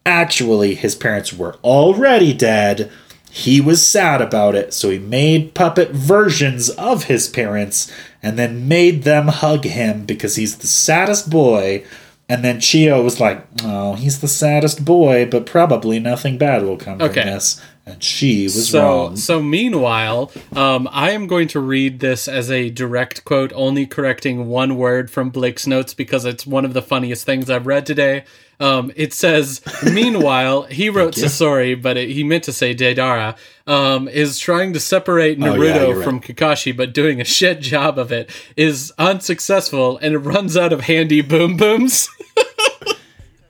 Actually, 0.08 0.74
his 0.74 0.96
parents 0.96 1.34
were 1.34 1.56
already 1.66 2.34
dead. 2.34 2.90
He 3.30 3.60
was 3.60 3.86
sad 3.86 4.22
about 4.22 4.56
it, 4.56 4.74
so 4.74 4.90
he 4.90 4.98
made 5.00 5.54
puppet 5.54 5.92
versions 5.92 6.70
of 6.70 7.04
his 7.04 7.28
parents 7.28 7.92
and 8.24 8.40
then 8.40 8.70
made 8.70 9.04
them 9.04 9.28
hug 9.28 9.66
him 9.66 10.06
because 10.06 10.38
he's 10.38 10.60
the 10.60 10.66
saddest 10.68 11.30
boy. 11.30 11.84
And 12.30 12.42
then 12.44 12.60
Chiyo 12.60 13.04
was 13.04 13.20
like, 13.20 13.46
Oh, 13.64 13.96
he's 13.96 14.22
the 14.22 14.30
saddest 14.30 14.86
boy, 14.86 15.28
but 15.30 15.46
probably 15.46 16.00
nothing 16.00 16.38
bad 16.38 16.64
will 16.64 16.78
come 16.78 17.02
Okay. 17.02 17.22
from 17.24 17.30
this. 17.32 17.62
And 17.88 18.04
she 18.04 18.44
was 18.44 18.70
so 18.70 18.82
wrong. 18.84 19.16
so 19.16 19.42
meanwhile 19.42 20.30
um, 20.56 20.90
i 20.92 21.12
am 21.12 21.26
going 21.26 21.48
to 21.50 21.60
read 21.60 22.00
this 22.02 22.28
as 22.28 22.52
a 22.52 22.70
direct 22.70 23.24
quote 23.24 23.54
only 23.56 23.86
correcting 23.88 24.48
one 24.48 24.76
word 24.76 25.10
from 25.10 25.30
blake's 25.30 25.66
notes 25.66 25.94
because 25.94 26.26
it's 26.26 26.46
one 26.46 26.66
of 26.66 26.74
the 26.74 26.82
funniest 26.82 27.26
things 27.26 27.50
i've 27.50 27.66
read 27.66 27.86
today 27.86 28.26
um, 28.60 28.92
it 28.96 29.14
says 29.14 29.62
meanwhile 29.94 30.64
he 30.64 30.90
wrote 30.90 31.14
sasori 31.14 31.82
but 31.82 31.96
it, 31.96 32.10
he 32.10 32.24
meant 32.26 32.44
to 32.44 32.52
say 32.52 32.76
deidara 32.76 33.38
um, 33.68 34.08
is 34.10 34.38
trying 34.38 34.74
to 34.74 34.80
separate 34.82 35.38
Oh, 35.42 35.56
yeah, 35.56 35.78
naruto 35.78 35.96
right. 35.96 36.04
from 36.04 36.20
kakashi 36.20 36.76
but 36.76 36.94
doing 36.94 37.22
a 37.22 37.26
shit 37.26 37.62
job 37.62 37.98
of 37.98 38.12
it 38.12 38.30
is 38.58 38.92
unsuccessful 38.98 39.98
and 40.00 40.14
it 40.14 40.20
runs 40.20 40.58
out 40.58 40.74
of 40.74 40.82
handy 40.82 41.22
boom 41.22 41.56
booms 41.56 42.10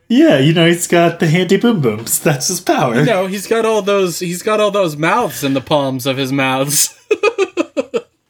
Yeah, 0.09 0.39
you 0.39 0.53
know, 0.53 0.65
he's 0.67 0.87
got 0.87 1.19
the 1.19 1.27
handy 1.27 1.57
boom 1.57 1.81
booms. 1.81 2.19
That's 2.23 2.47
his 2.47 2.61
power. 2.61 3.03
no 3.03 3.27
he's 3.27 3.47
got 3.47 3.65
all 3.65 3.81
those 3.81 4.19
he's 4.19 4.41
got 4.41 4.59
all 4.59 4.71
those 4.71 4.95
mouths 4.95 5.43
in 5.43 5.53
the 5.53 5.61
palms 5.61 6.05
of 6.05 6.17
his 6.17 6.31
mouths 6.31 6.93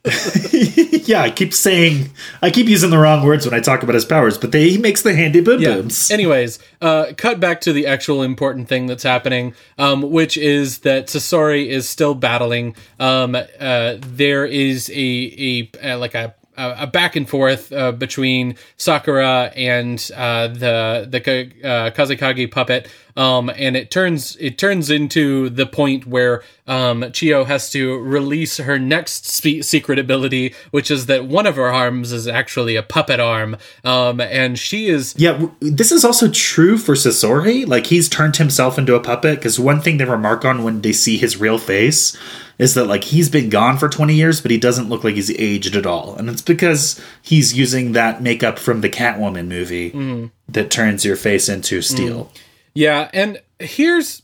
yeah, 1.08 1.22
I 1.22 1.30
keep 1.30 1.52
saying, 1.52 2.10
I 2.40 2.50
keep 2.50 2.66
using 2.66 2.90
the 2.90 2.98
wrong 2.98 3.24
words 3.24 3.44
when 3.44 3.54
I 3.54 3.60
talk 3.60 3.82
about 3.82 3.94
his 3.94 4.04
powers, 4.04 4.38
but 4.38 4.52
they, 4.52 4.70
he 4.70 4.78
makes 4.78 5.02
the 5.02 5.14
handy 5.14 5.40
boom 5.40 5.60
booms. 5.62 6.10
Anyways, 6.10 6.58
uh, 6.80 7.12
cut 7.16 7.40
back 7.40 7.60
to 7.62 7.72
the 7.72 7.86
actual 7.86 8.22
important 8.22 8.68
thing 8.68 8.86
that's 8.86 9.02
happening, 9.02 9.54
um, 9.76 10.02
which 10.02 10.36
is 10.36 10.78
that 10.80 11.06
Sasori 11.06 11.66
is 11.66 11.88
still 11.88 12.14
battling. 12.14 12.76
Um, 12.98 13.34
uh, 13.34 13.96
there 14.00 14.46
is 14.46 14.88
a, 14.90 15.70
a, 15.82 15.92
uh 15.94 15.98
like 15.98 16.14
a 16.14 16.34
a 16.58 16.86
back 16.86 17.16
and 17.16 17.28
forth 17.28 17.72
uh, 17.72 17.92
between 17.92 18.56
Sakura 18.76 19.52
and 19.56 20.10
uh, 20.16 20.48
the 20.48 21.06
the 21.08 21.20
uh, 21.64 21.90
Kazekage 21.90 22.50
puppet, 22.50 22.88
um, 23.16 23.50
and 23.50 23.76
it 23.76 23.90
turns 23.90 24.36
it 24.40 24.58
turns 24.58 24.90
into 24.90 25.48
the 25.50 25.66
point 25.66 26.06
where 26.06 26.42
um, 26.66 27.02
Chiyo 27.02 27.46
has 27.46 27.70
to 27.70 27.98
release 27.98 28.58
her 28.58 28.78
next 28.78 29.26
spe- 29.26 29.62
secret 29.62 29.98
ability, 29.98 30.54
which 30.70 30.90
is 30.90 31.06
that 31.06 31.26
one 31.26 31.46
of 31.46 31.56
her 31.56 31.72
arms 31.72 32.12
is 32.12 32.26
actually 32.26 32.76
a 32.76 32.82
puppet 32.82 33.20
arm, 33.20 33.56
um, 33.84 34.20
and 34.20 34.58
she 34.58 34.88
is 34.88 35.14
Yeah, 35.16 35.48
this 35.60 35.92
is 35.92 36.04
also 36.04 36.28
true 36.30 36.76
for 36.78 36.94
Sasori. 36.94 37.66
Like, 37.66 37.86
he's 37.86 38.08
turned 38.08 38.36
himself 38.36 38.78
into 38.78 38.94
a 38.94 39.00
puppet, 39.00 39.38
because 39.38 39.58
one 39.60 39.80
thing 39.80 39.98
they 39.98 40.04
remark 40.04 40.44
on 40.44 40.62
when 40.62 40.82
they 40.82 40.92
see 40.92 41.16
his 41.16 41.36
real 41.36 41.58
face 41.58 42.16
is 42.58 42.74
that, 42.74 42.86
like, 42.86 43.04
he's 43.04 43.28
been 43.28 43.48
gone 43.48 43.78
for 43.78 43.88
20 43.88 44.14
years, 44.14 44.40
but 44.40 44.50
he 44.50 44.58
doesn't 44.58 44.88
look 44.88 45.04
like 45.04 45.14
he's 45.14 45.30
aged 45.38 45.76
at 45.76 45.86
all. 45.86 46.14
And 46.16 46.28
it's 46.28 46.42
because 46.42 47.00
he's 47.22 47.56
using 47.56 47.92
that 47.92 48.20
makeup 48.22 48.58
from 48.58 48.80
the 48.80 48.90
Catwoman 48.90 49.46
movie 49.46 50.30
that 50.48 50.70
turns 50.70 51.04
your 51.04 51.16
face 51.16 51.48
into 51.48 51.80
steel. 51.82 52.30
Yeah, 52.74 53.10
and 53.12 53.40
here's 53.58 54.22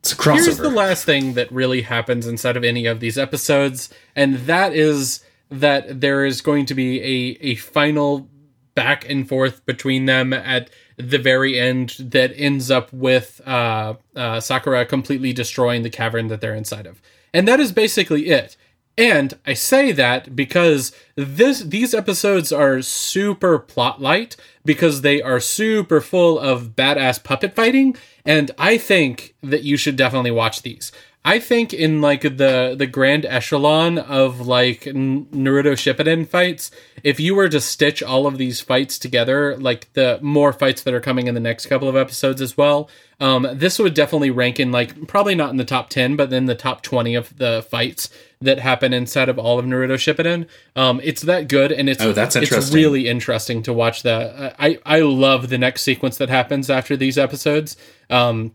It's 0.00 0.12
a 0.12 0.16
crossover. 0.16 0.44
here's 0.44 0.56
the 0.58 0.70
last 0.70 1.04
thing 1.04 1.34
that 1.34 1.50
really 1.52 1.82
happens 1.82 2.26
inside 2.26 2.56
of 2.56 2.64
any 2.64 2.86
of 2.86 3.00
these 3.00 3.18
episodes, 3.18 3.88
and 4.16 4.36
that 4.46 4.72
is 4.74 5.22
that 5.50 6.00
there 6.00 6.24
is 6.24 6.40
going 6.40 6.66
to 6.66 6.74
be 6.74 7.00
a 7.00 7.38
a 7.52 7.54
final 7.56 8.28
back 8.74 9.08
and 9.08 9.28
forth 9.28 9.64
between 9.66 10.06
them 10.06 10.32
at 10.32 10.70
the 10.96 11.18
very 11.18 11.58
end 11.60 11.94
that 12.00 12.32
ends 12.36 12.70
up 12.70 12.90
with 12.92 13.40
uh, 13.46 13.94
uh, 14.16 14.40
Sakura 14.40 14.84
completely 14.86 15.32
destroying 15.32 15.82
the 15.82 15.90
cavern 15.90 16.28
that 16.28 16.40
they're 16.40 16.54
inside 16.54 16.86
of, 16.86 17.00
and 17.32 17.48
that 17.48 17.60
is 17.60 17.72
basically 17.72 18.26
it. 18.28 18.56
And 18.98 19.38
I 19.46 19.54
say 19.54 19.90
that 19.92 20.36
because 20.36 20.92
this 21.16 21.60
these 21.60 21.94
episodes 21.94 22.52
are 22.52 22.82
super 22.82 23.58
plot 23.58 24.02
light 24.02 24.36
because 24.66 25.00
they 25.00 25.22
are 25.22 25.40
super 25.40 26.02
full 26.02 26.38
of 26.38 26.76
badass 26.76 27.22
puppet 27.24 27.54
fighting 27.54 27.96
and 28.24 28.50
I 28.58 28.76
think 28.76 29.34
that 29.42 29.62
you 29.62 29.76
should 29.78 29.96
definitely 29.96 30.30
watch 30.30 30.62
these. 30.62 30.92
I 31.24 31.38
think 31.38 31.72
in 31.72 32.00
like 32.00 32.22
the 32.22 32.74
the 32.76 32.86
grand 32.86 33.24
echelon 33.26 33.96
of 33.96 34.40
like 34.40 34.80
Naruto 34.80 35.74
Shippuden 35.74 36.26
fights, 36.26 36.72
if 37.04 37.20
you 37.20 37.36
were 37.36 37.48
to 37.48 37.60
stitch 37.60 38.02
all 38.02 38.26
of 38.26 38.38
these 38.38 38.60
fights 38.60 38.98
together, 38.98 39.56
like 39.56 39.92
the 39.92 40.18
more 40.20 40.52
fights 40.52 40.82
that 40.82 40.92
are 40.92 41.00
coming 41.00 41.28
in 41.28 41.34
the 41.34 41.40
next 41.40 41.66
couple 41.66 41.88
of 41.88 41.94
episodes 41.94 42.40
as 42.40 42.56
well, 42.56 42.90
um, 43.20 43.46
this 43.52 43.78
would 43.78 43.94
definitely 43.94 44.32
rank 44.32 44.58
in 44.58 44.72
like 44.72 45.06
probably 45.06 45.36
not 45.36 45.50
in 45.50 45.58
the 45.58 45.64
top 45.64 45.90
ten, 45.90 46.16
but 46.16 46.30
then 46.30 46.46
the 46.46 46.56
top 46.56 46.82
twenty 46.82 47.14
of 47.14 47.36
the 47.38 47.64
fights 47.70 48.10
that 48.40 48.58
happen 48.58 48.92
inside 48.92 49.28
of 49.28 49.38
all 49.38 49.60
of 49.60 49.64
Naruto 49.64 49.94
Shippuden. 49.94 50.48
Um, 50.74 51.00
it's 51.04 51.22
that 51.22 51.46
good, 51.46 51.70
and 51.70 51.88
it's 51.88 52.02
oh, 52.02 52.12
that's 52.12 52.34
interesting. 52.34 52.58
It's 52.58 52.74
really 52.74 53.06
interesting 53.06 53.62
to 53.62 53.72
watch 53.72 54.02
that. 54.02 54.56
I 54.58 54.80
I 54.84 55.00
love 55.00 55.50
the 55.50 55.58
next 55.58 55.82
sequence 55.82 56.18
that 56.18 56.30
happens 56.30 56.68
after 56.68 56.96
these 56.96 57.16
episodes. 57.16 57.76
Um, 58.10 58.54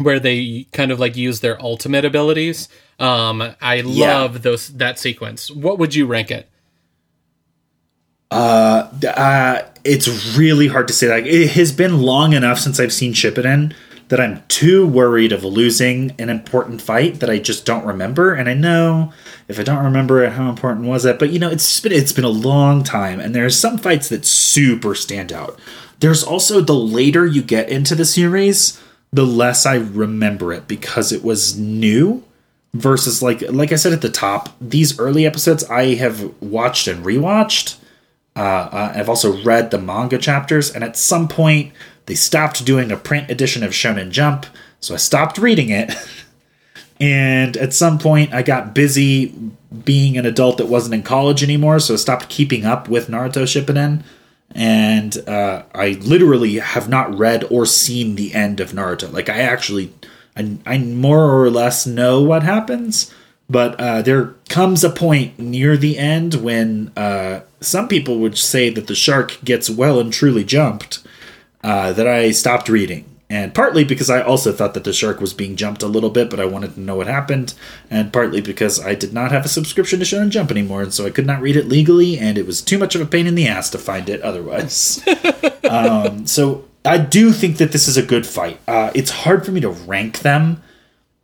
where 0.00 0.20
they 0.20 0.66
kind 0.72 0.90
of 0.90 0.98
like 0.98 1.16
use 1.16 1.40
their 1.40 1.60
ultimate 1.60 2.04
abilities. 2.04 2.68
Um, 2.98 3.42
I 3.60 3.76
yeah. 3.76 4.18
love 4.18 4.42
those 4.42 4.68
that 4.76 4.98
sequence. 4.98 5.50
What 5.50 5.78
would 5.78 5.94
you 5.94 6.06
rank 6.06 6.30
it? 6.30 6.48
Uh, 8.30 8.88
uh, 9.16 9.62
it's 9.84 10.36
really 10.36 10.68
hard 10.68 10.88
to 10.88 10.94
say. 10.94 11.08
Like 11.08 11.26
it 11.26 11.50
has 11.52 11.72
been 11.72 12.02
long 12.02 12.32
enough 12.32 12.58
since 12.58 12.78
I've 12.78 12.92
seen 12.92 13.12
Shippuden 13.12 13.74
that 14.10 14.20
I'm 14.20 14.42
too 14.48 14.86
worried 14.86 15.32
of 15.32 15.44
losing 15.44 16.12
an 16.18 16.28
important 16.30 16.82
fight 16.82 17.20
that 17.20 17.30
I 17.30 17.38
just 17.38 17.64
don't 17.64 17.86
remember. 17.86 18.34
And 18.34 18.48
I 18.48 18.54
know 18.54 19.12
if 19.46 19.58
I 19.58 19.62
don't 19.62 19.84
remember 19.84 20.22
it, 20.22 20.32
how 20.32 20.48
important 20.50 20.86
was 20.86 21.04
it? 21.04 21.18
But 21.18 21.30
you 21.30 21.38
know, 21.38 21.48
it's 21.48 21.80
been 21.80 21.92
it's 21.92 22.12
been 22.12 22.24
a 22.24 22.28
long 22.28 22.84
time, 22.84 23.18
and 23.20 23.34
there's 23.34 23.58
some 23.58 23.78
fights 23.78 24.08
that 24.10 24.26
super 24.26 24.94
stand 24.94 25.32
out. 25.32 25.58
There's 26.00 26.22
also 26.22 26.60
the 26.60 26.74
later 26.74 27.26
you 27.26 27.42
get 27.42 27.68
into 27.68 27.94
the 27.94 28.04
series, 28.04 28.80
the 29.12 29.26
less 29.26 29.66
I 29.66 29.76
remember 29.76 30.52
it 30.52 30.68
because 30.68 31.12
it 31.12 31.24
was 31.24 31.58
new 31.58 32.22
versus 32.74 33.22
like 33.22 33.42
like 33.50 33.72
I 33.72 33.76
said 33.76 33.92
at 33.92 34.02
the 34.02 34.10
top, 34.10 34.50
these 34.60 34.98
early 34.98 35.26
episodes 35.26 35.64
I 35.64 35.94
have 35.94 36.32
watched 36.40 36.86
and 36.86 37.04
rewatched. 37.04 37.76
Uh, 38.36 38.68
uh, 38.72 38.92
I've 38.94 39.08
also 39.08 39.42
read 39.42 39.70
the 39.70 39.78
manga 39.78 40.16
chapters, 40.16 40.70
and 40.70 40.84
at 40.84 40.96
some 40.96 41.26
point 41.26 41.72
they 42.06 42.14
stopped 42.14 42.64
doing 42.64 42.90
a 42.92 42.96
print 42.96 43.30
edition 43.30 43.62
of 43.62 43.72
Shonen 43.72 44.10
Jump, 44.10 44.46
so 44.78 44.94
I 44.94 44.98
stopped 44.98 45.38
reading 45.38 45.70
it. 45.70 45.92
and 47.00 47.56
at 47.56 47.74
some 47.74 47.98
point, 47.98 48.32
I 48.32 48.42
got 48.42 48.74
busy 48.74 49.34
being 49.84 50.16
an 50.16 50.26
adult 50.26 50.58
that 50.58 50.66
wasn't 50.66 50.94
in 50.94 51.02
college 51.02 51.42
anymore, 51.42 51.80
so 51.80 51.94
I 51.94 51.96
stopped 51.96 52.28
keeping 52.28 52.64
up 52.64 52.88
with 52.88 53.08
Naruto 53.08 53.42
Shippuden 53.42 54.04
and 54.52 55.16
uh, 55.28 55.62
I 55.74 55.90
literally 56.00 56.58
have 56.58 56.88
not 56.88 57.16
read 57.16 57.44
or 57.50 57.66
seen 57.66 58.16
the 58.16 58.34
end 58.34 58.60
of 58.60 58.72
Naruto. 58.72 59.12
Like 59.12 59.28
I 59.28 59.40
actually, 59.40 59.92
I, 60.36 60.58
I 60.66 60.78
more 60.78 61.40
or 61.40 61.50
less 61.50 61.86
know 61.86 62.22
what 62.22 62.42
happens, 62.42 63.14
but 63.48 63.78
uh, 63.78 64.02
there 64.02 64.34
comes 64.48 64.82
a 64.84 64.90
point 64.90 65.38
near 65.38 65.76
the 65.76 65.98
end 65.98 66.34
when 66.34 66.92
uh, 66.96 67.40
some 67.60 67.88
people 67.88 68.18
would 68.18 68.38
say 68.38 68.70
that 68.70 68.86
the 68.86 68.94
shark 68.94 69.38
gets 69.44 69.70
well 69.70 70.00
and 70.00 70.12
truly 70.12 70.44
jumped. 70.44 71.06
Uh, 71.62 71.92
that 71.92 72.08
I 72.08 72.30
stopped 72.30 72.70
reading 72.70 73.04
and 73.30 73.54
partly 73.54 73.84
because 73.84 74.10
I 74.10 74.20
also 74.20 74.52
thought 74.52 74.74
that 74.74 74.84
the 74.84 74.92
shark 74.92 75.20
was 75.20 75.32
being 75.32 75.56
jumped 75.56 75.82
a 75.82 75.86
little 75.86 76.10
bit, 76.10 76.28
but 76.28 76.40
I 76.40 76.44
wanted 76.44 76.74
to 76.74 76.80
know 76.80 76.96
what 76.96 77.06
happened, 77.06 77.54
and 77.88 78.12
partly 78.12 78.40
because 78.40 78.78
I 78.84 78.94
did 78.94 79.14
not 79.14 79.30
have 79.30 79.44
a 79.44 79.48
subscription 79.48 80.00
to 80.00 80.04
Shonen 80.04 80.30
Jump 80.30 80.50
anymore, 80.50 80.82
and 80.82 80.92
so 80.92 81.06
I 81.06 81.10
could 81.10 81.26
not 81.26 81.40
read 81.40 81.56
it 81.56 81.68
legally, 81.68 82.18
and 82.18 82.36
it 82.36 82.46
was 82.46 82.60
too 82.60 82.76
much 82.76 82.94
of 82.94 83.00
a 83.00 83.06
pain 83.06 83.26
in 83.26 83.36
the 83.36 83.48
ass 83.48 83.70
to 83.70 83.78
find 83.78 84.08
it 84.08 84.20
otherwise. 84.20 85.02
um, 85.70 86.26
so 86.26 86.64
I 86.84 86.98
do 86.98 87.32
think 87.32 87.58
that 87.58 87.72
this 87.72 87.88
is 87.88 87.96
a 87.96 88.02
good 88.02 88.26
fight. 88.26 88.60
Uh, 88.68 88.90
it's 88.94 89.10
hard 89.10 89.46
for 89.46 89.52
me 89.52 89.60
to 89.60 89.70
rank 89.70 90.18
them, 90.18 90.62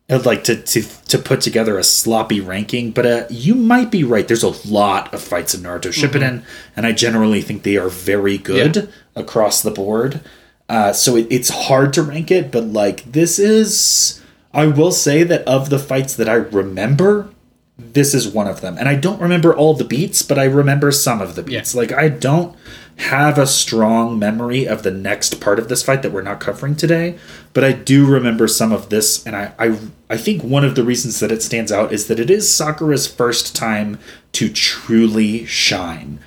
I'd 0.09 0.25
like 0.25 0.45
to, 0.45 0.63
to 0.63 0.83
to 0.83 1.19
put 1.19 1.41
together 1.41 1.79
a 1.79 1.85
sloppy 1.85 2.41
ranking, 2.41 2.93
but 2.93 3.07
uh, 3.07 3.27
you 3.29 3.57
might 3.57 3.91
be 3.91 4.05
right. 4.05 4.27
There's 4.27 4.45
a 4.45 4.69
lot 4.69 5.13
of 5.13 5.21
fights 5.21 5.53
in 5.53 5.63
Naruto 5.63 5.91
Shippuden, 5.91 6.41
mm-hmm. 6.41 6.73
and 6.77 6.87
I 6.87 6.93
generally 6.93 7.43
think 7.43 7.65
they 7.65 7.77
are 7.77 7.89
very 7.89 8.39
good 8.39 8.77
yeah. 8.77 8.83
across 9.17 9.63
the 9.63 9.73
board. 9.73 10.21
Uh, 10.69 10.93
so 10.93 11.17
it, 11.17 11.27
it's 11.31 11.49
hard 11.49 11.93
to 11.93 12.03
rank 12.03 12.31
it, 12.31 12.51
but 12.51 12.65
like 12.65 13.05
this 13.05 13.39
is, 13.39 14.23
I 14.53 14.67
will 14.67 14.93
say 14.93 15.23
that 15.23 15.47
of 15.47 15.71
the 15.71 15.79
fights 15.79 16.17
that 16.17 16.29
I 16.29 16.35
remember, 16.35 17.31
this 17.79 18.15
is 18.15 18.29
one 18.29 18.49
of 18.49 18.63
them. 18.63 18.77
And 18.79 18.89
I 18.89 18.95
don't 18.95 19.21
remember 19.21 19.55
all 19.55 19.75
the 19.75 19.85
beats, 19.85 20.23
but 20.23 20.39
I 20.39 20.45
remember 20.45 20.91
some 20.91 21.21
of 21.21 21.35
the 21.35 21.43
beats. 21.43 21.75
Yeah. 21.75 21.81
Like 21.81 21.93
I 21.93 22.09
don't 22.09 22.57
have 22.97 23.37
a 23.37 23.47
strong 23.47 24.19
memory 24.19 24.67
of 24.67 24.83
the 24.83 24.91
next 24.91 25.41
part 25.41 25.59
of 25.59 25.69
this 25.69 25.83
fight 25.83 26.03
that 26.03 26.13
we're 26.13 26.23
not 26.23 26.41
covering 26.41 26.75
today, 26.75 27.19
but 27.53 27.63
I 27.63 27.73
do 27.73 28.07
remember 28.07 28.49
some 28.49 28.73
of 28.73 28.89
this, 28.89 29.25
and 29.27 29.37
I 29.37 29.53
I, 29.59 29.79
I 30.09 30.17
think 30.17 30.43
one 30.43 30.65
of 30.65 30.75
the 30.75 30.85
reasons 30.85 31.21
that 31.21 31.31
it 31.31 31.43
stands 31.43 31.71
out 31.71 31.93
is 31.93 32.07
that 32.07 32.19
it 32.19 32.31
is 32.31 32.53
Sakura's 32.53 33.07
first 33.07 33.55
time 33.55 33.99
to 34.33 34.49
truly 34.49 35.45
shine 35.45 36.21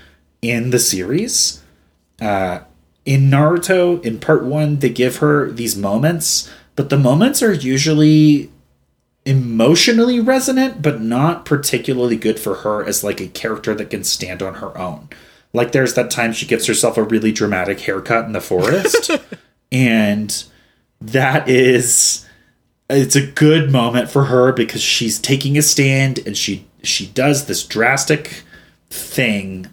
in 0.43 0.69
the 0.69 0.79
series. 0.79 1.63
Uh, 2.21 2.59
in 3.05 3.29
Naruto, 3.29 4.03
in 4.03 4.19
part 4.19 4.43
one, 4.43 4.79
they 4.79 4.89
give 4.89 5.17
her 5.17 5.51
these 5.51 5.75
moments, 5.75 6.49
but 6.75 6.89
the 6.89 6.97
moments 6.97 7.41
are 7.41 7.53
usually 7.53 8.51
emotionally 9.25 10.19
resonant, 10.19 10.81
but 10.81 11.01
not 11.01 11.45
particularly 11.45 12.15
good 12.15 12.39
for 12.39 12.55
her 12.55 12.85
as 12.85 13.03
like 13.03 13.19
a 13.19 13.27
character 13.27 13.75
that 13.75 13.89
can 13.89 14.03
stand 14.03 14.41
on 14.41 14.55
her 14.55 14.77
own. 14.77 15.09
Like 15.53 15.71
there's 15.71 15.95
that 15.95 16.11
time 16.11 16.33
she 16.33 16.45
gives 16.45 16.67
herself 16.67 16.97
a 16.97 17.03
really 17.03 17.31
dramatic 17.31 17.81
haircut 17.81 18.25
in 18.25 18.33
the 18.33 18.41
forest, 18.41 19.11
and 19.71 20.43
that 21.01 21.47
is 21.49 22.25
it's 22.89 23.15
a 23.15 23.25
good 23.25 23.71
moment 23.71 24.09
for 24.09 24.25
her 24.25 24.51
because 24.51 24.81
she's 24.81 25.19
taking 25.19 25.57
a 25.57 25.61
stand 25.61 26.19
and 26.25 26.37
she 26.37 26.67
she 26.83 27.07
does 27.07 27.45
this 27.45 27.63
drastic 27.63 28.43
thing 28.89 29.67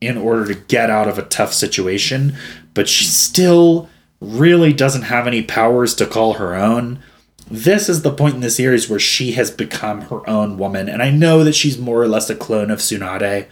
in 0.00 0.16
order 0.16 0.46
to 0.46 0.54
get 0.54 0.88
out 0.90 1.08
of 1.08 1.18
a 1.18 1.22
tough 1.22 1.52
situation 1.52 2.36
but 2.74 2.88
she 2.88 3.04
still 3.04 3.88
really 4.20 4.72
doesn't 4.72 5.02
have 5.02 5.26
any 5.26 5.42
powers 5.42 5.94
to 5.94 6.06
call 6.06 6.34
her 6.34 6.54
own. 6.54 7.02
This 7.50 7.88
is 7.88 8.02
the 8.02 8.12
point 8.12 8.34
in 8.34 8.40
the 8.40 8.50
series 8.50 8.88
where 8.88 9.00
she 9.00 9.32
has 9.32 9.50
become 9.50 10.02
her 10.02 10.28
own 10.28 10.56
woman, 10.56 10.88
and 10.88 11.02
I 11.02 11.10
know 11.10 11.42
that 11.42 11.54
she's 11.54 11.78
more 11.78 12.00
or 12.00 12.08
less 12.08 12.30
a 12.30 12.36
clone 12.36 12.70
of 12.70 12.78
Tsunade. 12.78 13.48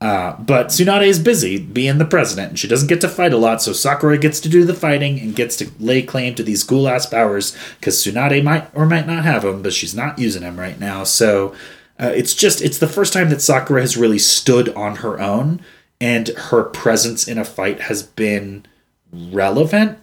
Uh, 0.00 0.36
but 0.38 0.66
Tsunade 0.66 1.06
is 1.06 1.18
busy 1.18 1.58
being 1.58 1.98
the 1.98 2.04
president, 2.04 2.50
and 2.50 2.58
she 2.58 2.68
doesn't 2.68 2.88
get 2.88 3.00
to 3.00 3.08
fight 3.08 3.32
a 3.32 3.38
lot, 3.38 3.62
so 3.62 3.72
Sakura 3.72 4.18
gets 4.18 4.38
to 4.40 4.48
do 4.48 4.64
the 4.64 4.74
fighting 4.74 5.18
and 5.18 5.34
gets 5.34 5.56
to 5.56 5.70
lay 5.80 6.02
claim 6.02 6.34
to 6.34 6.42
these 6.42 6.62
cool 6.62 6.86
ass 6.86 7.06
powers, 7.06 7.56
because 7.80 7.96
Tsunade 7.96 8.44
might 8.44 8.68
or 8.74 8.86
might 8.86 9.06
not 9.06 9.24
have 9.24 9.42
them, 9.42 9.62
but 9.62 9.72
she's 9.72 9.94
not 9.94 10.18
using 10.18 10.42
them 10.42 10.60
right 10.60 10.78
now. 10.78 11.02
So 11.02 11.54
uh, 12.00 12.12
it's 12.14 12.34
just, 12.34 12.60
it's 12.60 12.78
the 12.78 12.88
first 12.88 13.12
time 13.12 13.30
that 13.30 13.40
Sakura 13.40 13.80
has 13.80 13.96
really 13.96 14.18
stood 14.18 14.68
on 14.70 14.96
her 14.96 15.20
own, 15.20 15.60
and 16.00 16.28
her 16.28 16.64
presence 16.64 17.26
in 17.28 17.38
a 17.38 17.44
fight 17.44 17.82
has 17.82 18.02
been 18.02 18.66
relevant 19.12 19.98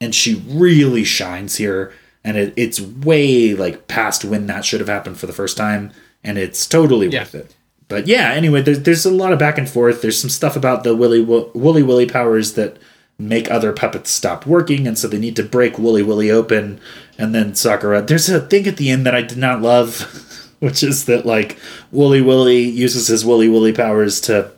and 0.00 0.14
she 0.14 0.42
really 0.48 1.04
shines 1.04 1.56
here 1.56 1.92
and 2.24 2.36
it, 2.36 2.54
it's 2.56 2.80
way 2.80 3.54
like 3.54 3.88
past 3.88 4.24
when 4.24 4.46
that 4.46 4.64
should 4.64 4.80
have 4.80 4.88
happened 4.88 5.18
for 5.18 5.26
the 5.26 5.32
first 5.32 5.56
time 5.56 5.92
and 6.24 6.38
it's 6.38 6.66
totally 6.66 7.08
yeah. 7.08 7.20
worth 7.20 7.34
it. 7.34 7.54
But 7.88 8.06
yeah 8.06 8.32
anyway 8.32 8.62
there's, 8.62 8.80
there's 8.80 9.04
a 9.04 9.10
lot 9.10 9.32
of 9.32 9.38
back 9.38 9.58
and 9.58 9.68
forth. 9.68 10.02
There's 10.02 10.20
some 10.20 10.30
stuff 10.30 10.56
about 10.56 10.84
the 10.84 10.96
willy 10.96 11.20
woolly 11.20 11.82
willy 11.82 12.06
powers 12.06 12.54
that 12.54 12.78
make 13.18 13.50
other 13.50 13.72
puppets 13.72 14.10
stop 14.10 14.46
working 14.46 14.86
and 14.86 14.98
so 14.98 15.06
they 15.06 15.18
need 15.18 15.36
to 15.36 15.42
break 15.44 15.78
woolly 15.78 16.02
willy 16.02 16.30
open 16.30 16.80
and 17.18 17.32
then 17.34 17.54
sakura 17.54 18.02
there's 18.02 18.28
a 18.28 18.40
thing 18.40 18.66
at 18.66 18.78
the 18.78 18.90
end 18.90 19.06
that 19.06 19.14
i 19.14 19.22
did 19.22 19.38
not 19.38 19.60
love 19.62 20.28
which 20.62 20.82
is 20.82 21.06
that 21.06 21.26
like 21.26 21.58
woolly 21.90 22.20
willy 22.20 22.60
uses 22.60 23.08
his 23.08 23.24
woolly 23.24 23.48
willy 23.48 23.72
powers 23.72 24.20
to 24.20 24.50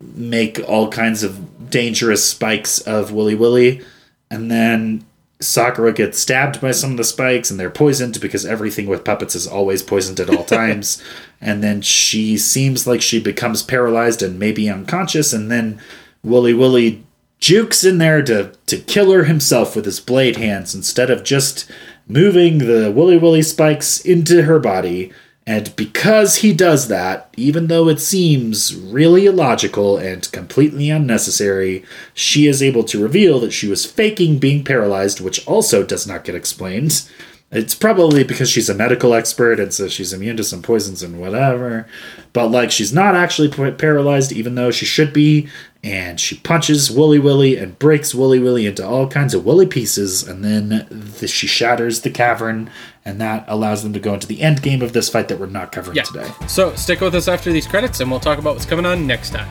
make 0.00 0.60
all 0.68 0.88
kinds 0.88 1.22
of 1.22 1.70
dangerous 1.70 2.24
spikes 2.24 2.80
of 2.80 3.12
Willy 3.12 3.34
Willy, 3.34 3.82
and 4.30 4.50
then 4.50 5.04
Sakura 5.40 5.92
gets 5.92 6.18
stabbed 6.18 6.60
by 6.60 6.72
some 6.72 6.92
of 6.92 6.96
the 6.96 7.04
spikes, 7.04 7.50
and 7.50 7.58
they're 7.58 7.70
poisoned 7.70 8.20
because 8.20 8.44
everything 8.44 8.86
with 8.86 9.04
puppets 9.04 9.34
is 9.34 9.46
always 9.46 9.82
poisoned 9.82 10.20
at 10.20 10.30
all 10.30 10.44
times. 10.60 11.02
and 11.40 11.62
then 11.62 11.80
she 11.80 12.36
seems 12.36 12.86
like 12.86 13.00
she 13.00 13.20
becomes 13.20 13.62
paralyzed 13.62 14.22
and 14.22 14.38
maybe 14.38 14.68
unconscious, 14.68 15.32
and 15.32 15.50
then 15.50 15.80
Willy 16.22 16.52
Willy 16.54 17.04
jukes 17.38 17.84
in 17.84 17.98
there 17.98 18.22
to 18.22 18.52
to 18.66 18.78
kill 18.78 19.12
her 19.12 19.24
himself 19.24 19.74
with 19.74 19.86
his 19.86 20.00
blade 20.00 20.36
hands 20.36 20.74
instead 20.74 21.08
of 21.08 21.24
just 21.24 21.70
moving 22.06 22.58
the 22.58 22.92
Willy 22.94 23.16
Willy 23.16 23.40
spikes 23.40 24.00
into 24.00 24.42
her 24.42 24.58
body 24.58 25.10
and 25.46 25.74
because 25.74 26.36
he 26.36 26.52
does 26.52 26.88
that, 26.88 27.32
even 27.36 27.66
though 27.66 27.88
it 27.88 27.98
seems 27.98 28.74
really 28.74 29.26
illogical 29.26 29.96
and 29.96 30.30
completely 30.32 30.90
unnecessary, 30.90 31.84
she 32.14 32.46
is 32.46 32.62
able 32.62 32.84
to 32.84 33.02
reveal 33.02 33.40
that 33.40 33.52
she 33.52 33.66
was 33.66 33.86
faking 33.86 34.38
being 34.38 34.62
paralyzed, 34.64 35.20
which 35.20 35.46
also 35.46 35.82
does 35.82 36.06
not 36.06 36.24
get 36.24 36.34
explained. 36.34 37.08
It's 37.52 37.74
probably 37.74 38.22
because 38.22 38.48
she's 38.48 38.68
a 38.68 38.74
medical 38.74 39.12
expert 39.12 39.58
and 39.58 39.74
so 39.74 39.88
she's 39.88 40.12
immune 40.12 40.36
to 40.36 40.44
some 40.44 40.62
poisons 40.62 41.02
and 41.02 41.20
whatever. 41.20 41.88
But 42.32 42.48
like 42.48 42.70
she's 42.70 42.92
not 42.92 43.16
actually 43.16 43.48
paralyzed, 43.72 44.30
even 44.30 44.54
though 44.54 44.70
she 44.70 44.86
should 44.86 45.12
be. 45.12 45.48
And 45.82 46.20
she 46.20 46.36
punches 46.36 46.90
Wooly 46.92 47.18
Willy 47.18 47.56
and 47.56 47.76
breaks 47.78 48.14
Wooly 48.14 48.38
Willy 48.38 48.66
into 48.66 48.86
all 48.86 49.08
kinds 49.08 49.34
of 49.34 49.44
woolly 49.44 49.66
pieces. 49.66 50.22
And 50.22 50.44
then 50.44 50.86
the, 51.18 51.26
she 51.26 51.46
shatters 51.48 52.02
the 52.02 52.10
cavern, 52.10 52.70
and 53.04 53.20
that 53.20 53.46
allows 53.48 53.82
them 53.82 53.94
to 53.94 53.98
go 53.98 54.12
into 54.14 54.26
the 54.28 54.42
end 54.42 54.62
game 54.62 54.82
of 54.82 54.92
this 54.92 55.08
fight 55.08 55.28
that 55.28 55.40
we're 55.40 55.46
not 55.46 55.72
covering 55.72 55.96
Yeah. 55.96 56.02
today. 56.04 56.30
So 56.46 56.74
stick 56.76 57.00
with 57.00 57.14
us 57.14 57.28
after 57.28 57.50
these 57.50 57.66
credits, 57.66 57.98
and 58.00 58.10
we'll 58.10 58.20
talk 58.20 58.38
about 58.38 58.54
what's 58.54 58.66
coming 58.66 58.84
on 58.86 59.06
next 59.06 59.30
time. 59.30 59.48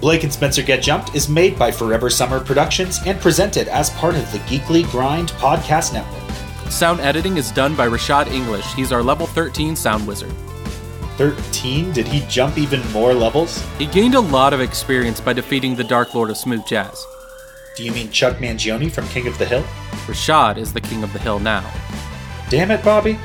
Blake 0.00 0.24
and 0.24 0.32
Spencer 0.32 0.62
Get 0.62 0.82
Jumped 0.82 1.14
is 1.14 1.28
made 1.28 1.58
by 1.58 1.70
Forever 1.70 2.08
Summer 2.08 2.40
Productions 2.40 3.00
and 3.04 3.20
presented 3.20 3.68
as 3.68 3.90
part 3.90 4.14
of 4.14 4.32
the 4.32 4.38
Geekly 4.38 4.90
Grind 4.90 5.28
podcast 5.32 5.92
network. 5.92 6.70
Sound 6.70 7.00
editing 7.00 7.36
is 7.36 7.50
done 7.50 7.76
by 7.76 7.86
Rashad 7.86 8.28
English. 8.28 8.72
He's 8.72 8.92
our 8.92 9.02
level 9.02 9.26
13 9.26 9.76
sound 9.76 10.06
wizard. 10.06 10.32
13? 11.18 11.92
Did 11.92 12.08
he 12.08 12.26
jump 12.28 12.56
even 12.56 12.80
more 12.92 13.12
levels? 13.12 13.62
He 13.76 13.84
gained 13.84 14.14
a 14.14 14.20
lot 14.20 14.54
of 14.54 14.62
experience 14.62 15.20
by 15.20 15.34
defeating 15.34 15.76
the 15.76 15.84
Dark 15.84 16.14
Lord 16.14 16.30
of 16.30 16.38
Smooth 16.38 16.66
Jazz. 16.66 17.04
Do 17.76 17.84
you 17.84 17.92
mean 17.92 18.10
Chuck 18.10 18.38
Mangione 18.38 18.90
from 18.90 19.06
King 19.08 19.26
of 19.26 19.36
the 19.36 19.44
Hill? 19.44 19.62
Rashad 20.06 20.56
is 20.56 20.72
the 20.72 20.80
king 20.80 21.04
of 21.04 21.12
the 21.12 21.18
hill 21.18 21.40
now. 21.40 21.70
Damn 22.48 22.70
it, 22.70 22.82
Bobby. 22.82 23.18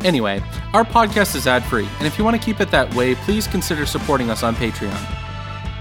Anyway, 0.00 0.42
our 0.72 0.84
podcast 0.84 1.36
is 1.36 1.46
ad 1.46 1.62
free, 1.64 1.88
and 1.98 2.06
if 2.06 2.18
you 2.18 2.24
want 2.24 2.36
to 2.36 2.44
keep 2.44 2.60
it 2.60 2.70
that 2.72 2.92
way, 2.94 3.14
please 3.14 3.46
consider 3.46 3.86
supporting 3.86 4.28
us 4.28 4.42
on 4.42 4.56
Patreon. 4.56 5.25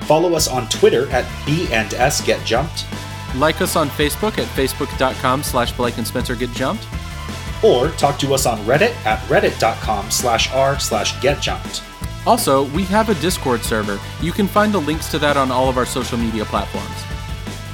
Follow 0.06 0.36
us 0.36 0.48
on 0.48 0.68
Twitter 0.70 1.10
at 1.12 1.26
B 1.46 1.68
and 1.72 1.94
S 1.96 2.22
Get 2.26 2.44
Jumped, 2.46 2.86
Like 3.36 3.62
us 3.62 3.76
on 3.76 3.90
Facebook 3.90 4.38
at 4.38 4.48
facebook.com 4.56 5.44
slash 5.44 5.72
Blake 5.74 5.98
and 5.98 6.06
Spencer 6.08 6.36
Get 6.36 6.52
Jumped. 6.52 6.88
or 7.64 7.90
talk 7.92 8.20
to 8.20 8.34
us 8.34 8.46
on 8.46 8.60
Reddit 8.60 8.94
at 9.06 9.20
reddit.com 9.28 10.12
slash 10.12 10.52
r 10.52 10.78
slash 10.80 11.20
get 11.22 11.42
jumped. 11.42 11.82
Also, 12.28 12.66
we 12.70 12.84
have 12.84 13.10
a 13.10 13.16
Discord 13.16 13.62
server. 13.64 14.00
You 14.22 14.32
can 14.32 14.48
find 14.48 14.74
the 14.74 14.80
links 14.82 15.10
to 15.12 15.20
that 15.20 15.38
on 15.38 15.52
all 15.52 15.70
of 15.70 15.78
our 15.78 15.86
social 15.86 16.18
media 16.18 16.46
platforms. 16.46 17.04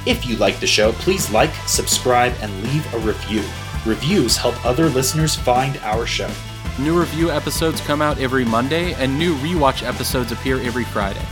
If 0.06 0.26
you 0.26 0.36
like 0.36 0.60
the 0.60 0.66
show, 0.66 0.92
please 0.92 1.30
like, 1.30 1.52
subscribe, 1.66 2.32
and 2.40 2.52
leave 2.64 2.94
a 2.94 2.98
review. 3.00 3.42
Reviews 3.86 4.36
help 4.36 4.64
other 4.64 4.88
listeners 4.88 5.34
find 5.34 5.76
our 5.78 6.06
show. 6.06 6.30
New 6.78 6.98
review 6.98 7.30
episodes 7.30 7.80
come 7.82 8.00
out 8.02 8.18
every 8.18 8.44
Monday, 8.44 8.94
and 8.94 9.18
new 9.18 9.34
rewatch 9.36 9.86
episodes 9.86 10.32
appear 10.32 10.58
every 10.60 10.84
Friday. 10.84 11.24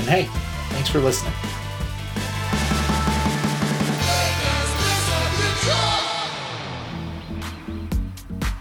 And 0.00 0.08
hey, 0.08 0.28
thanks 0.70 0.88
for 0.88 0.98
listening. 0.98 1.34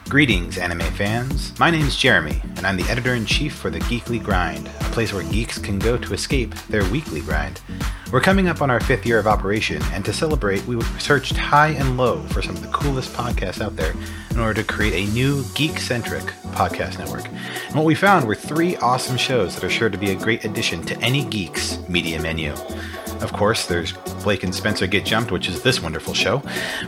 Greetings, 0.09 0.57
anime 0.57 0.81
fans. 0.81 1.57
My 1.57 1.71
name's 1.71 1.95
Jeremy, 1.95 2.41
and 2.57 2.67
I'm 2.67 2.75
the 2.75 2.83
editor 2.89 3.13
in 3.13 3.25
chief 3.25 3.55
for 3.55 3.69
the 3.69 3.79
Geekly 3.79 4.21
Grind, 4.21 4.67
a 4.67 4.83
place 4.91 5.13
where 5.13 5.23
geeks 5.23 5.57
can 5.57 5.79
go 5.79 5.97
to 5.97 6.13
escape 6.13 6.53
their 6.67 6.83
weekly 6.89 7.21
grind. 7.21 7.61
We're 8.11 8.21
coming 8.21 8.47
up 8.47 8.63
on 8.63 8.71
our 8.71 8.79
fifth 8.79 9.05
year 9.05 9.19
of 9.19 9.27
operation, 9.27 9.83
and 9.91 10.03
to 10.05 10.11
celebrate, 10.11 10.65
we 10.65 10.81
searched 10.97 11.37
high 11.37 11.69
and 11.69 11.95
low 11.95 12.23
for 12.29 12.41
some 12.41 12.55
of 12.55 12.63
the 12.63 12.69
coolest 12.69 13.13
podcasts 13.13 13.61
out 13.61 13.75
there 13.75 13.93
in 14.31 14.39
order 14.39 14.63
to 14.63 14.67
create 14.67 15.07
a 15.07 15.11
new 15.13 15.43
geek 15.53 15.77
centric 15.77 16.23
podcast 16.53 16.97
network. 16.97 17.27
And 17.67 17.75
what 17.75 17.85
we 17.85 17.93
found 17.93 18.25
were 18.25 18.33
three 18.33 18.75
awesome 18.77 19.15
shows 19.15 19.53
that 19.53 19.63
are 19.63 19.69
sure 19.69 19.91
to 19.91 19.97
be 19.97 20.09
a 20.09 20.15
great 20.15 20.43
addition 20.43 20.81
to 20.85 20.97
any 21.01 21.23
geek's 21.23 21.77
media 21.87 22.19
menu. 22.19 22.53
Of 23.21 23.31
course, 23.31 23.67
there's 23.67 23.91
Blake 24.23 24.43
and 24.43 24.55
Spencer 24.55 24.87
Get 24.87 25.05
Jumped, 25.05 25.31
which 25.31 25.47
is 25.47 25.61
this 25.61 25.79
wonderful 25.79 26.15
show, 26.15 26.39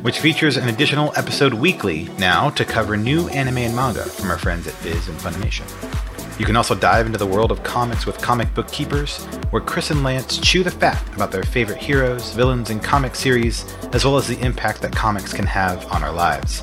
which 0.01 0.19
features 0.19 0.57
an 0.57 0.69
additional 0.69 1.13
episode 1.15 1.53
weekly 1.53 2.09
now 2.17 2.49
to 2.49 2.65
cover 2.65 2.97
new 2.97 3.27
anime 3.27 3.59
and 3.59 3.75
manga 3.75 4.05
from 4.05 4.31
our 4.31 4.39
friends 4.39 4.65
at 4.65 4.73
Viz 4.75 5.07
and 5.07 5.19
Funimation. 5.19 6.10
You 6.39 6.45
can 6.45 6.55
also 6.55 6.73
dive 6.73 7.05
into 7.05 7.17
the 7.17 7.27
world 7.27 7.51
of 7.51 7.61
comics 7.63 8.05
with 8.05 8.17
Comic 8.17 8.53
Book 8.53 8.71
Keepers, 8.71 9.25
where 9.51 9.61
Chris 9.61 9.91
and 9.91 10.03
Lance 10.03 10.39
chew 10.39 10.63
the 10.63 10.71
fat 10.71 11.01
about 11.15 11.31
their 11.31 11.43
favorite 11.43 11.77
heroes, 11.77 12.33
villains, 12.33 12.71
and 12.71 12.83
comic 12.83 13.15
series, 13.15 13.71
as 13.93 14.05
well 14.05 14.17
as 14.17 14.27
the 14.27 14.39
impact 14.39 14.81
that 14.81 14.95
comics 14.95 15.33
can 15.33 15.45
have 15.45 15.85
on 15.91 16.03
our 16.03 16.11
lives. 16.11 16.61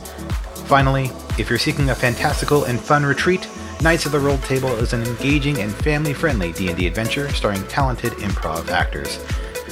Finally, 0.66 1.10
if 1.38 1.48
you're 1.48 1.58
seeking 1.58 1.90
a 1.90 1.94
fantastical 1.94 2.64
and 2.64 2.80
fun 2.80 3.04
retreat, 3.04 3.48
Knights 3.80 4.06
of 4.06 4.12
the 4.12 4.18
Roll 4.18 4.38
Table 4.38 4.70
is 4.70 4.92
an 4.92 5.04
engaging 5.04 5.60
and 5.60 5.72
family-friendly 5.72 6.54
D&D 6.54 6.88
adventure 6.88 7.28
starring 7.28 7.62
talented 7.68 8.12
improv 8.14 8.70
actors. 8.70 9.24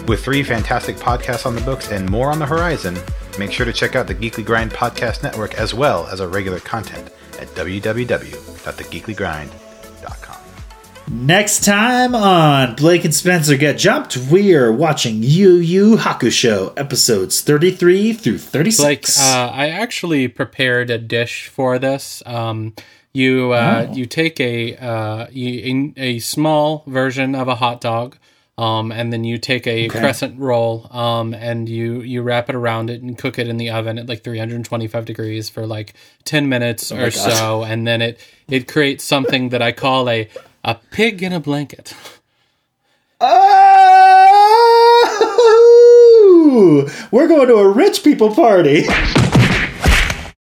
With 0.06 0.22
three 0.22 0.44
fantastic 0.44 0.94
podcasts 0.96 1.46
on 1.46 1.56
the 1.56 1.60
books 1.62 1.90
and 1.90 2.08
more 2.08 2.30
on 2.30 2.38
the 2.38 2.46
horizon, 2.46 2.96
make 3.38 3.50
sure 3.50 3.66
to 3.66 3.72
check 3.72 3.96
out 3.96 4.06
the 4.06 4.14
Geekly 4.14 4.44
Grind 4.44 4.70
podcast 4.70 5.24
network 5.24 5.54
as 5.54 5.74
well 5.74 6.06
as 6.06 6.20
our 6.20 6.28
regular 6.28 6.60
content 6.60 7.10
at 7.40 7.48
www.thegeeklygrind.com. 7.48 9.65
Next 11.08 11.64
time 11.64 12.16
on 12.16 12.74
Blake 12.74 13.04
and 13.04 13.14
Spencer 13.14 13.56
Get 13.56 13.78
Jumped, 13.78 14.16
we 14.16 14.54
are 14.56 14.72
watching 14.72 15.22
Yu 15.22 15.54
Yu 15.54 15.96
Hakusho 15.96 16.72
episodes 16.76 17.40
33 17.42 18.12
through 18.12 18.38
36. 18.38 19.16
Like, 19.18 19.26
uh, 19.26 19.50
I 19.52 19.68
actually 19.68 20.26
prepared 20.26 20.90
a 20.90 20.98
dish 20.98 21.46
for 21.46 21.78
this. 21.78 22.24
Um, 22.26 22.74
you 23.12 23.52
uh, 23.52 23.86
Oh. 23.88 23.94
you 23.94 24.06
take 24.06 24.40
a 24.40 24.76
uh, 24.76 25.26
you, 25.30 25.60
in, 25.60 25.94
a 25.96 26.18
small 26.18 26.82
version 26.88 27.36
of 27.36 27.46
a 27.46 27.54
hot 27.54 27.80
dog, 27.80 28.16
um, 28.58 28.90
and 28.90 29.12
then 29.12 29.22
you 29.22 29.38
take 29.38 29.68
a 29.68 29.86
Okay. 29.86 30.00
crescent 30.00 30.36
roll, 30.40 30.88
um, 30.90 31.32
and 31.34 31.68
you 31.68 32.00
you 32.00 32.22
wrap 32.22 32.48
it 32.50 32.56
around 32.56 32.90
it 32.90 33.00
and 33.00 33.16
cook 33.16 33.38
it 33.38 33.46
in 33.46 33.58
the 33.58 33.70
oven 33.70 33.96
at 33.98 34.08
like 34.08 34.24
325 34.24 35.04
degrees 35.04 35.48
for 35.48 35.66
like 35.68 35.94
10 36.24 36.48
minutes 36.48 36.90
Oh 36.90 36.96
or 36.98 37.10
so, 37.12 37.62
and 37.62 37.86
then 37.86 38.02
it 38.02 38.18
it 38.48 38.66
creates 38.66 39.04
something 39.04 39.50
that 39.50 39.62
I 39.62 39.70
call 39.70 40.10
a 40.10 40.28
a 40.66 40.74
pig 40.90 41.22
in 41.22 41.32
a 41.32 41.40
blanket. 41.40 41.94
Oh! 43.20 43.32
We're 47.10 47.28
going 47.28 47.46
to 47.48 47.54
a 47.54 47.68
rich 47.70 48.02
people 48.02 48.34
party. 48.34 48.84